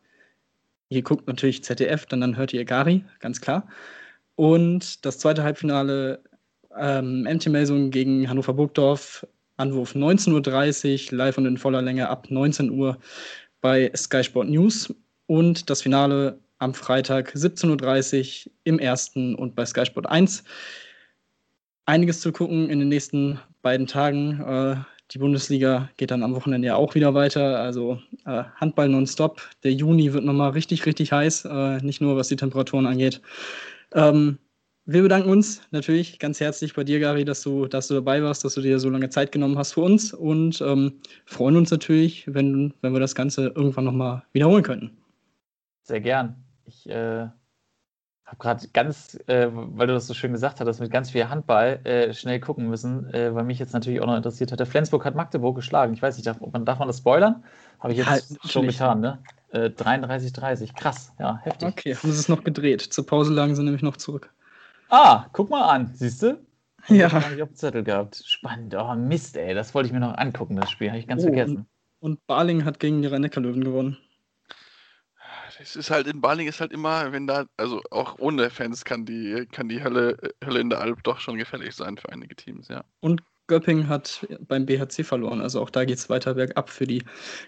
ihr 0.90 1.02
guckt 1.02 1.28
natürlich 1.28 1.64
ZDF, 1.64 2.06
dann, 2.06 2.22
dann 2.22 2.38
hört 2.38 2.54
ihr 2.54 2.64
Gari, 2.64 3.04
ganz 3.20 3.42
klar. 3.42 3.68
Und 4.36 5.04
das 5.04 5.18
zweite 5.18 5.44
Halbfinale 5.44 6.22
ähm, 6.80 7.24
MT 7.24 7.48
Melsung 7.48 7.92
gegen 7.92 8.30
Hannover 8.30 8.54
Burgdorf, 8.54 9.26
Anwurf 9.58 9.96
19.30 9.96 11.12
Uhr, 11.12 11.18
live 11.18 11.38
und 11.38 11.46
in 11.46 11.58
voller 11.58 11.82
Länge 11.82 12.10
ab 12.10 12.30
19 12.30 12.70
Uhr 12.70 12.98
bei 13.62 13.92
Sky 13.96 14.24
Sport 14.24 14.50
News. 14.50 14.94
Und 15.26 15.70
das 15.70 15.82
Finale 15.82 16.40
am 16.60 16.74
Freitag 16.74 17.34
17.30 17.36 18.48
Uhr 18.48 18.52
im 18.64 18.80
ersten 18.80 19.36
und 19.36 19.56
bei 19.56 19.66
Sky 19.66 19.86
Sport 19.86 20.08
1. 20.08 20.44
Einiges 21.86 22.22
zu 22.22 22.32
gucken 22.32 22.70
in 22.70 22.80
den 22.80 22.90
nächsten 22.90 23.40
beiden 23.62 23.88
Tagen. 23.88 24.42
Äh, 24.42 24.76
die 25.12 25.20
Bundesliga 25.20 25.90
geht 25.98 26.12
dann 26.12 26.24
am 26.24 26.36
Wochenende 26.36 26.68
ja 26.68 26.76
auch 26.76 26.96
wieder 26.96 27.14
weiter. 27.14 27.60
Also 27.60 28.00
äh, 28.26 28.44
Handball 28.56 28.90
nonstop. 28.90 29.42
Der 29.64 29.72
Juni 29.74 30.14
wird 30.14 30.26
nochmal 30.26 30.52
richtig, 30.52 30.86
richtig 30.86 31.12
heiß. 31.12 31.46
Äh, 31.46 31.78
nicht 31.78 32.02
nur 32.02 32.18
was 32.18 32.28
die 32.28 32.36
Temperaturen 32.36 32.86
angeht. 32.86 33.22
Ähm, 33.94 34.38
wir 34.88 35.02
bedanken 35.02 35.30
uns 35.30 35.62
natürlich 35.72 36.18
ganz 36.18 36.40
herzlich 36.40 36.74
bei 36.74 36.86
dir, 36.86 37.00
Gary, 37.00 37.26
dass 37.26 37.42
du, 37.42 37.68
dass 37.68 37.90
du 37.90 37.96
dabei 37.96 38.24
warst, 38.24 38.46
dass 38.46 38.54
du 38.54 38.62
dir 38.62 38.80
so 38.80 38.90
lange 38.90 39.10
Zeit 39.10 39.34
genommen 39.34 39.58
hast 39.58 39.74
für 39.74 39.82
uns 39.82 40.14
und 40.14 40.62
ähm, 40.62 41.02
freuen 41.26 41.58
uns 41.58 41.72
natürlich, 41.72 42.24
wenn, 42.34 42.74
wenn 42.82 42.94
wir 42.94 43.02
das 43.02 43.14
Ganze 43.14 43.48
irgendwann 43.48 43.84
nochmal 43.84 44.24
wiederholen 44.32 44.64
könnten. 44.64 44.98
Sehr 45.84 46.00
gern. 46.00 46.38
Ich 46.64 46.90
äh, 46.90 47.28
habe 48.28 48.38
gerade 48.40 48.68
ganz, 48.70 49.20
äh, 49.28 49.50
weil 49.52 49.88
du 49.88 49.94
das 49.94 50.08
so 50.08 50.14
schön 50.14 50.32
gesagt 50.32 50.62
hast, 50.62 50.80
mit 50.80 50.90
ganz 50.90 51.12
viel 51.12 51.28
Handball 51.28 51.82
äh, 51.84 52.14
schnell 52.14 52.40
gucken 52.40 52.70
müssen, 52.70 53.14
äh, 53.14 53.36
weil 53.36 53.44
mich 53.44 53.60
jetzt 53.60 53.74
natürlich 53.74 54.00
auch 54.00 54.08
noch 54.08 54.16
interessiert 54.16 54.54
hat. 54.54 54.60
Der 54.60 54.68
Flensburg 54.68 55.04
hat 55.04 55.16
Magdeburg 55.16 55.58
geschlagen. 55.58 55.94
Ich 55.94 56.02
weiß 56.02 56.16
nicht, 56.16 56.28
darf 56.28 56.40
man, 56.40 56.64
darf 56.64 56.80
man 56.80 56.88
das 56.88 57.00
spoilern? 57.00 57.44
Habe 57.80 57.92
ich 57.92 58.00
jetzt 58.00 58.32
ja, 58.32 58.50
schon 58.50 58.68
getan, 58.68 59.02
ne? 59.02 59.20
33-30. 59.54 60.64
Äh, 60.64 60.68
Krass, 60.76 61.14
ja, 61.20 61.40
heftig. 61.44 61.70
Okay, 61.70 61.96
haben 61.96 62.12
sie 62.12 62.20
es 62.20 62.30
noch 62.30 62.44
gedreht. 62.44 62.82
Zur 62.82 63.06
Pause 63.06 63.34
lagen 63.34 63.56
sie 63.56 63.64
nämlich 63.64 63.82
noch 63.82 63.98
zurück. 63.98 64.30
Ah, 64.90 65.28
guck 65.34 65.50
mal 65.50 65.70
an, 65.70 65.92
siehst 65.94 66.24
du? 66.24 66.40
Ja. 66.88 67.12
Habe 67.12 67.36
ich 67.36 67.42
auf 67.42 67.50
dem 67.50 67.56
Zettel 67.56 67.84
gehabt. 67.84 68.24
Spannend. 68.26 68.74
Oh, 68.76 68.96
Mist, 68.96 69.36
ey. 69.36 69.54
Das 69.54 69.74
wollte 69.74 69.88
ich 69.88 69.94
mir 69.94 70.00
noch 70.00 70.18
angucken, 70.18 70.56
das 70.56 70.72
Spiel. 70.72 70.90
Habe 70.90 71.00
ich 71.00 71.08
ganz 71.08 71.24
oh, 71.24 71.28
vergessen. 71.28 71.68
Und, 72.00 72.12
und 72.12 72.28
Barling 72.28 72.64
hat 72.64 72.80
gegen 72.80 73.02
die 73.02 73.08
Rhein-Neckar-Löwen 73.08 73.64
gewonnen. 73.64 73.98
Es 75.60 75.76
ist 75.76 75.90
halt 75.90 76.06
in 76.06 76.22
Barling 76.22 76.48
ist 76.48 76.62
halt 76.62 76.72
immer, 76.72 77.12
wenn 77.12 77.26
da, 77.26 77.46
also 77.58 77.82
auch 77.90 78.20
ohne 78.20 78.50
Fans 78.52 78.86
kann 78.86 79.06
die, 79.06 79.48
kann 79.52 79.68
die 79.68 79.84
Hölle, 79.84 80.16
Hölle 80.46 80.60
in 80.60 80.70
der 80.70 80.80
Alp 80.80 81.04
doch 81.04 81.20
schon 81.20 81.38
gefährlich 81.38 81.76
sein 81.76 81.98
für 81.98 82.10
einige 82.10 82.36
Teams, 82.36 82.68
ja. 82.68 82.84
Und 83.00 83.24
Göpping 83.48 83.88
hat 83.88 84.28
beim 84.48 84.66
BHC 84.66 85.04
verloren. 85.04 85.42
Also 85.42 85.62
auch 85.62 85.70
da 85.70 85.86
geht 85.86 85.98
es 85.98 86.10
weiter 86.10 86.36
bergab 86.36 86.70
für 86.70 86.86
die 86.86 87.04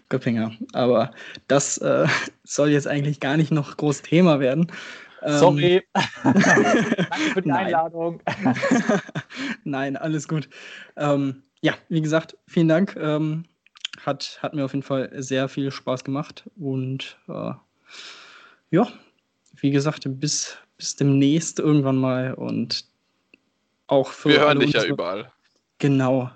Göppinger. 0.08 0.54
Aber 0.74 1.12
das 1.48 1.78
äh, 1.78 2.08
soll 2.44 2.70
jetzt 2.70 2.88
eigentlich 2.88 3.20
gar 3.20 3.38
nicht 3.38 3.52
noch 3.52 3.78
groß 3.78 4.02
Thema 4.02 4.40
werden. 4.40 4.72
Sorry. 5.26 5.76
Ähm, 5.76 5.84
Danke 6.24 7.32
für 7.34 7.42
die 7.42 7.50
Nein. 7.50 7.66
Einladung. 7.66 8.22
Nein, 9.64 9.98
alles 9.98 10.28
gut. 10.28 10.50
Ähm, 10.96 11.44
ja, 11.62 11.74
wie 11.90 12.02
gesagt, 12.02 12.38
vielen 12.48 12.68
Dank. 12.68 12.96
Ähm, 13.00 13.46
hat, 14.06 14.40
hat 14.42 14.54
mir 14.54 14.66
auf 14.66 14.74
jeden 14.74 14.84
Fall 14.84 15.10
sehr 15.22 15.50
viel 15.50 15.72
Spaß 15.72 16.04
gemacht. 16.04 16.50
Und 16.58 17.18
äh, 17.28 17.52
ja, 18.72 18.88
wie 19.56 19.72
gesagt, 19.72 20.04
bis, 20.06 20.58
bis 20.78 20.96
demnächst 20.96 21.60
irgendwann 21.60 21.98
mal. 21.98 22.34
Und 22.34 22.86
auch 23.88 24.10
für. 24.10 24.30
Wir 24.30 24.40
hören 24.40 24.60
dich 24.60 24.74
ja 24.74 24.86
überall. 24.86 25.32
Genau. 25.80 26.30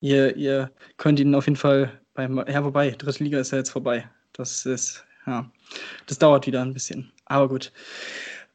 ihr, 0.00 0.36
ihr 0.36 0.70
könnt 0.98 1.18
ihn 1.18 1.34
auf 1.34 1.46
jeden 1.46 1.56
Fall 1.56 2.00
beim, 2.14 2.36
ja, 2.48 2.64
wobei, 2.64 2.90
dritte 2.90 3.24
Liga 3.24 3.38
ist 3.38 3.50
ja 3.50 3.58
jetzt 3.58 3.70
vorbei. 3.70 4.08
Das 4.32 4.66
ist, 4.66 5.04
ja, 5.26 5.50
das 6.06 6.18
dauert 6.18 6.46
wieder 6.46 6.62
ein 6.62 6.72
bisschen. 6.72 7.10
Aber 7.26 7.48
gut. 7.48 7.72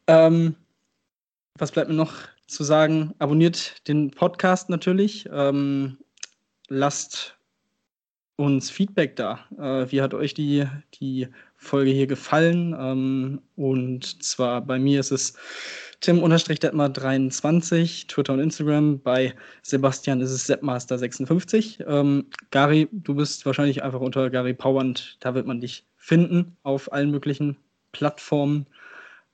Ähm, 0.06 0.54
was 1.58 1.72
bleibt 1.72 1.88
mir 1.88 1.94
noch 1.94 2.14
zu 2.46 2.64
sagen? 2.64 3.14
Abonniert 3.18 3.86
den 3.88 4.10
Podcast 4.10 4.70
natürlich. 4.70 5.28
Ähm, 5.32 5.98
lasst 6.68 7.36
uns 8.36 8.70
Feedback 8.70 9.16
da. 9.16 9.40
Äh, 9.58 9.92
wie 9.92 10.00
hat 10.00 10.14
euch 10.14 10.34
die, 10.34 10.66
die 10.94 11.28
Folge 11.56 11.90
hier 11.90 12.06
gefallen? 12.06 12.74
Ähm, 12.78 13.42
und 13.56 14.22
zwar 14.22 14.62
bei 14.62 14.78
mir 14.78 15.00
ist 15.00 15.10
es 15.10 15.34
Tim-Detmar23, 16.00 18.08
Twitter 18.08 18.32
und 18.32 18.40
Instagram. 18.40 19.00
Bei 19.00 19.34
Sebastian 19.62 20.22
ist 20.22 20.30
es 20.30 20.48
Seppmaster56. 20.48 21.86
Ähm, 21.86 22.26
Gary, 22.50 22.88
du 22.90 23.14
bist 23.14 23.44
wahrscheinlich 23.44 23.82
einfach 23.82 24.00
unter 24.00 24.30
Gary 24.30 24.54
Powand. 24.54 25.18
Da 25.20 25.34
wird 25.34 25.46
man 25.46 25.60
dich 25.60 25.84
finden 25.96 26.56
auf 26.62 26.90
allen 26.92 27.10
möglichen 27.10 27.58
Plattformen. 27.92 28.66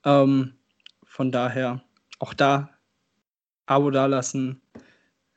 Ähm, 0.05 0.55
von 1.05 1.33
daher 1.33 1.83
auch 2.19 2.35
da 2.35 2.70
Abo 3.66 3.91
dalassen, 3.91 4.61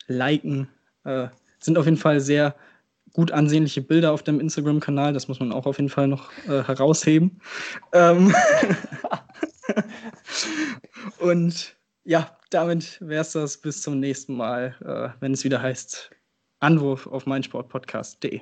liken. 0.07 0.69
Äh, 1.03 1.29
sind 1.59 1.77
auf 1.77 1.85
jeden 1.85 1.97
Fall 1.97 2.19
sehr 2.19 2.55
gut 3.13 3.31
ansehnliche 3.31 3.81
Bilder 3.81 4.11
auf 4.11 4.23
dem 4.23 4.39
Instagram-Kanal. 4.39 5.13
Das 5.13 5.27
muss 5.27 5.39
man 5.39 5.51
auch 5.51 5.65
auf 5.65 5.77
jeden 5.77 5.89
Fall 5.89 6.07
noch 6.07 6.31
äh, 6.47 6.63
herausheben. 6.63 7.41
Ähm 7.93 8.33
Und 11.19 11.75
ja, 12.03 12.37
damit 12.49 12.99
wäre 13.01 13.21
es 13.21 13.31
das 13.31 13.57
bis 13.57 13.81
zum 13.81 13.99
nächsten 13.99 14.35
Mal, 14.35 14.75
äh, 14.81 15.21
wenn 15.21 15.33
es 15.33 15.43
wieder 15.43 15.61
heißt 15.61 16.11
Anwurf 16.59 17.07
auf 17.07 17.25
meinsportpodcast.de. 17.25 18.41